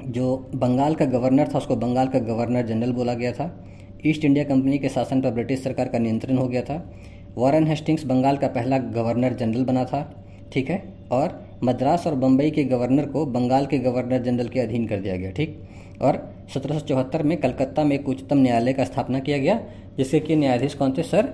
जो 0.00 0.50
बंगाल 0.54 0.94
का 0.94 1.04
गवर्नर 1.04 1.48
था, 1.48 1.58
उसको 1.58 1.76
बंगाल 1.76 2.08
का 2.08 2.18
गवर्नर 2.18 2.66
जनरल 2.66 2.92
बोला 2.92 3.14
गया 3.14 3.32
था। 3.32 3.64
ईस्ट 4.06 4.24
इंडिया 4.24 4.44
कंपनी 4.44 4.78
के 4.78 4.88
शासन 4.88 5.20
पर 5.20 5.30
ब्रिटिश 5.30 5.62
सरकार 5.64 5.88
का 5.88 5.98
नियंत्रण 5.98 6.38
हो 6.38 6.48
गया 6.48 6.62
था। 6.62 6.92
वॉरेन 7.36 7.66
हेस्टिंग्स 7.66 8.04
बंगाल 8.04 8.36
का 8.36 8.48
पहला 8.48 8.78
गवर्नर 8.78 9.32
जनरल 9.32 9.64
बना 9.64 9.84
था, 9.84 10.24
ठीक 10.52 10.70
है? 10.70 10.82
और 11.12 11.58
मद्रास 11.64 12.06
और 12.06 12.14
बम्बई 12.14 12.50
के 12.50 12.64
गवर्नर 12.64 13.06
को 13.06 13.26
बंगाल 13.26 13.66
के 13.66 13.78
गवर्नर 13.78 14.22
जनरल 14.22 14.48
के 14.48 14.60
अधीन 14.60 14.86
कर 14.86 15.00
दिया 15.00 15.16
गया, 15.16 15.30
ठीक? 15.30 15.58
और 16.02 16.34
सत्रह 16.54 16.78
सौ 16.78 16.86
चौहत्तर 16.86 17.22
में 17.22 17.36
कलकत्ता 17.38 17.84
में 17.84 17.96
एक 17.96 18.08
उच्चतम 18.08 18.38
न्यायालय 18.38 18.72
का 18.72 18.84
स्थापना 18.84 19.18
किया 19.18 19.38
गया, 19.38 19.60
जिसके 19.96 20.20
कि 20.20 20.36
न्यायाधीश 20.36 20.74
कौन 20.74 20.94
थे? 20.98 21.02
सर 21.02 21.28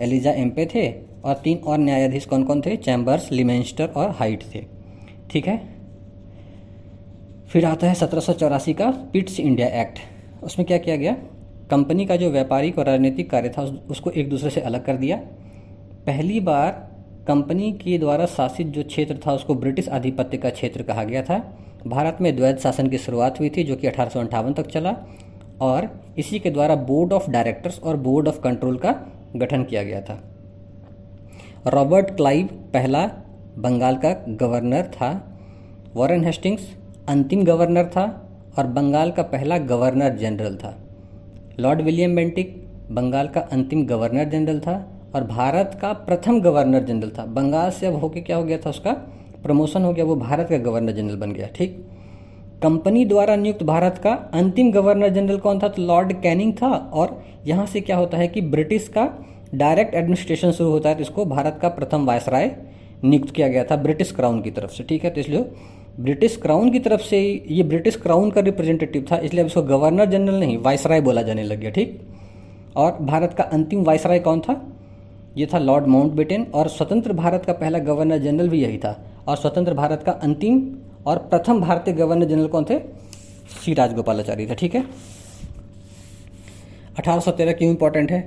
एलिजा 0.00 0.32
एम्पे 0.32 0.66
थे, 0.66 0.88
और 1.24 1.34
तीन 1.34 1.58
और 1.58 1.78
न्यायाधीश 1.78 2.24
कौन 2.26 2.44
कौन 2.44 2.60
थे? 2.60 2.76
चैम्बर्स, 2.76 3.32
लिमेंस्टर 3.32 3.86
और 3.86 4.10
हाइट 4.10 4.44
थे, 4.54 4.64
ठीक 5.30 5.46
है? 5.48 5.79
फिर 7.50 7.64
आता 7.64 7.86
है 7.86 7.94
सत्रह 7.94 8.20
सौ 8.20 8.32
चौरासी 8.32 8.72
का 8.74 8.90
पिट्स 9.12 9.40
इंडिया 9.40 9.68
एक्ट। 9.68 9.98
उसमें 10.42 10.66
क्या 10.66 10.78
किया 10.78 10.96
गया? 10.96 11.12
कंपनी 11.70 12.06
का 12.06 12.16
जो 12.16 12.30
व्यापारिक 12.30 12.78
और 12.78 12.86
राजनीतिक 12.86 13.30
कार्य 13.30 13.48
था 13.48 13.62
उसको 13.90 14.10
एक 14.10 14.28
दूसरे 14.30 14.50
से 14.50 14.60
अलग 14.60 14.84
कर 14.84 14.96
दिया। 14.96 15.16
पहली 16.06 16.40
बार 16.40 16.70
कंपनी 17.28 17.72
के 17.72 17.98
द्वारा 17.98 18.26
शासित 18.26 18.66
जो 18.66 18.82
क्षेत्र 18.82 19.18
था, 19.26 19.32
उसको 19.32 19.54
ब्रिटिश 19.54 19.88
आधिपत्य 19.88 20.36
का 20.36 20.50
क्षेत्र 20.50 20.82
कहा 20.82 21.04
गया 21.04 21.22
था। 21.22 21.38
भारत 21.86 22.18
में 22.20 22.36
द्वैत 22.36 22.58
शासन 22.58 22.88
की 22.88 22.98
शुरुआत 22.98 23.40
हुई 23.40 23.50
थी, 23.50 23.64
जो 23.64 23.76
कि 23.76 23.86
अठारह 23.86 24.52
तक 24.52 24.66
चला, 24.66 24.96
और 25.60 25.90
इसी 26.18 26.38
के 26.38 26.50
द्वारा 26.50 26.74
बोर्ड 26.76 27.12
ऑफ़ 27.12 27.30
डायरेक्टर्स 27.30 27.80
और 27.80 27.96
बोर्ड 27.96 28.28
ऑफ़ 28.28 28.40
कंट्रोल 28.40 28.76
का 28.76 28.94
गठन 29.36 29.64
किया 29.64 29.82
गया 29.82 30.00
था। 30.00 30.22
रॉबर्ट 31.66 32.10
क्लाइव, 32.10 32.46
पहला 32.46 33.06
बंगाल 33.58 33.96
का 33.96 34.12
गवर्नर 34.28 34.82
था। 34.82 35.10
वॉरेन 35.94 36.24
हेस्टिंग्स 36.24 36.76
अंतिम 37.10 37.42
गवर्नर 37.44 37.84
था 37.86 38.02
और 38.58 38.66
बंगाल 38.66 39.10
का 39.10 39.22
पहला 39.22 39.56
गवर्नर 39.58 40.16
जनरल 40.16 40.56
था। 40.56 40.74
लॉर्ड 41.60 41.80
विलियम 41.80 42.14
बेंटिक 42.16 42.54
बंगाल 42.90 43.28
का 43.28 43.40
अंतिम 43.52 43.84
गवर्नर 43.86 44.24
जनरल 44.24 44.60
था 44.60 44.74
और 45.14 45.24
भारत 45.24 45.78
का 45.82 45.92
प्रथम 45.92 46.40
गवर्नर 46.40 46.84
जनरल 46.84 47.10
था। 47.10 47.24
बंगाल 47.28 47.70
से 47.70 47.86
अब 47.86 47.94
होके 47.94 48.20
क्या 48.20 48.36
हो 48.36 48.44
गया 48.44 48.58
था 48.58 48.70
उसका? 48.70 48.92
प्रमोशन 49.42 49.84
हो 49.84 49.92
गया। 49.92 50.04
वो 50.04 50.16
भारत 50.16 50.48
का 50.50 50.58
गवर्नर 50.58 50.92
जनरल 50.92 51.16
बन 51.16 51.32
गया, 51.32 51.46
ठीक? 51.46 51.76
कंपनी 52.62 53.04
द्वारा 53.04 53.36
नियुक्त 53.36 53.62
भारत 53.62 53.98
का 53.98 54.12
अंतिम 54.34 54.70
गवर्नर 54.72 55.08
जनरल 55.08 55.38
कौन 55.38 55.58
था? 55.58 55.68
तो 55.68 55.82
लॉर्ड 55.82 56.12
कैनिंग 56.22 56.52
था 56.52 56.68
और 56.68 57.22
यहाँ 57.46 57.66
से 57.66 57.80
क्या 57.80 57.96
होता 57.96 58.18
है 58.18 58.28
कि 58.28 58.40
ब्रिटिश 58.40 58.88
का 58.88 59.08
डायरेक्ट 59.54 59.94
एडमिनिस्ट्रेशन 59.94 60.52
शुरू 60.52 60.70
होता 60.70 60.88
है 60.88 60.94
तो 60.94 61.02
इसको 61.02 61.24
भारत 61.26 61.58
का 61.62 61.68
प्रथम 61.70 62.06
वायसराय 62.06 62.56
नियुक्त 63.04 63.34
किया 63.34 63.48
गया 63.48 63.64
था 63.64 63.76
ब्रिटिश 63.78 64.12
क्राउन 64.12 64.40
की 64.42 64.50
तरफ़ 64.50 64.70
से, 64.70 64.84
ठीक 64.84 65.04
है? 65.04 65.10
तो 65.10 65.20
इसलिए 65.20 65.44
ब्रिटिश 66.00 66.36
क्राउन 66.36 66.70
की 66.70 66.78
तरफ़ 66.78 67.00
से 67.00 67.44
ये 67.50 67.62
ब्रिटिश 67.62 67.96
क्राउन 67.96 68.30
का 68.30 68.40
रिप्रेजेंटेटिव 68.40 69.06
था, 69.12 69.18
इसलिए 69.18 69.40
अब 69.40 69.46
इसको 69.46 69.62
गवर्नर 69.62 70.04
जनरल 70.04 70.34
नहीं, 70.34 70.58
वायसराय 70.58 71.00
बोला 71.00 71.22
जाने 71.22 71.42
लग 71.42 71.60
गया, 71.60 71.70
ठीक? 71.70 72.00
और 72.76 72.98
भारत 73.00 73.34
का 73.34 73.44
अंतिम 73.44 73.82
वायसराय 73.84 74.18
कौन 74.18 74.40
था? 74.40 74.74
ये 75.36 75.46
था 75.46 75.58
लॉर्ड 75.58 75.86
माउंट 75.86 76.50
और 76.54 76.68
स्वतंत्र 76.68 77.12
भारत 77.12 77.44
का 77.44 77.52
पहला 77.52 77.78
गवर्नर 77.78 78.18
जनरल 78.18 78.48
भी 78.48 78.62
यही 78.62 78.78
था, 78.78 79.04
और 79.28 79.36
स्वतंत्र 79.36 79.74
भारत 79.74 80.02
का 80.02 80.12
अंतिम 80.12 80.76
और 81.06 81.18
प्रथम 81.18 81.60
भारतीय 81.60 81.94
गवर्नर 81.94 82.24
जनरल 82.24 82.46
कौन 82.46 82.64
थे? 82.64 82.78
सी 83.64 83.74
राजगोपालाचारी 83.74 84.46
थे, 84.46 84.54
ठीक 84.54 84.74
है? 84.74 84.84
1813 86.98 87.52
क्यों 87.52 87.70
इंपॉर्टेंट 87.70 88.12
है? 88.12 88.20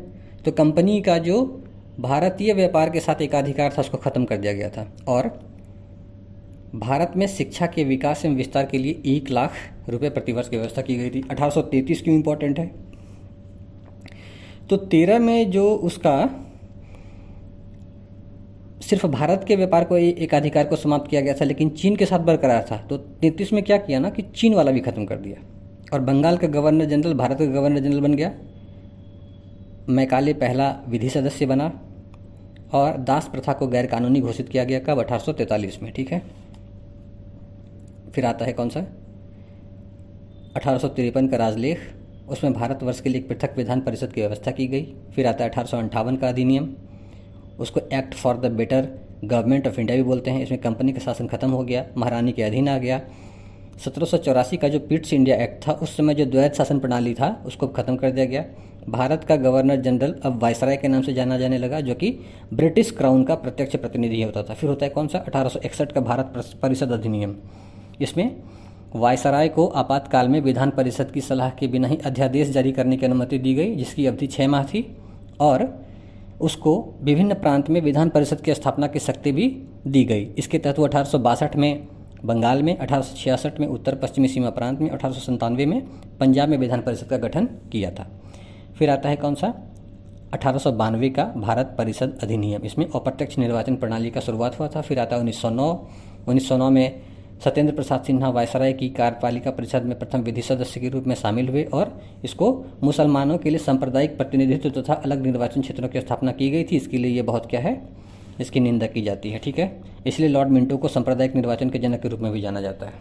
तो 0.45 0.51
कंपनी 0.51 1.01
का 1.01 1.17
जो 1.17 1.63
भारतीय 1.99 2.53
व्यापार 2.53 2.89
के 2.89 2.99
साथ 2.99 3.21
एकाधिकार 3.21 3.73
था, 3.77 3.81
उसको 3.81 3.97
खत्म 3.97 4.25
कर 4.25 4.37
दिया 4.37 4.53
गया 4.53 4.69
था, 4.69 4.87
और 5.07 5.39
भारत 6.75 7.13
में 7.17 7.27
शिक्षा 7.27 7.65
के 7.65 7.83
विकास 7.83 8.25
एवं 8.25 8.35
विस्तार 8.35 8.65
के 8.65 8.77
लिए 8.77 9.01
एक 9.05 9.29
लाख 9.29 9.51
रुपए 9.89 10.09
प्रतिवर्ष 10.09 10.49
की 10.49 10.57
व्यवस्था 10.57 10.81
की 10.81 10.95
गई 10.95 11.09
थी। 11.09 11.23
1833 11.31 12.01
क्यों 12.01 12.15
इंपॉर्टेंट 12.15 12.59
है? 12.59 12.71
तो 14.69 14.77
तेरह 14.77 15.19
में 15.19 15.51
जो 15.51 15.75
उसका 15.75 16.45
सिर्फ़ 18.81 19.07
भारत 19.07 19.45
के 19.47 19.55
व्यापार 19.55 19.83
को 19.83 19.97
एक 19.97 20.33
अधिकार 20.33 20.65
को 20.65 20.75
समाप्त 20.75 21.09
किया 21.09 21.21
गया 21.21 21.33
था, 21.33 21.45
लेकिन 21.45 21.69
चीन 21.69 21.95
के 21.95 22.05
साथ 22.05 22.19
बरकरार 22.19 22.67
था। 22.71 22.77
तो 22.77 22.97
तैतीस 22.97 23.53
में 23.53 23.63
क्या 23.63 23.77
किया 23.77 23.99
ना 23.99 24.09
कि 24.09 24.21
चीन 24.21 24.53
वाला 24.53 24.71
भी 24.71 24.79
खत्म 24.79 25.05
कर 25.05 25.15
दिया। 25.15 25.37
और 25.93 25.99
बंगाल 25.99 26.37
का 26.37 26.47
गवर्नर 26.47 26.85
जनरल, 26.85 27.13
भारत 27.13 27.39
का 27.39 27.45
गवर्नर 27.45 27.79
जनरल 27.79 27.99
बन 27.99 28.13
गया। 28.13 28.33
मैकाले 29.89 30.33
पहला 30.33 30.79
विधि 30.89 31.09
सदस्य 31.09 31.45
बना 31.45 31.81
और 32.73 32.97
दास 32.97 33.27
प्रथा 33.27 33.53
को 33.53 33.67
गैर 33.67 33.85
कानूनी 33.85 34.21
घोषित 34.21 34.49
किया 34.49 34.63
गया। 34.63 34.79
कब? 34.79 34.99
अठारह 34.99 35.21
सौ 35.21 35.33
तैंतालीस 35.33 35.83
में, 35.83 35.91
ठीक 35.91 36.11
है? 36.11 36.42
फिर 38.13 38.25
आता 38.25 38.45
है 38.45 38.53
कौन 38.53 38.69
सा? 38.69 38.79
अठारह 40.55 40.77
सौ 40.77 40.87
तिरपन 40.87 41.27
का 41.27 41.37
राजलेख। 41.37 41.79
उसमें 42.29 42.53
भारतवर्ष 42.53 42.99
के 43.01 43.09
लिए 43.09 43.21
एक 43.21 43.27
पृथक 43.27 43.57
विधान 43.57 43.81
परिषद 43.81 44.13
की 44.13 44.21
व्यवस्था 44.21 44.51
की 44.51 44.67
गई। 44.67 44.93
फिर 45.15 45.27
आता 45.27 45.43
है 45.43 45.49
अठारह 45.49 46.15
का 46.15 46.29
अधिनियम। 46.29 46.69
उसको 47.59 47.79
act 47.93 48.13
for 48.13 48.37
the 48.37 48.51
better 48.51 48.87
government 49.23 49.67
of 49.67 49.79
India 49.79 49.97
भी 49.97 50.03
बोलते 50.03 50.31
हैं। 50.31 50.43
इसमें 50.43 50.59
कंपनी 50.61 50.93
का 50.93 50.99
शासन 50.99 51.27
खत्म 51.27 51.49
हो 51.49 51.63
गया, 51.63 51.85
महारानी 51.97 52.31
के 52.31 52.43
अधीन 52.43 52.69
आ 52.69 52.77
गया। 52.77 53.01
सत्रह 53.85 54.05
सौ 54.05 54.17
चौरासी 54.17 54.57
का 54.57 54.67
जो 54.67 54.79
पिट्स 54.79 55.13
इंडिया 55.13 55.35
एक्ट 55.37 55.67
था, 55.67 55.71
उस 55.71 55.97
समय 55.97 56.15
जो 56.15 56.25
द्वैत 56.25 56.53
शासन 56.53 56.79
प्रणाली 56.79 57.13
था, 57.13 57.43
उसको 57.45 57.67
खत्म 57.67 57.95
कर 57.95 58.11
दिया 58.11 58.25
गया। 58.25 58.45
भारत 58.89 59.23
का 59.23 59.35
गवर्नर 59.35 59.75
जनरल 59.75 60.15
अब 60.23 60.41
वायसराय 60.41 60.77
के 60.77 60.87
नाम 60.87 61.01
से 61.01 61.13
जाना 61.13 61.37
जाने 61.37 61.57
लगा, 61.57 61.79
जो 61.81 61.95
कि 61.95 62.17
ब्रिटिश 62.53 62.91
क्राउन 62.91 63.23
का 63.23 63.35
प्रत्यक्ष 63.35 63.75
प्रतिनिधि 63.75 64.21
होता 64.21 64.43
था। 64.43 64.53
फिर 64.53 64.69
होता 64.69 64.85
है 64.85 64.89
कौन 64.89 65.07
सा? 65.07 65.17
अठारह 65.17 65.49
सौ 65.49 65.59
इकसठ 65.65 65.91
का 65.91 66.01
भारत 66.01 66.33
परिषद 66.61 66.91
अधिनियम। 66.91 67.35
इसमें 68.01 68.35
वायसराय 68.95 69.47
को 69.47 69.65
आपातकाल 69.67 70.27
में 70.27 70.39
विधान 70.41 70.69
परिषद 70.69 71.11
की 71.11 71.21
सलाह 71.21 71.49
के 71.49 71.67
बिना 71.67 71.87
ही 71.87 71.97
अध्यादेश 71.97 72.49
जारी 72.49 72.71
करने 72.71 72.97
की 72.97 73.05
अनुमति 73.05 73.37
दी 73.37 73.53
गई, 73.53 73.75
जिसकी 73.75 74.05
अवधि 74.05 74.27
छः 74.27 74.47
माह 74.47 74.63
थी, 74.63 74.97
और 75.39 75.83
उसको 76.41 76.95
विभिन्न 77.01 77.33
प्रांत 77.33 77.69
में 77.69 77.81
विधान 77.81 78.09
परिषद 78.09 78.41
की 78.41 78.53
स्थापना 78.53 78.87
की 78.87 78.99
शक्ति 78.99 79.31
भी 79.31 79.47
दी 79.87 80.03
गई। 80.03 80.23
इसके 80.37 80.57
तहत 80.57 80.79
वो 80.79 80.85
अठारह 80.85 81.05
सौ 81.05 81.19
बासठ 81.19 81.55
में 81.55 81.87
बंगाल 82.25 82.63
में, 82.63 82.77
अठारह 82.77 83.01
सौ 83.01 83.15
छियासठ 83.15 83.59
में, 83.59 83.67
उत्तर 83.67 83.95
पश्चिमी 83.95 84.27
सीमा 84.27 84.49
प्रांत 84.49 84.79
में, 84.79 84.89
अठारह 84.89 85.49
में 85.49 85.81
पंजाब 86.19 86.49
में 86.49 86.57
विधान 86.57 86.81
परिषद 86.81 87.07
का 87.07 87.17
गठन 87.17 87.45
किया 87.71 87.91
था। 87.91 88.07
फिर 88.77 88.89
आता 88.89 89.09
है 89.09 89.15
कौन 89.15 89.35
सा? 89.35 89.53
अठारह 90.33 90.57
सौ 90.57 90.71
बानवे 90.71 91.09
का 91.09 91.23
भारत 91.37 91.75
परिषद 91.77 92.17
अधिनियम। 92.23 92.61
इसमें 92.61 92.85
अप्रत्यक्ष 92.85 93.37
निर्वाचन 93.37 93.75
प्रणाली 93.75 94.09
का 94.09 94.19
शुरुआत 94.19 94.59
हुआ 94.59 94.67
था। 94.67 94.81
फिर 94.81 94.99
आता 94.99 95.15
है 95.15 95.19
उन्नीस 95.19 96.47
सौ 96.49 96.69
में 96.69 97.01
सत्येंद्र 97.43 97.75
प्रसाद 97.75 98.03
सिन्हा 98.03 98.29
वायसराय 98.29 98.73
की 98.73 98.89
कार्यपालिका 98.89 99.51
परिषद 99.51 99.83
में 99.83 99.97
प्रथम 99.99 100.19
विधि 100.19 100.41
सदस्य 100.41 100.79
के 100.79 100.89
रूप 100.89 101.07
में 101.07 101.15
शामिल 101.15 101.49
हुए 101.49 101.63
और 101.73 102.01
इसको 102.23 102.65
मुसलमानों 102.83 103.37
के 103.37 103.49
लिए 103.49 103.59
सांप्रदायिक 103.59 104.15
प्रतिनिधित्व 104.17 104.69
तथा 104.71 104.93
अलग 104.95 105.21
निर्वाचन 105.21 105.61
क्षेत्रों 105.61 105.89
की 105.89 106.01
स्थापना 106.01 106.31
की 106.31 106.49
गई 106.49 106.63
थी। 106.63 106.75
इसके 106.75 106.97
लिए 106.97 107.11
ये 107.11 107.21
बहुत 107.21 107.45
क्या 107.45 107.59
है? 107.59 107.81
इसकी 108.39 108.59
निंदा 108.59 108.87
की 108.87 109.01
जाती 109.01 109.29
है, 109.29 109.39
ठीक 109.39 109.59
है? 109.59 109.81
इसलिए 110.07 110.29
लॉर्ड 110.29 110.49
मिंटो 110.49 110.77
को 110.77 110.87
सांप्रदायिक 110.87 111.35
निर्वाचन 111.35 111.69
के 111.69 111.79
जनक 111.79 112.01
के 112.01 112.09
रूप 112.09 112.19
में 112.19 112.31
भी 112.31 112.41
जाना 112.41 112.61
जाता 112.61 112.85
है। 112.85 112.93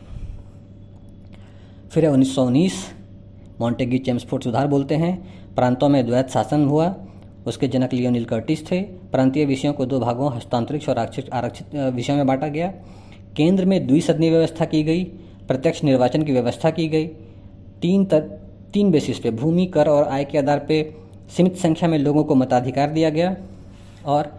फिर 1.91 2.05
है 2.05 2.11
उन्नीस 2.11 2.35
सौ 2.35 2.47
उन्नीस 2.47 2.85
मॉन्टेगी 3.61 3.99
चेम्सफोर्ड 3.99 4.43
सुधार 4.43 4.67
बोलते 4.67 4.95
हैं। 4.95 5.15
प्रांतों 5.55 5.89
में 5.89 6.05
द्वैत 6.07 6.29
शासन 6.29 6.65
हुआ। 6.65 6.95
उसके 7.47 7.69
जनक 7.69 7.93
लियोनिल 7.95 8.25
कर्टिस 8.25 8.71
थे। 8.71 8.81
प्रांतीय 9.13 9.45
विषयों 9.45 9.73
को 9.73 9.87
दो 9.87 10.01
भागों, 10.01 10.33
हस्तांतरिक्ष 10.37 10.89
और 10.89 10.99
आरक्षित 10.99 11.75
विषयों 11.75 12.17
में 12.17 12.27
बांटा 12.27 12.49
गया। 12.49 12.73
केंद्र 13.37 13.65
में 13.65 13.87
द्विसदनीय 13.87 14.31
व्यवस्था 14.31 14.65
की 14.65 14.83
गई 14.83 15.05
प्रत्यक्ष 15.49 15.85
निर्वाचन 15.85 16.23
की 16.23 16.33
व्यवस्था 16.33 16.71
की 16.71 16.89
गई। 16.89 17.07
तीन 17.83 18.05
तर, 18.05 18.21
तीन 18.73 18.91
बेसिस 18.91 19.19
पे 19.19 19.31
भूमि 19.31 19.67
कर 19.67 19.89
और 19.89 20.09
आय 20.09 20.25
के 20.25 20.39
आधार 20.39 20.59
पे 20.59 20.95
सीमित 21.37 21.57
संख्या 21.57 21.89
में 21.89 21.99
लोगों 21.99 22.25
को 22.25 22.35
मताधिकार 22.35 22.91
दिया 22.91 23.11
गया 23.11 23.37
और 24.07 24.33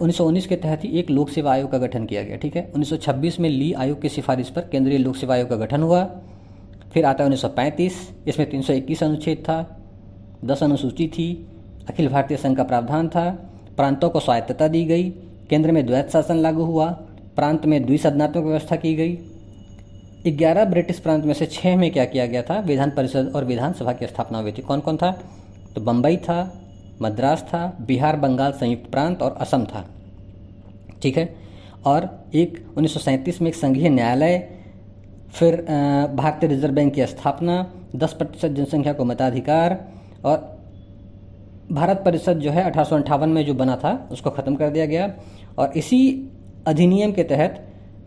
उन्नीस 0.00 0.16
सौ 0.16 0.24
उन्नीस 0.24 0.46
के 0.46 0.56
तहत 0.56 0.84
ही 0.84 0.98
एक 0.98 1.10
लोक 1.10 1.30
सेवा 1.30 1.52
आयोग 1.52 1.70
का 1.70 1.78
गठन 1.78 2.04
किया 2.06 2.22
गया 2.22 2.36
ठीक 2.36 2.56
है? 2.56 2.72
1926 2.72 3.38
में 3.40 3.48
ली 3.48 3.72
आयोग 3.72 4.00
की 4.02 4.08
सिफारिश 4.08 4.50
पर 4.50 4.60
केंद्रीय 4.60 4.98
लोक 4.98 5.16
सेवा 5.16 5.34
आयोग 5.34 5.48
का 5.48 5.56
गठन 5.56 5.82
हुआ। 5.82 6.04
फिर 6.92 7.04
आता 7.04 7.24
है 7.24 7.26
उन्नीस 7.26 7.40
सौ 7.40 7.48
पैंतीस 7.48 7.94
इसमें 8.28 8.50
321 8.50 9.02
अनुच्छेद 9.02 9.38
था 9.38 9.80
दस 10.44 10.62
अनुसूची 10.62 11.08
थी 11.08 11.46
अखिल 11.88 12.08
भारतीय 12.08 12.36
संघ 12.36 12.56
का 12.56 12.64
प्रावधान 12.64 13.08
था 13.08 13.30
प्रांतों 13.76 14.10
को 14.10 14.20
स्वायत्तता 14.20 14.68
दी 14.68 14.84
गई 14.84 15.10
केंद्र 15.50 15.72
में 15.72 15.86
द्वैत 15.86 16.10
शासन 16.10 16.36
लागू 16.36 16.62
हुआ 16.62 17.03
प्रांत 17.36 17.66
में 17.66 17.84
द्विसदनात्मक 17.86 18.44
व्यवस्था 18.44 18.76
की 18.76 18.94
गई। 18.94 19.18
ग्यारह 20.28 20.64
ब्रिटिश 20.64 20.98
प्रांत 20.98 21.24
में 21.24 21.32
से 21.34 21.46
छः 21.46 21.76
में 21.76 21.90
क्या 21.90 22.04
किया 22.04 22.26
गया 22.26 22.42
था? 22.42 22.58
विधान 22.60 22.90
परिषद 22.90 23.32
और 23.36 23.44
विधानसभा 23.44 23.92
की 23.92 24.06
स्थापना 24.06 24.38
हुई 24.38 24.52
थी। 24.52 24.62
कौन 24.62 24.80
कौन 24.80 24.96
था? 24.96 25.10
तो 25.74 25.80
बम्बई 25.80 26.16
था, 26.16 26.38
मद्रास 27.02 27.42
था, 27.42 27.66
बिहार, 27.80 28.16
बंगाल 28.16 28.52
संयुक्त 28.52 28.90
प्रांत 28.90 29.22
और 29.22 29.36
असम 29.40 29.64
था। 29.64 29.84
ठीक 31.02 31.16
है? 31.18 31.34
और 31.86 32.08
एक 32.34 32.64
उन्नीस 32.76 33.40
में 33.42 33.48
एक 33.48 33.54
संघीय 33.54 33.88
न्यायालय, 33.88 34.38
फिर 35.32 35.56
भारतीय 36.14 36.48
रिज़र्व 36.48 36.74
बैंक 36.74 36.94
की 36.94 37.06
स्थापना, 37.06 37.72
दस 37.96 38.12
प्रतिशत 38.12 38.48
जनसंख्या 38.48 38.92
को 38.92 39.04
मताधिकार 39.04 39.80
और 40.24 40.52
भारत 41.72 42.02
परिषद 42.04 42.38
जो 42.38 42.50
है 42.50 42.62
अठारह 42.62 43.26
में 43.26 43.44
जो 43.46 43.54
बना 43.54 43.76
था, 43.76 44.08
उसको 44.12 44.30
ख़त्म 44.30 44.54
कर 44.54 44.70
दिया 44.70 44.86
गया। 44.86 45.12
और 45.58 45.72
इसी 45.76 46.30
अधिनियम 46.66 47.12
के 47.12 47.22
तहत 47.24 47.60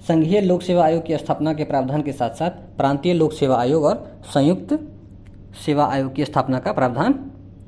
संघीय 0.08 0.40
लोक 0.42 0.62
सेवा 0.62 0.84
आयोग 0.86 1.06
की 1.06 1.18
स्थापना 1.18 1.54
के 1.54 1.64
प्रावधान 1.64 2.02
के 2.02 2.12
साथ 2.12 2.36
साथ 2.36 2.52
प्रांतीय 2.78 3.14
लोक 3.14 3.34
सेवा 3.34 3.58
आयोग 3.58 3.84
और 3.84 4.22
संयुक्त 4.26 4.74
सेवा 5.66 5.86
आयोग 5.86 6.14
की 6.16 6.26
स्थापना 6.26 6.60
का 6.60 6.72
प्रावधान 6.74 7.14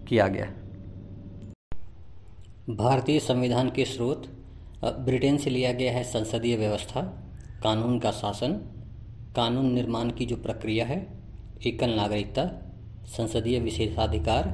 किया 0.09 0.27
गया। 0.27 0.45
भारतीय 2.75 3.19
संविधान 3.19 3.69
के 3.69 3.85
स्रोत 3.85 4.27
ब्रिटेन 4.83 5.37
से 5.37 5.49
लिया 5.49 5.71
गया 5.73 5.91
है 5.93 6.03
संसदीय 6.03 6.55
व्यवस्था, 6.57 7.01
कानून 7.63 7.99
का 7.99 8.11
शासन, 8.11 8.53
कानून 9.35 9.71
निर्माण 9.73 10.09
की 10.09 10.25
जो 10.25 10.35
प्रक्रिया 10.37 10.85
है, 10.85 11.05
एकल 11.67 11.95
नागरिकता, 11.95 12.45
संसदीय 13.07 13.59
विशेषाधिकार 13.59 14.47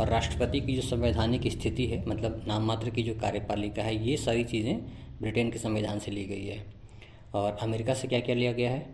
और 0.00 0.08
राष्ट्रपति 0.08 0.60
की 0.60 0.74
जो 0.76 0.82
संवैधानिक 0.82 1.46
स्थिति 1.52 1.86
है 1.86 2.04
मतलब 2.08 2.42
नाम 2.48 2.66
मात्र 2.66 2.90
की 2.90 3.02
जो 3.02 3.14
कार्यपालिका 3.14 3.82
है, 3.82 4.08
ये 4.08 4.16
सारी 4.16 4.44
चीज़ें 4.44 5.03
ब्रिटेन 5.24 5.50
के 5.50 5.58
संविधान 5.58 5.98
से 5.98 6.10
ली 6.10 6.24
गई 6.24 6.44
है। 6.44 6.62
और 7.34 7.56
अमेरिका 7.62 7.94
से 7.94 8.08
क्या 8.08 8.20
क्या 8.20 8.34
लिया 8.34 8.52
गया 8.52 8.70
है? 8.70 8.86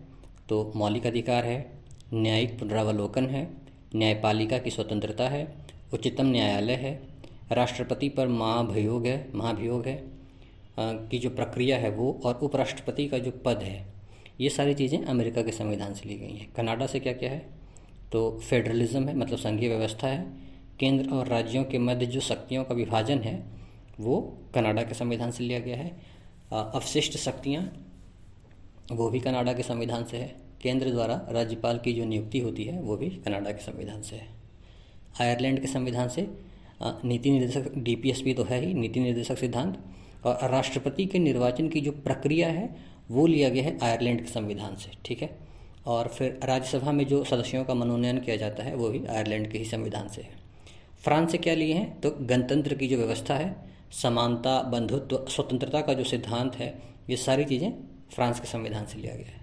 तो 0.48 0.72
मौलिक 0.76 1.06
अधिकार 1.06 1.44
है, 1.44 1.58
न्यायिक 2.14 2.58
पुनरावलोकन 2.58 3.26
है, 3.26 3.48
न्यायपालिका 3.96 4.58
की 4.58 4.70
स्वतंत्रता 4.70 5.28
है, 5.28 5.46
उच्चतम 5.94 6.26
न्यायालय 6.26 6.74
है, 6.76 6.92
राष्ट्रपति 7.52 8.08
पर 8.08 8.28
महाभियोग 8.28 9.06
है 9.06 9.28
महाभियोग 9.34 9.86
है 9.86 10.02
की 10.78 11.18
जो 11.18 11.30
प्रक्रिया 11.30 11.78
है 11.78 11.90
वो, 11.90 12.20
और 12.24 12.38
उपराष्ट्रपति 12.42 13.06
का 13.08 13.18
जो 13.18 13.30
पद 13.44 13.62
है, 13.62 13.84
ये 14.40 14.48
सारी 14.48 14.74
चीज़ें 14.74 15.04
अमेरिका 15.04 15.42
के 15.42 15.52
संविधान 15.52 15.94
से 15.94 16.08
ली 16.08 16.16
गई 16.16 16.36
हैं। 16.36 16.52
कनाडा 16.52 16.86
से 16.86 17.00
क्या 17.00 17.12
क्या 17.12 17.30
है? 17.30 17.42
तो 18.12 18.30
फेडरलिज्म 18.40 19.08
है 19.08 19.16
मतलब 19.16 19.38
संघीय 19.38 19.68
व्यवस्था 19.68 20.08
है। 20.08 20.24
केंद्र 20.80 21.10
और 21.10 21.26
राज्यों 21.26 21.64
के 21.64 21.78
मध्य 21.78 22.06
जो 22.06 22.20
शक्तियों 22.20 22.64
का 22.64 22.74
विभाजन 22.74 23.18
है, 23.18 23.42
वो 24.00 24.20
कनाडा 24.54 24.82
के 24.82 24.94
संविधान 24.94 25.30
से 25.30 25.44
लिया 25.44 25.58
गया 25.58 25.76
है। 25.76 25.90
अवशिष्ट 26.52 27.16
शक्तियाँ, 27.16 27.86
वो 28.92 29.10
भी 29.10 29.20
कनाडा 29.20 29.52
के 29.52 29.62
संविधान 29.62 30.04
से 30.04 30.16
है। 30.16 30.36
केंद्र 30.62 30.90
द्वारा 30.90 31.26
राज्यपाल 31.30 31.78
की 31.78 31.92
जो 31.92 32.04
नियुक्ति 32.04 32.38
होती 32.38 32.64
है, 32.64 32.80
वो 32.80 32.96
भी 32.96 33.10
कनाडा 33.10 33.50
के 33.50 33.62
संविधान 33.62 34.02
से 34.02 34.16
है। 34.16 34.28
आयरलैंड 35.20 35.60
के 35.60 35.66
संविधान 35.66 36.08
से 36.08 36.28
नीति 36.82 37.30
निर्देशक 37.30 37.74
डीपीएसपी 37.78 38.34
तो 38.34 38.44
है 38.44 38.66
ही, 38.66 38.74
नीति 38.74 39.00
निर्देशक 39.00 39.38
सिद्धांत, 39.38 39.78
और 40.24 40.50
राष्ट्रपति 40.50 41.06
के 41.06 41.18
निर्वाचन 41.18 41.68
की 41.68 41.80
जो 41.80 41.92
प्रक्रिया 41.92 42.48
है, 42.48 42.76
वो 43.10 43.26
लिया 43.26 43.48
गया 43.48 43.64
है 43.64 43.78
आयरलैंड 43.82 44.20
के 44.20 44.30
संविधान 44.32 44.76
से, 44.76 44.90
ठीक 45.04 45.22
है? 45.22 45.38
और 45.86 46.08
फिर 46.08 46.40
राज्यसभा 46.44 46.92
में 46.92 47.06
जो 47.06 47.24
सदस्यों 47.24 47.64
का 47.64 47.74
मनोनयन 47.74 48.18
किया 48.18 48.36
जाता 48.36 48.62
है, 48.62 48.74
वो 48.74 48.88
भी 48.88 49.06
आयरलैंड 49.06 49.52
के 49.52 49.58
ही 49.58 49.64
संविधान 49.64 50.08
से 50.08 50.22
है। 50.22 50.30
फ्रांस 51.00 51.32
से 51.32 51.38
क्या 51.38 51.54
लिए 51.54 51.74
हैं? 51.74 52.00
तो 52.00 52.10
गणतंत्र 52.10 52.74
की 52.74 52.88
जो 52.88 52.96
व्यवस्था 52.96 53.34
है 53.34 53.69
समानता, 53.92 54.62
बंधुत्व, 54.62 55.26
स्वतंत्रता 55.28 55.80
का 55.80 55.94
जो 55.94 56.04
सिद्धांत 56.04 56.56
है, 56.56 56.82
ये 57.10 57.16
सारी 57.16 57.44
चीज़ें 57.44 57.72
फ्रांस 58.14 58.40
के 58.40 58.46
संविधान 58.46 58.86
से 58.86 58.98
लिया 58.98 59.14
गया 59.14 59.26
है। 59.26 59.40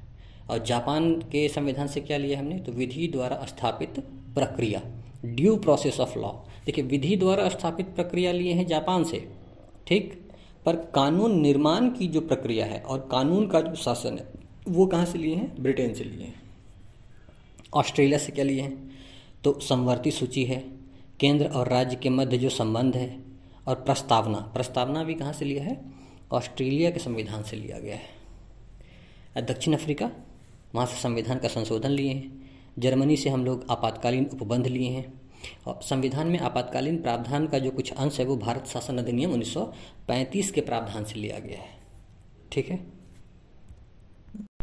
और 0.50 0.64
जापान 0.64 1.16
के 1.16 1.50
संविधान 1.50 1.88
से 1.88 2.02
क्या 2.02 2.18
लिया 2.18 2.40
हमने? 2.40 2.60
तो 2.60 2.72
विधि 2.72 3.08
द्वारा 3.08 3.46
स्थापित 3.46 4.00
प्रक्रिया 4.36 4.82
ड्यू 5.26 5.58
प्रोसेस 5.58 6.00
ऑफ़ 6.00 6.20
लॉ 6.20 6.32
देखिए, 6.66 6.84
विधि 6.84 7.16
द्वारा 7.16 7.50
स्थापित 7.50 7.86
प्रक्रिया 7.86 8.32
लिए 8.32 8.54
हैं 8.54 8.68
जापान 8.68 9.04
से, 9.04 9.32
ठीक? 9.88 10.30
पर 10.66 10.76
कानून 10.76 11.40
निर्माण 11.40 11.90
की 11.90 12.08
जो 12.08 12.22
प्रक्रिया 12.22 12.66
है 12.66 12.80
और 12.80 13.10
कानून 13.12 13.48
का 13.48 13.62
जो 13.62 13.76
शासन 13.76 14.18
है, 14.18 14.28
वो 14.68 14.86
कहाँ 14.86 15.06
से 15.06 15.18
लिए 15.18 15.36
हैं? 15.36 15.64
ब्रिटेन 15.64 15.94
से 15.94 16.04
लिए 16.04 16.26
हैं। 16.26 16.42
ऑस्ट्रेलिया 17.74 18.18
से 18.18 18.32
क्या 18.32 18.46
लिए 18.46 18.62
हैं? 18.62 18.92
तो 19.44 19.60
संवर्ती 19.60 20.12
सूची 20.12 20.44
है। 20.44 20.66
केंद्र 21.20 21.46
और 21.46 21.68
राज्य 21.68 21.96
के 21.96 22.10
मध्य 22.10 22.38
जो 22.38 22.50
संबंध 22.50 22.96
है 22.96 23.27
और 23.68 23.76
प्रस्तावना। 23.76 24.38
प्रस्तावना 24.38 25.04
भी 25.04 25.14
कहाँ 25.14 25.34
से 25.34 25.46
लिया 25.46 25.64
है? 25.64 25.86
ऑस्ट्रेलिया 26.32 26.92
के 26.92 27.00
संविधान 27.00 27.44
से 27.44 27.58
लिया 27.58 27.80
गया 27.80 27.96
है। 27.96 28.18
दक्षिण 29.46 29.74
अफ्रीका, 29.74 30.12
वहाँ 30.76 30.88
से 30.88 31.02
संविधान 31.02 31.40
का 31.40 31.48
संशोधन 31.48 31.90
लिए 31.90 32.14
हैं। 32.14 32.50
जर्मनी 32.80 33.18
से 33.18 33.30
हम 33.30 33.46
लोग 33.46 33.66
आपातकालीन 33.70 34.30
उपबंध 34.34 34.68
लिए 34.68 34.90
हैं। 34.90 35.22
और 35.66 35.80
संविधान 35.84 36.28
में 36.28 36.40
आपातकालीन 36.40 37.02
प्रावधान 37.02 37.48
का 37.48 37.60
जो 37.60 37.72
कुछ 37.72 37.94
अंश 37.94 38.20
है, 38.20 38.26
वो 38.26 38.38
भारत 38.38 38.68
शासन 38.68 38.98
अधिनियम 38.98 39.34
1935 39.34 40.52
के 40.52 40.62
प्रावधान 40.62 41.04
से 41.04 41.16
लिया 41.16 41.40
गया 41.40 41.60
है। 41.60 41.78
ठीक 42.52 42.70
है? 42.70 42.88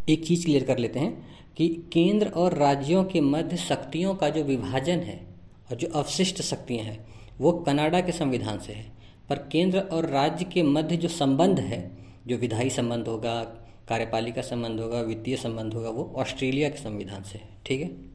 एक 0.08 0.26
चीज़ 0.26 0.44
क्लियर 0.44 0.64
कर 0.64 0.78
लेते 0.78 0.98
हैं 0.98 1.26
कि 1.56 1.68
केंद्र 1.92 2.28
और 2.28 2.54
राज्यों 2.54 3.04
के 3.04 3.20
मध्य 3.20 3.56
शक्तियों 3.56 4.14
का 4.14 4.28
जो 4.28 4.44
विभाजन 4.44 4.98
है 4.98 5.26
और 5.70 5.76
जो 5.76 5.88
अवशिष्ट 5.88 6.42
शक्तियाँ 6.42 6.84
हैं 6.84 7.13
वो 7.40 7.52
कनाडा 7.52 8.00
के 8.00 8.12
संविधान 8.12 8.58
से 8.58 8.72
है। 8.72 8.92
पर 9.28 9.36
केंद्र 9.36 9.78
और 9.78 10.06
राज्य 10.06 10.44
के 10.44 10.62
मध्य 10.62 10.96
जो 10.96 11.08
संबंध 11.08 11.60
है, 11.60 11.90
जो 12.26 12.36
विधायी 12.36 12.70
संबंध 12.70 13.08
होगा, 13.08 13.42
कार्यपालिका 13.88 14.42
संबंध 14.42 14.80
होगा, 14.80 15.00
वित्तीय 15.00 15.36
संबंध 15.36 15.74
होगा, 15.74 15.88
वो 15.88 16.12
ऑस्ट्रेलिया 16.16 16.68
के 16.68 16.76
संविधान 16.76 17.22
से 17.22 17.38
है। 17.38 17.48
ठीक 17.66 17.80
है? 17.80 18.14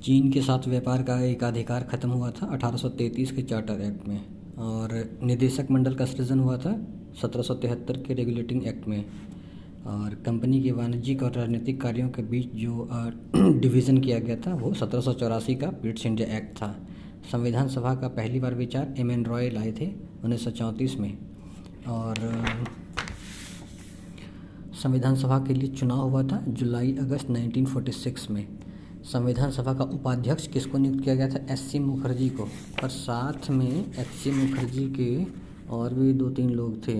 चीन 0.00 0.32
के 0.32 0.40
साथ 0.42 0.68
व्यापार 0.68 1.02
का 1.02 1.24
एक 1.24 1.44
अधिकार 1.44 1.82
खत्म 1.82 2.10
हुआ 2.10 2.30
था 2.30 2.46
1833 2.46 3.32
के 3.32 3.42
चार्टर 3.42 3.80
एक्ट 3.80 4.08
में, 4.08 4.20
और 4.58 5.18
निदेशक 5.22 5.66
मंडल 5.70 5.94
का 5.94 6.04
सृजन 6.04 6.40
हुआ 6.40 6.56
था 6.58 6.86
सत्रह 7.22 7.42
सौ 7.42 7.54
तिहत्तर 7.54 7.96
के 7.96 8.14
रेगुलेटिंग 8.14 8.66
एक्ट 8.66 8.88
में। 8.88 9.04
और 9.86 10.14
कंपनी 10.26 10.62
के 10.62 10.70
वाणिज्यिक 10.72 11.22
और 11.22 11.32
राजनीतिक 11.32 11.80
कार्यों 11.80 12.08
के 12.08 12.22
बीच 12.22 12.52
जो 12.54 12.88
डिवीज़न 13.36 13.98
किया 14.04 14.18
गया 14.18 14.36
था, 14.36 14.54
वो 14.54 14.72
सत्रह 14.74 15.00
सौ 15.00 15.12
चौरासी 15.12 15.54
का 15.54 15.70
पीट्स 15.82 16.06
इंडिया 16.06 16.36
एक्ट 16.36 16.56
था। 16.56 16.74
संविधान 17.32 17.68
सभा 17.68 17.94
का 17.94 18.08
पहली 18.08 18.40
बार 18.40 18.54
विचार 18.54 18.94
एम 18.98 19.10
एन 19.10 19.24
रॉय 19.24 19.50
लाए 19.50 19.72
थे 19.72 19.90
उन्नीस 20.24 20.44
सौ 20.44 20.50
चौंतीस 20.50 20.98
में। 21.00 21.18
और 21.88 22.16
संविधान 24.82 25.16
सभा 25.16 25.38
के 25.38 25.54
लिए 25.54 25.68
चुनाव 25.70 26.08
हुआ 26.10 26.22
था 26.22 26.44
जुलाई 26.48 26.92
अगस्त 27.00 27.30
1946 27.30 28.30
में। 28.30 28.46
संविधान 29.04 29.50
सभा 29.50 29.74
का 29.74 29.84
उपाध्यक्ष 29.84 30.46
किसको 30.46 30.78
नियुक्त 30.78 31.04
किया 31.04 31.14
गया 31.14 31.28
था? 31.28 31.46
एस 31.52 31.60
सी 31.60 31.78
मुखर्जी 31.78 32.28
को। 32.28 32.48
और 32.82 32.88
साथ 32.88 33.50
में 33.50 33.92
एस 33.92 34.06
सी 34.22 34.30
मुखर्जी 34.30 34.86
के 35.00 35.10
और 35.70 35.94
भी 35.94 36.12
दो 36.12 36.30
तीन 36.30 36.50
लोग 36.50 36.76
थे 36.88 36.98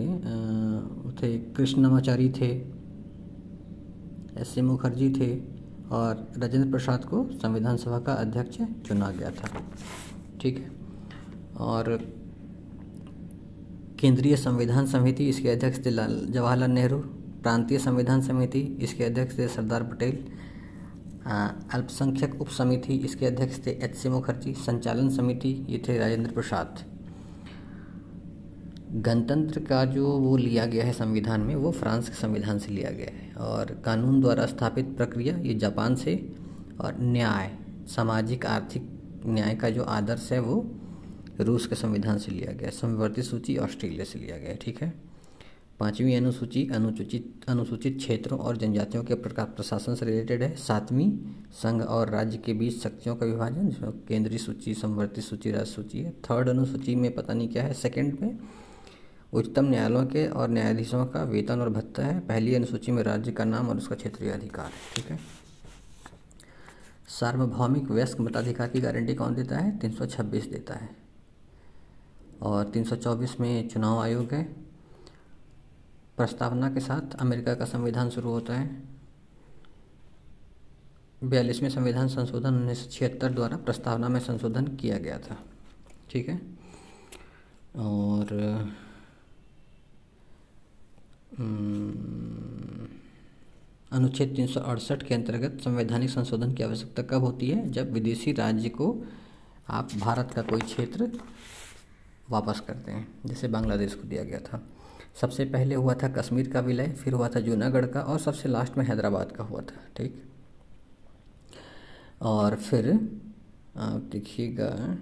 थे 1.12 1.37
कृष्णमाचारी 1.39 2.28
थे। 2.30 2.73
एस 4.39 4.49
सी 4.49 4.61
मुखर्जी 4.61 5.11
थे 5.11 5.28
और 5.91 6.32
राजेंद्र 6.39 6.70
प्रसाद 6.70 7.05
को 7.05 7.28
संविधान 7.32 7.76
सभा 7.76 7.99
का 7.99 8.12
अध्यक्ष 8.12 8.59
चुना 8.87 9.11
गया 9.11 9.30
था। 9.30 9.49
ठीक 10.41 10.59
है? 10.59 10.70
और 11.57 11.99
केंद्रीय 14.01 14.37
संविधान 14.37 14.87
समिति, 14.87 15.28
इसके 15.28 15.51
अध्यक्ष 15.51 15.78
थे 15.78 15.91
जवाहरलाल 16.32 16.70
नेहरू। 16.70 16.99
प्रांतीय 17.43 17.78
संविधान 17.78 18.20
समिति, 18.20 18.61
इसके 18.61 19.05
अध्यक्ष 19.05 19.39
थे 19.39 19.49
सरदार 19.49 19.82
पटेल। 19.82 20.24
अल्पसंख्यक 21.74 22.41
उप 22.41 22.49
समिति 22.49 22.95
इसके 22.95 23.26
अध्यक्ष 23.26 23.66
थे 23.66 23.70
एच 23.82 23.95
सी 23.95 24.09
मुखर्जी। 24.09 24.55
संचालन 24.55 25.09
समिति, 25.09 25.66
ये 25.68 25.82
थे 25.89 25.99
राजेंद्र 25.99 26.30
प्रसाद। 26.32 26.85
गणतंत्र 28.95 29.61
का 29.61 29.84
जो 29.84 30.07
वो 30.07 30.36
लिया 30.36 30.66
गया 30.66 30.84
है 30.84 30.92
संविधान 30.92 31.40
में, 31.40 31.55
वो 31.55 31.70
फ्रांस 31.70 32.09
के 32.09 32.14
संविधान 32.14 32.59
से 32.59 32.72
लिया 32.72 32.90
गया 32.90 33.16
है। 33.16 33.34
और 33.34 33.82
कानून 33.84 34.20
द्वारा 34.20 34.47
स्थापित 34.47 34.97
प्रक्रिया, 34.97 35.36
ये 35.36 35.55
जापान 35.55 35.95
से। 35.95 36.32
और 36.80 36.97
न्याय, 37.01 37.59
सामाजिक, 37.86 38.47
आर्थिक 38.47 38.88
न्याय 39.26 39.55
का 39.55 39.70
जो 39.70 39.82
आदर्श 39.82 40.32
है, 40.32 40.38
वो 40.38 40.70
रूस 41.40 41.66
के 41.66 41.74
संविधान 41.74 42.18
से 42.18 42.32
लिया 42.32 42.53
गया 42.53 42.68
है। 42.68 42.70
समवर्ती 42.70 43.22
सूची 43.22 43.57
ऑस्ट्रेलिया 43.57 44.05
से 44.05 44.18
लिया 44.18 44.38
गया 44.38 44.49
है, 44.49 44.57
ठीक 44.57 44.82
है? 44.82 44.95
पाँचवीं 45.80 46.16
अनुसूची, 46.16 46.68
अनुसूचित 46.74 47.40
अनुसूचित 47.49 47.97
क्षेत्रों 47.97 48.40
और 48.40 48.57
जनजातियों 48.57 49.05
के 49.05 49.14
प्रशासन 49.14 49.95
से 49.95 50.07
रिलेटेड 50.07 50.42
है। 50.42 50.57
सातवीं, 50.57 51.18
संघ 51.53 51.82
और 51.82 52.11
राज्य 52.11 52.38
के 52.38 52.53
बीच 52.53 52.82
शक्तियों 52.82 53.16
का 53.16 53.26
विभाजन, 53.26 53.68
जिसमें 53.68 53.90
केंद्रीय 53.90 54.38
सूची, 54.38 54.74
समवर्ती 54.74 55.20
सूची 55.20 55.51
राज्य 55.51 55.72
सूची 55.72 55.99
है। 55.99 56.11
थर्ड 56.11 56.49
अनुसूची 56.49 56.95
में 56.95 57.14
पता 57.14 57.34
नहीं 57.34 57.49
क्या 57.49 57.62
है 57.62 57.72
सेकंड 57.72 58.18
में 58.22 58.38
उच्चतम 59.35 59.64
न्यायालयों 59.64 60.07
के 60.07 60.26
और 60.26 60.49
न्यायाधीशों 60.49 61.07
का 61.07 61.22
वेतन 61.22 61.61
और 61.61 61.70
भत्ता 61.70 62.07
है। 62.07 62.20
पहली 62.20 62.55
अनुसूची 62.55 62.93
में 62.93 63.03
राज्य 63.03 63.32
का 63.32 63.45
नाम 63.45 63.68
और 63.68 63.76
उसका 63.76 63.95
क्षेत्रीय 63.95 64.30
अधिकार 64.30 64.66
है, 64.66 64.95
ठीक 64.97 65.07
है? 65.07 65.18
सार्वभौमिक 67.09 67.91
वयस्क 67.91 68.20
मताधिकार 68.20 68.68
की 68.68 68.80
गारंटी 68.80 69.14
कौन 69.14 69.35
देता 69.35 69.59
है? 69.59 69.78
326 69.78 70.47
देता 70.47 70.74
है। 70.74 70.97
और 72.43 72.64
324 72.64 73.41
में 73.41 73.68
चुनाव 73.68 73.99
आयोग 73.99 74.32
है। 74.32 74.45
प्रस्तावना 76.16 76.70
के 76.70 76.80
साथ 76.80 77.14
अमेरिका 77.14 77.55
का 77.55 77.64
संविधान 77.64 78.11
शुरू 78.11 78.30
होता 78.30 78.55
है। 78.55 78.82
बयालीसवें 81.24 81.70
संविधान 81.70 82.09
संशोधन 82.09 82.55
उन्नीस 82.55 82.78
सौ 82.78 82.91
छिहत्तर 82.91 83.32
द्वारा 83.32 83.57
प्रस्तावना 83.57 84.09
में 84.09 84.20
संशोधन 84.20 84.64
किया 84.64 84.99
गया 84.99 85.18
था, 85.18 85.39
ठीक 86.11 86.28
है? 86.28 86.41
और 87.76 88.26
अनुच्छेद 93.93 94.37
तीन 94.37 94.47
सौ 94.47 94.61
अड़सठ 94.61 95.03
के 95.03 95.14
अंतर्गत 95.14 95.61
संवैधानिक 95.61 96.11
संशोधन 96.11 96.53
की 96.53 96.62
आवश्यकता 96.62 97.03
कब 97.03 97.20
होती 97.20 97.51
है? 97.51 97.70
जब 97.70 97.93
विदेशी 97.93 98.32
राज्य 98.32 98.68
को 98.68 99.05
आप 99.68 99.89
भारत 99.95 100.30
का 100.37 100.43
कोई 100.43 100.61
क्षेत्र 100.61 101.12
वापस 102.30 102.61
करते 102.61 102.93
हैं, 102.93 103.09
जैसे 103.26 103.49
बांग्लादेश 103.49 103.95
को 103.95 104.09
दिया 104.09 104.24
गया 104.24 104.39
था। 104.39 104.68
सबसे 105.20 105.45
पहले 105.45 105.74
हुआ 105.74 105.95
था 105.95 106.09
कश्मीर 106.09 106.51
का 106.51 106.61
विलय, 106.61 106.93
फिर 106.93 107.12
हुआ 107.12 107.28
था 107.28 107.41
जूनागढ़ 107.41 107.87
का, 107.87 108.01
और 108.01 108.18
सबसे 108.18 108.49
लास्ट 108.49 108.78
में 108.78 108.85
हैदराबाद 108.85 109.32
का 109.32 109.45
हुआ 109.45 109.61
था, 109.61 109.87
ठीक? 109.97 110.22
और 112.22 112.57
फिर, 112.57 113.11
आप 113.76 114.01
देखिएगा 114.01 114.99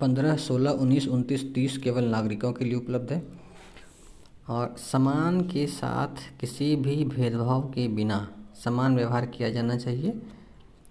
पंद्रह, 0.00 0.36
सोलह, 0.36 0.70
उन्नीस, 0.70 1.08
उनतीस, 1.08 1.54
तीस 1.54 1.78
केवल 1.78 2.04
नागरिकों 2.04 2.52
के 2.52 2.64
लिए 2.64 2.74
उपलब्ध 2.74 3.12
है। 3.12 3.22
और 4.48 4.76
समान 4.78 5.40
के 5.40 5.66
साथ 5.66 6.40
किसी 6.40 6.76
भी 6.76 7.04
भेदभाव 7.04 7.62
के 7.62 7.88
बिना 7.88 8.28
समान 8.64 8.96
व्यवहार 8.96 9.26
किया 9.26 9.50
जाना 9.50 9.76
चाहिए। 9.76 10.22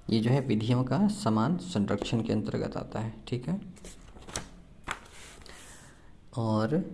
ये 0.09 0.19
जो 0.19 0.29
है 0.29 0.39
विधियों 0.41 0.83
का 0.83 1.07
समान 1.07 1.57
संरक्षण 1.57 2.21
के 2.21 2.33
अंतर्गत 2.33 2.77
आता 2.77 2.99
है, 2.99 3.13
ठीक 3.27 3.49
है? 3.49 3.61
और 6.37 6.91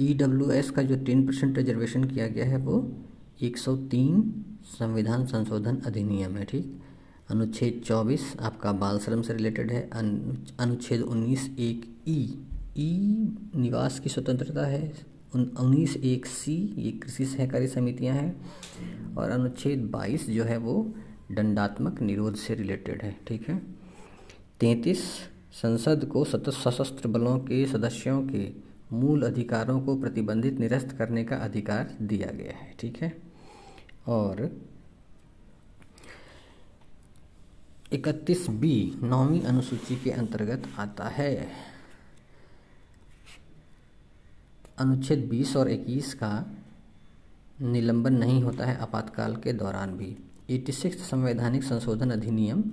ई 0.00 0.14
डब्ल्यू 0.14 0.50
एस 0.50 0.70
का 0.70 0.82
जो 0.82 0.96
तीन 0.96 1.26
परसेंट 1.26 1.58
रिजर्वेशन 1.58 2.04
किया 2.04 2.26
गया 2.26 2.44
है 2.44 2.56
वो 2.56 2.92
103 3.42 4.44
संविधान 4.64 5.26
संशोधन 5.26 5.76
अधिनियम 5.76 6.36
है, 6.36 6.44
ठीक? 6.44 6.82
अनुच्छेद 7.30 7.82
24 7.84 8.36
आपका 8.40 8.72
बाल 8.72 8.98
श्रम 8.98 9.22
से 9.22 9.32
रिलेटेड 9.32 9.70
है। 9.70 9.90
अनुच्छेद 10.58 11.02
19 11.02 11.50
एक 11.58 11.96
ई 12.08 12.46
ई 12.76 13.14
निवास 13.56 13.98
की 13.98 14.10
स्वतंत्रता 14.10 14.66
है। 14.66 14.92
उन्नीस 15.34 15.96
एक 15.96 16.26
सी, 16.26 16.74
ये 16.78 16.90
कृषि 16.92 17.24
सहकारी 17.24 17.68
समितियाँ 17.68 18.16
हैं। 18.16 18.50
और 19.16 19.30
अनुच्छेद 19.30 19.80
22 19.80 20.30
जो 20.30 20.44
है 20.44 20.56
वो 20.56 20.94
दंडात्मक 21.32 22.00
निरोध 22.02 22.34
से 22.34 22.54
रिलेटेड 22.54 23.02
है, 23.02 23.16
ठीक 23.26 23.48
है? 23.48 23.58
तैंतीस, 24.60 25.02
संसद 25.52 26.04
को 26.04 26.24
सशस्त्र 26.24 27.08
बलों 27.08 27.38
के 27.38 27.66
सदस्यों 27.66 28.22
के 28.28 28.50
मूल 28.92 29.22
अधिकारों 29.22 29.80
को 29.80 29.96
प्रतिबंधित 29.96 30.58
निरस्त 30.58 30.92
करने 30.92 31.24
का 31.24 31.36
अधिकार 31.36 31.96
दिया 32.02 32.30
गया 32.32 32.56
है, 32.56 32.74
ठीक 32.80 33.02
है? 33.02 33.16
और 34.06 34.60
इकतीस 37.92 38.50
बी 38.50 39.00
नौवीं 39.02 39.40
अनुसूची 39.42 39.96
के 39.96 40.10
अंतर्गत 40.10 40.68
आता 40.78 41.08
है। 41.08 41.48
अनुच्छेद 44.78 45.28
20 45.28 45.56
और 45.56 45.70
21 45.70 46.14
का 46.14 46.52
निलंबन 47.60 48.12
नहीं 48.12 48.42
होता 48.42 48.64
है 48.64 48.76
आपातकाल 48.76 49.36
के 49.36 49.52
दौरान 49.52 49.96
भी। 49.96 50.16
एटी 50.50 50.72
सिक्स 50.72 51.10
संवैधानिक 51.10 51.64
संशोधन 51.64 52.10
अधिनियम, 52.10 52.64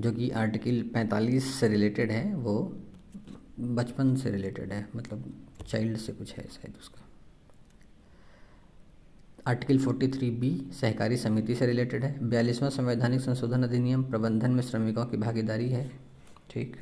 जो 0.00 0.12
कि 0.12 0.30
आर्टिकल 0.30 0.82
45 0.94 1.54
से 1.54 1.68
रिलेटेड 1.68 2.10
है, 2.10 2.34
वो 2.34 2.76
बचपन 3.60 4.16
से 4.16 4.30
रिलेटेड 4.30 4.72
है 4.72 4.88
मतलब 4.96 5.32
चाइल्ड 5.68 5.96
से 5.96 6.12
कुछ 6.12 6.34
है 6.34 6.44
शायद 6.44 6.74
उसका। 6.80 7.07
आर्टिकल 9.46 9.78
43 9.78 10.30
बी, 10.30 10.66
सहकारी 10.80 11.16
समिति 11.16 11.54
से 11.54 11.66
रिलेटेड 11.66 12.04
है। 12.04 12.28
बयालीसवां 12.28 12.70
संवैधानिक 12.70 13.20
संशोधन 13.20 13.62
अधिनियम 13.62 14.02
प्रबंधन 14.02 14.50
में 14.50 14.62
श्रमिकों 14.62 15.04
की 15.06 15.16
भागीदारी 15.16 15.68
है। 15.68 15.90
ठीक। 16.50 16.76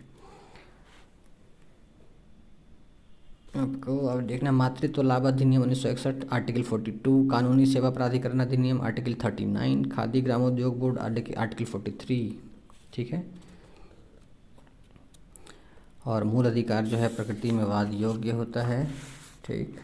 आपको 3.57 4.07
अब 4.07 4.21
देखना, 4.21 4.53
मातृत्व 4.53 5.03
लाभ 5.03 5.27
अधिनियम 5.27 5.63
उन्नीस 5.63 5.83
सौ 5.83 5.89
इकसठ, 5.89 6.15
आर्टिकल 6.33 6.63
42 6.63 7.31
कानूनी 7.31 7.67
सेवा 7.67 7.91
प्राधिकरण 7.91 8.41
अधिनियम, 8.41 8.81
article 8.81 9.15
39 9.15 9.85
Khadi 9.93 10.21
Gramodyog 10.21 10.79
board 10.79 10.99
article 10.99 11.65
43 11.65 12.41
ठीक 12.93 13.13
है? 13.13 13.27
और 16.07 16.25
मूल 16.25 16.47
अधिकार 16.47 16.85
जो 16.85 16.97
है, 16.97 17.09
प्रकृति 17.09 17.51
में 17.51 17.65
वाद 17.65 17.95
योग्य 17.95 18.31
होता 18.31 18.63
है। 18.63 18.87
ठीक। 19.45 19.81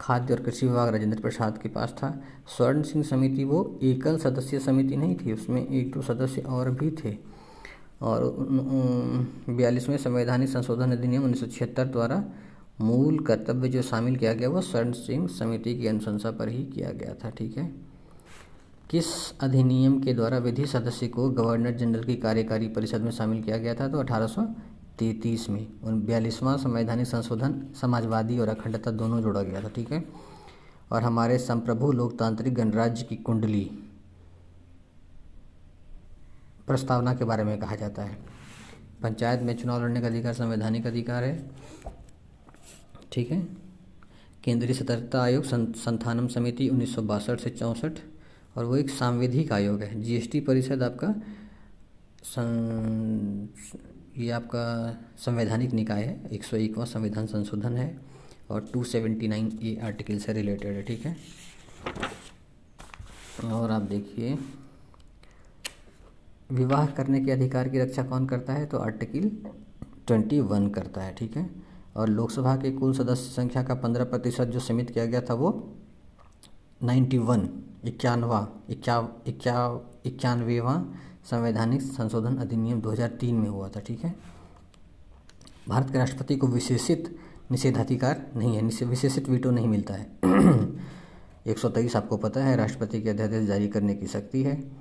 खाद्य 0.00 0.34
और 0.34 0.40
कृषि 0.40 0.66
विभाग 0.66 0.88
राजेंद्र 0.88 1.20
प्रसाद 1.20 1.58
के 1.58 1.68
पास 1.68 1.94
था। 1.98 2.22
स्वर्ण 2.56 2.82
सिंह 2.82 3.04
समिति 3.04 3.44
वो 3.44 3.78
एकल 3.82 4.18
सदस्य 4.18 4.58
समिति 4.58 4.96
नहीं 4.96 5.14
थी, 5.14 5.32
उसमें 5.32 5.66
एक 5.66 5.92
दो 5.92 6.02
सदस्य 6.02 6.40
और 6.40 6.70
भी 6.70 6.90
थे। 6.90 7.16
और 8.02 8.24
बयालीसवें 9.48 9.96
संवैधानिक 9.96 10.48
संशोधन 10.48 10.92
अधिनियम 10.92 11.22
उन्नीस 11.22 11.40
सौ 11.40 11.46
छिहत्तर 11.46 11.84
द्वारा 11.84 12.24
मूल 12.80 13.18
कर्तव्य 13.18 13.68
जो 13.68 13.82
शामिल 13.82 14.16
किया 14.16 14.32
गया, 14.32 14.48
वो 14.48 14.60
स्वर्ण 14.60 14.92
सिंह 14.92 15.26
समिति 15.28 15.74
की 15.78 15.86
अनुशंसा 15.86 16.30
पर 16.30 16.48
ही 16.48 16.64
किया 16.64 16.90
गया 16.90 17.14
था, 17.14 17.30
ठीक 17.30 17.56
है? 17.56 17.72
किस 18.90 19.06
अधिनियम 19.40 20.00
के 20.00 20.14
द्वारा 20.14 20.38
विधि 20.38 20.66
सदस्य 20.66 21.08
को 21.08 21.30
गवर्नर 21.30 21.70
जनरल 21.70 22.04
की 22.04 22.16
कार्यकारी 22.16 22.68
परिषद 22.68 23.00
में 23.00 23.10
शामिल 23.10 23.42
किया 23.42 23.56
गया 23.56 23.74
था 23.74 23.88
तो 23.88 23.98
अठारह 23.98 24.26
सौ 24.26 24.42
तैतीस 24.98 25.48
में 25.50 25.66
उन 25.82 26.00
बयालीसवां 26.02 26.56
संवैधानिक 26.58 27.06
संशोधन, 27.06 27.54
समाजवादी 27.80 28.38
और 28.38 28.48
अखंडता 28.48 28.90
दोनों 28.92 29.20
जोड़ा 29.22 29.42
गया 29.42 29.62
था, 29.62 29.68
ठीक 29.68 29.92
है? 29.92 30.04
और 30.92 31.02
हमारे 31.02 31.38
संप्रभु 31.38 31.90
लोकतांत्रिक 31.92 32.54
गणराज्य 32.54 33.04
की 33.04 33.16
कुंडली 33.16 33.64
प्रस्तावना 36.66 37.14
के 37.14 37.24
बारे 37.24 37.44
में 37.44 37.58
कहा 37.58 37.76
जाता 37.76 38.02
है। 38.02 38.18
पंचायत 39.02 39.40
में 39.40 39.56
चुनाव 39.56 39.82
लड़ने 39.82 40.00
का 40.00 40.06
अधिकार 40.06 40.34
संवैधानिक 40.34 40.86
अधिकार 40.86 41.24
है, 41.24 41.50
ठीक 43.12 43.30
है? 43.30 43.40
केंद्रीय 44.44 44.74
सतर्कता 44.74 45.22
आयोग 45.22 45.44
संथानम 45.44 46.26
समिति 46.28 46.68
उन्नीस 46.68 46.94
सौ 46.94 47.02
बासठ 47.02 47.40
से 47.40 47.50
चौंसठ 47.50 47.98
और 48.56 48.64
वो 48.64 48.76
एक 48.76 48.90
सांविधिक 48.90 49.52
आयोग 49.52 49.82
है। 49.82 50.00
जीएसटी 50.02 50.40
परिषद 50.40 50.82
आपका 50.82 51.14
ये 54.18 54.30
आपका 54.30 54.64
संवैधानिक 55.18 55.72
निकाय 55.72 56.02
है, 56.02 56.28
एक 56.32 56.44
सौ 56.44 56.56
एकवा 56.56 56.84
संविधान 56.84 57.26
संशोधन 57.26 57.76
है 57.76 57.86
और 58.50 58.70
279 58.76 59.62
ए 59.62 59.80
आर्टिकल 59.82 60.18
से 60.18 60.32
रिलेटेड 60.32 60.74
है, 60.74 60.82
ठीक 60.82 61.06
है? 61.06 61.16
और 63.44 63.70
आप 63.70 63.82
देखिए, 63.82 64.38
विवाह 66.52 66.86
करने 66.86 67.20
के 67.20 67.30
अधिकार 67.30 67.68
की 67.68 67.78
रक्षा 67.78 68.02
कौन 68.02 68.26
करता 68.26 68.52
है? 68.52 68.66
तो 68.66 68.78
आर्टिकल 68.78 69.30
ट्वेंटी 70.06 70.40
वन 70.40 70.68
करता 70.68 71.00
है, 71.00 71.14
ठीक 71.14 71.36
है? 71.36 71.50
और 71.96 72.08
लोकसभा 72.08 72.56
के 72.56 72.70
कुल 72.70 72.94
सदस्य 72.94 73.30
संख्या 73.30 73.62
का 73.62 73.74
पंद्रह 73.74 74.04
प्रतिशत 74.04 74.44
जो 74.44 74.60
सीमित 74.60 74.90
किया 74.90 75.06
गया 75.06 75.20
था 75.20 75.34
वो 75.34 75.50
नाइन्टी 76.82 77.18
वन, 77.18 77.48
इक्यानवा, 77.84 78.48
इक्या 78.70 79.08
इक्या, 79.26 79.80
इक्यानवेवा 80.06 80.84
संवैधानिक 81.30 81.82
संशोधन 81.82 82.36
अधिनियम 82.36 82.80
2003 82.80 83.32
में 83.32 83.48
हुआ 83.48 83.68
था, 83.68 83.80
ठीक 83.80 84.04
है? 84.04 84.14
भारत 85.68 85.90
के 85.90 85.98
राष्ट्रपति 85.98 86.36
को 86.36 86.46
विशेषित 86.46 87.18
निषेधाधिकार 87.50 88.26
नहीं 88.36 88.56
है 88.56 88.62
विशेषित 88.86 89.28
वीटो 89.28 89.50
नहीं 89.50 89.68
मिलता 89.68 89.94
है। 89.94 90.06
एक 91.46 91.58
सौ 91.58 91.68
तेईस 91.68 91.96
आपको 91.96 92.16
पता 92.16 92.44
है, 92.44 92.56
राष्ट्रपति 92.56 93.02
के 93.02 93.10
अध्यादेश 93.10 93.46
जारी 93.46 93.68
करने 93.68 93.94
की 93.94 94.06
शक्ति 94.06 94.42
है। 94.42 94.72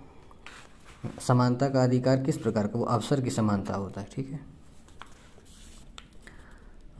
समानता 1.28 1.70
का 1.70 1.84
अधिकार 1.84 2.24
किस 2.24 2.38
प्रकार 2.38 2.68
का, 2.68 2.80
वो 2.80 2.86
अवसर 2.86 3.22
की 3.22 3.30
समानता 3.30 3.76
होता 3.76 4.02
है, 4.02 4.08
ठीक 4.16 4.32
है? 4.32 4.40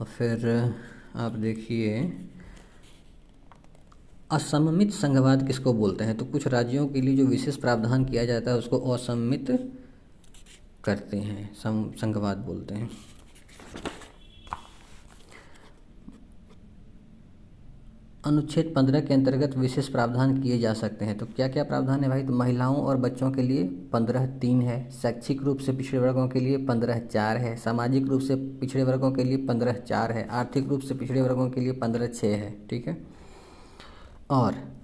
और 0.00 0.06
फिर 0.06 0.74
आप 1.16 1.32
देखिए 1.32 2.20
असममित 4.34 4.92
संघवाद 4.92 5.46
किसको 5.46 5.72
बोलते 5.72 6.04
हैं? 6.04 6.16
तो 6.16 6.24
कुछ 6.24 6.46
राज्यों 6.48 6.86
के 6.88 7.00
लिए 7.00 7.16
जो 7.16 7.26
विशेष 7.26 7.56
प्रावधान 7.56 8.04
किया 8.04 8.24
जाता 8.24 8.50
है, 8.50 8.58
उसको 8.58 8.78
असम्मित 8.92 9.50
करते 10.84 11.16
हैं 11.16 11.50
संघवाद 11.96 12.38
बोलते 12.38 12.74
हैं। 12.74 12.90
अनुच्छेद 18.24 18.72
पंद्रह 18.76 19.00
के 19.00 19.14
अंतर्गत 19.14 19.56
विशेष 19.56 19.88
प्रावधान 19.88 20.40
किए 20.42 20.58
जा 20.58 20.72
सकते 20.74 21.04
हैं। 21.04 21.16
तो 21.18 21.26
क्या 21.26 21.48
क्या 21.48 21.64
प्रावधान 21.64 22.02
है 22.02 22.08
भाई? 22.08 22.22
तो 22.22 22.32
महिलाओं 22.32 22.76
और 22.76 22.96
बच्चों 22.96 23.30
के 23.30 23.42
लिए 23.42 23.64
पंद्रह 23.92 24.26
तीन 24.38 24.62
है, 24.62 24.90
शैक्षिक 24.90 25.42
रूप 25.42 25.58
से 25.58 25.72
पिछड़े 25.72 25.98
वर्गों 26.00 26.28
के 26.28 26.40
लिए 26.40 26.56
पंद्रह 26.66 26.98
चार 26.98 27.36
है, 27.36 27.56
सामाजिक 27.56 28.06
रूप 28.06 28.20
से 28.20 28.34
पिछड़े 28.60 28.84
वर्गों 28.84 29.10
के 29.12 29.24
लिए 29.24 29.36
पंद्रह 29.46 29.72
चार 29.72 30.12
है, 30.12 30.26
आर्थिक 30.28 30.68
रूप 30.68 30.80
से 30.80 30.94
पिछड़े 30.94 31.22
वर्गों 31.22 31.50
के 31.50 31.60
लिए 31.60 31.72
पंद्रह 31.72 32.06
छः 32.06 32.36
है, 32.36 32.56
ठीक 32.70 32.88
है? 32.88 33.13
और 34.30 34.74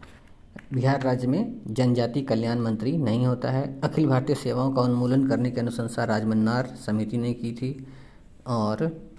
बिहार 0.73 1.03
राज्य 1.03 1.27
में 1.27 1.61
जनजाति 1.67 2.23
कल्याण 2.23 2.59
मंत्री 2.59 2.97
नहीं 2.97 3.27
होता 3.27 3.51
है। 3.51 3.81
अखिल 3.81 4.07
भारतीय 4.07 4.37
सेवाओं 4.37 4.73
का 4.73 4.83
उन्मूलन 4.83 5.29
करने 5.29 5.51
की 5.51 5.61
अनुशंसा 5.61 6.05
राजमन्नार 6.05 6.67
समिति 6.67 7.19
ने 7.19 7.33
की 7.33 7.53
थी 7.53 7.87
और 8.47 9.11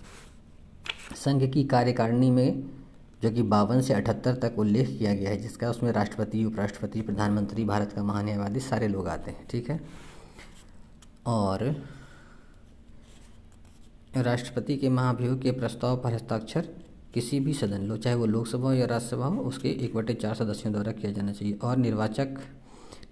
संघ 1.16 1.52
की 1.52 1.64
कार्यकारिणी 1.64 2.32
में, 2.32 2.64
जो 3.24 3.32
कि 3.32 3.42
बावन 3.42 3.82
से 3.82 3.94
अठहत्तर 3.94 4.36
तक 4.36 4.60
उल्लेख 4.60 4.98
किया 5.00 5.14
गया 5.14 5.30
है, 5.30 5.38
जिसका 5.38 5.70
उसमें 5.70 5.92
राष्ट्रपति, 5.92 6.46
उपराष्ट्रपति, 6.46 7.02
प्रधानमंत्री, 7.02 7.66
भारत 7.66 7.92
का 7.92 8.04
महान्यायवादी 8.04 8.60
सारे 8.60 8.88
लोग 8.88 9.08
आते 9.08 9.32
हैं, 9.32 9.48
ठीक 9.48 9.70
है? 9.70 9.82
और 11.26 11.84
राष्ट्रपति 14.18 14.78
के 14.78 14.90
महाभियोग 14.90 15.42
के 15.42 15.52
प्रस्ताव 15.52 15.98
पर 15.98 16.14
हस्ताक्षर 16.14 16.70
किसी 17.14 17.40
भी 17.40 17.54
सदन 17.54 17.82
लो, 17.82 17.98
चाहे 17.98 18.16
वो 18.16 18.26
लोकसभा 18.26 18.64
हो 18.64 18.74
या 18.74 18.86
राज्यसभा 18.86 19.26
हो, 19.26 19.42
उसके 19.42 19.70
एक 19.70 19.96
बटे 19.96 20.14
चार 20.14 20.36
सदस्यों 20.36 20.74
द्वारा 20.74 20.92
किया 20.92 21.12
जाना 21.12 21.32
चाहिए। 21.32 21.54
और 21.54 21.78
निर्वाचक 21.78 22.38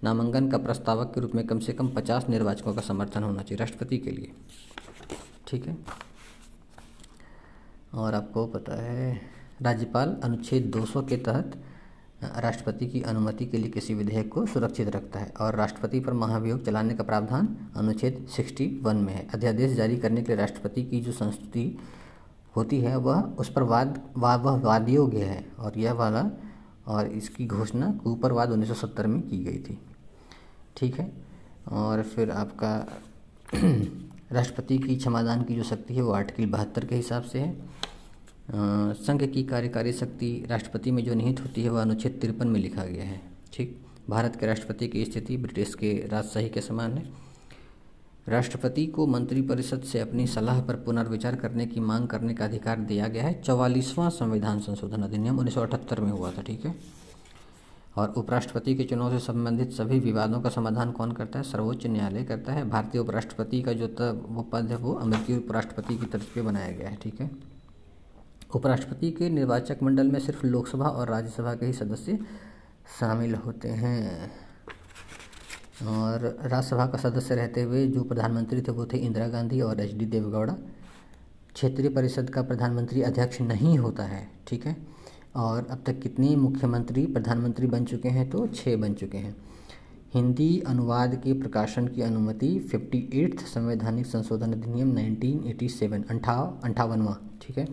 नामांकन 0.04 0.50
का 0.50 0.58
प्रस्तावक 0.58 1.12
के 1.16 1.22
रूप 1.22 1.32
में 1.36 1.47
कम 1.47 1.60
से 1.60 1.74
कम 1.74 1.88
पचास 1.88 2.30
निर्वाचकों 2.30 2.74
का 2.74 2.82
समर्थन 2.82 3.24
होना 3.24 3.41
चाहिए 3.41 3.58
राष्ट्रपति 3.58 3.97
के 3.97 4.12
लिए। 4.12 4.32
ठीक 5.47 5.68
है? 5.68 5.78
और 7.93 8.14
आपको 8.14 8.45
पता 8.45 8.82
है, 8.82 9.22
राज्यपाल 9.62 10.18
अनुच्छेद 10.24 10.72
200 10.76 11.02
के 11.02 11.18
तहत, 11.18 11.64
राष्ट्रपति 12.24 12.88
की 12.88 13.02
अनुमति 13.02 13.45
के 13.45 13.58
लिए 13.58 13.72
किसी 13.72 13.93
विधेयक 13.93 14.32
को 14.32 14.45
सुरक्षित 14.45 14.88
रखता 14.88 15.20
है 15.20 15.34
और 15.41 15.56
राष्ट्रपति 15.56 16.00
पर 16.00 16.14
महाभियोग 16.14 16.66
चलाने 16.66 16.93
का 16.93 17.04
प्रावधान 17.04 17.58
अनुच्छेद 17.76 18.28
61 18.36 18.95
में 18.95 19.14
है। 19.14 19.28
अध्यादेश 19.34 19.72
जारी 19.72 19.97
करने 19.97 20.22
के 20.22 20.28
लिए 20.28 20.36
राष्ट्रपति 20.36 20.84
की 20.84 21.02
जो 21.02 21.12
संस्तुति 21.12 21.78
होती 22.56 22.80
है 22.80 22.97
वह 22.97 23.22
उस 23.22 23.52
पर 23.52 23.64
वाद 23.64 24.02
वा, 24.18 24.36
वह 24.36 24.60
वाद 24.60 24.89
योग्य 24.89 25.24
है 25.24 25.52
और 25.60 25.78
यह 25.78 25.93
वाला 25.93 26.32
और 26.88 27.08
इसकी 27.08 27.47
घोषणा 27.47 28.00
ऊपरवाद 28.06 28.52
1970 28.52 29.06
में 29.06 29.22
की 29.22 29.43
गई 29.43 29.60
थी। 29.60 29.80
ठीक 30.78 31.00
है? 31.00 31.12
और 31.72 32.04
फिर 32.04 32.32
आपका 32.32 32.88
राष्ट्रपति 34.32 34.78
की 34.78 34.95
क्षमादान 34.95 35.43
की 35.43 35.56
जो 35.56 35.64
शक्ति 35.64 35.93
है 35.93 36.02
वो 36.02 36.12
आर्टिकल 36.12 36.50
बहत्तर 36.50 36.86
के 36.86 36.95
हिसाब 36.95 37.24
से 37.24 37.39
है। 37.39 37.70
संघ 38.93 39.24
की 39.24 39.43
कार्यकारी 39.43 39.93
शक्ति 39.93 40.45
राष्ट्रपति 40.50 40.91
में 40.91 41.04
जो 41.04 41.14
निहित 41.14 41.41
होती 41.41 41.64
है 41.64 41.70
वह 41.70 41.82
अनुच्छेद 41.82 42.18
तिरपन 42.22 42.47
में 42.47 42.60
लिखा 42.60 42.86
गया 42.86 43.04
है। 43.04 43.22
ठीक? 43.54 43.86
भारत 44.10 44.36
के 44.36 44.45
राष्ट्रपति 44.45 44.88
की 44.88 45.06
स्थिति 45.06 45.38
ब्रिटिश 45.38 45.76
के 45.76 46.08
राजशाही 46.08 46.50
के 46.50 46.62
समान 46.62 46.93
है। 46.93 47.28
राष्ट्रपति 48.30 48.86
को 48.86 49.07
मंत्रिपरिषद 49.07 49.82
से 49.82 49.99
अपनी 49.99 50.27
सलाह 50.27 50.61
पर 50.61 50.75
पुनर्विचार 50.75 51.36
करने 51.36 51.65
की 51.65 51.80
मांग 51.80 52.07
करने 52.07 52.34
का 52.34 52.45
अधिकार 52.45 52.80
दिया 52.80 53.07
गया 53.07 53.23
है। 53.23 53.41
चौवालीसवां 53.41 54.09
संविधान 54.09 54.59
संशोधन 54.59 55.01
अधिनियम 55.01 55.38
उन्नीस 55.38 55.53
सौ 55.53 55.61
अठहत्तर 55.61 56.01
में 56.01 56.11
हुआ 56.11 56.32
था, 56.32 56.41
ठीक 56.41 56.65
है? 56.65 56.75
और 57.97 58.13
उपराष्ट्रपति 58.17 58.75
के 58.75 58.84
चुनाव 58.84 59.11
से 59.11 59.19
संबंधित 59.19 59.71
सभी 59.71 59.99
विवादों 59.99 60.41
का 60.41 60.49
समाधान 60.49 60.91
कौन 60.91 61.11
करता 61.11 61.39
है? 61.39 61.43
सर्वोच्च 61.43 61.88
न्यायालय 61.88 62.23
करता 62.23 62.53
है। 62.53 62.69
भारतीय 62.69 63.01
उपराष्ट्रपति 63.01 63.61
का 63.61 63.73
जो 63.73 63.88
तब 63.88 64.25
वो 64.30 64.41
पद 64.41 64.65
है, 64.65 64.75
वो 64.75 64.93
अमेरिकी 64.93 65.38
उपराष्ट्रपति 65.38 65.97
की 65.97 66.05
तरफ़ 66.05 66.36
पे 66.36 66.41
बनाया 66.41 66.71
गया 66.71 66.89
है, 66.89 66.95
ठीक 66.95 67.21
है? 67.21 67.32
उपराष्ट्रपति 68.55 69.11
के 69.11 69.30
निर्वाचक 69.30 69.77
मंडल 69.84 70.07
में 70.07 70.19
सिर्फ़ 70.19 70.45
लोकसभा 70.45 70.86
और 70.86 71.09
राज्यसभा 71.09 71.53
के 71.53 71.65
ही 71.65 71.73
सदस्य 71.73 72.19
शामिल 72.99 73.36
होते 73.36 73.69
हैं। 73.69 74.32
और 75.88 76.38
राज्यसभा 76.41 76.86
का 76.86 76.97
सदस्य 76.97 77.36
रहते 77.36 77.61
हुए 77.61 77.88
जो 77.88 78.03
प्रधानमंत्री 78.03 78.61
थे, 78.61 78.71
वो 78.71 78.86
थे 78.86 78.97
इंदिरा 78.97 79.27
गांधी 79.27 79.61
और 79.61 79.80
एच 79.80 79.95
डी 79.95 80.05
देवगौड़ा। 80.05 80.53
क्षेत्रीय 81.53 81.89
परिषद 81.89 82.30
का 82.30 82.41
प्रधानमंत्री 82.41 83.01
अध्यक्ष 83.01 83.41
नहीं 83.41 83.77
होता 83.77 84.03
है, 84.03 84.32
ठीक 84.47 84.65
है? 84.65 84.77
और 85.36 85.67
अब 85.67 85.84
तक 85.86 85.99
कितने 85.99 86.36
मुख्यमंत्री, 86.36 87.05
प्रधानमंत्री 87.05 87.67
बन 87.67 87.86
चुके 87.86 88.09
हैं 88.09 88.30
तो 88.30 88.47
छः 88.47 88.77
बन 88.77 88.93
चुके 88.93 89.17
हैं। 89.17 89.36
हिंदी 90.13 90.59
अनुवाद 90.59 91.15
के 91.15 91.34
प्रकाशन 91.34 91.88
की 91.88 92.01
अनुमति 92.01 92.59
फिफ्टी 92.59 93.09
एट्थ 93.13 93.39
संवैधानिक 93.45 94.05
संशोधन 94.05 94.53
अधिनियम 94.53 94.97
1987 94.97 96.03
अंठाव, 96.09 96.59
अंठावनवा, 96.63 97.17
ठीक 97.41 97.57
है? 97.57 97.65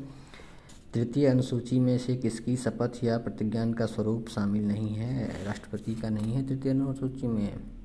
तृतीय 0.94 1.26
अनुसूची 1.26 1.80
में 1.80 1.98
से 1.98 2.16
किसकी 2.16 2.57
शपथ 2.57 3.04
या 3.04 3.18
प्रतिज्ञान 3.18 3.74
का 3.74 3.86
स्वरूप 3.86 4.28
शामिल 4.28 4.68
नहीं 4.68 4.88
है, 4.88 5.44
राष्ट्रपति 5.44 5.94
का 5.94 6.09
नहीं 6.09 6.32
है 6.32 6.46
तृतीय 6.46 6.72
अनुसूची 6.72 7.26
में। 7.26 7.76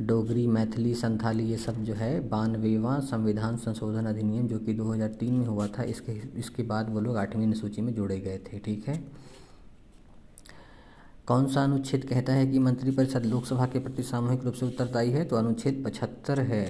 डोगरी, 0.00 0.46
मैथिली, 0.46 0.94
संथाली, 0.94 1.44
ये 1.44 1.56
सब 1.56 1.82
जो 1.84 1.94
है 1.94 2.28
बानवेवा 2.28 2.98
संविधान 3.00 3.56
संशोधन 3.56 4.06
अधिनियम 4.06 4.46
जो 4.48 4.58
कि 4.58 4.74
2003 4.74 5.30
में 5.30 5.46
हुआ 5.46 5.66
था, 5.68 5.82
इसके 5.82 6.12
इसके 6.38 6.62
बाद 6.62 6.90
वो 6.90 7.00
लोग 7.00 7.16
आठवीं 7.16 7.46
अनुसूची 7.46 7.82
में 7.82 7.94
जोड़े 7.94 8.18
गए 8.20 8.38
थे, 8.46 8.58
ठीक 8.58 8.88
है? 8.88 9.02
कौन 11.26 11.46
सा 11.46 11.62
अनुच्छेद 11.64 12.04
कहता 12.04 12.32
है 12.32 12.46
कि 12.46 12.58
मंत्रिपरिषद 12.58 13.26
लोकसभा 13.26 13.66
के 13.66 13.78
प्रति 13.78 14.02
सामूहिक 14.02 14.44
रूप 14.44 14.54
से 14.54 14.66
उत्तरदायी 14.66 15.10
है? 15.10 15.24
तो 15.24 15.36
अनुच्छेद 15.36 15.82
पचहत्तर 15.86 16.40
है। 16.40 16.64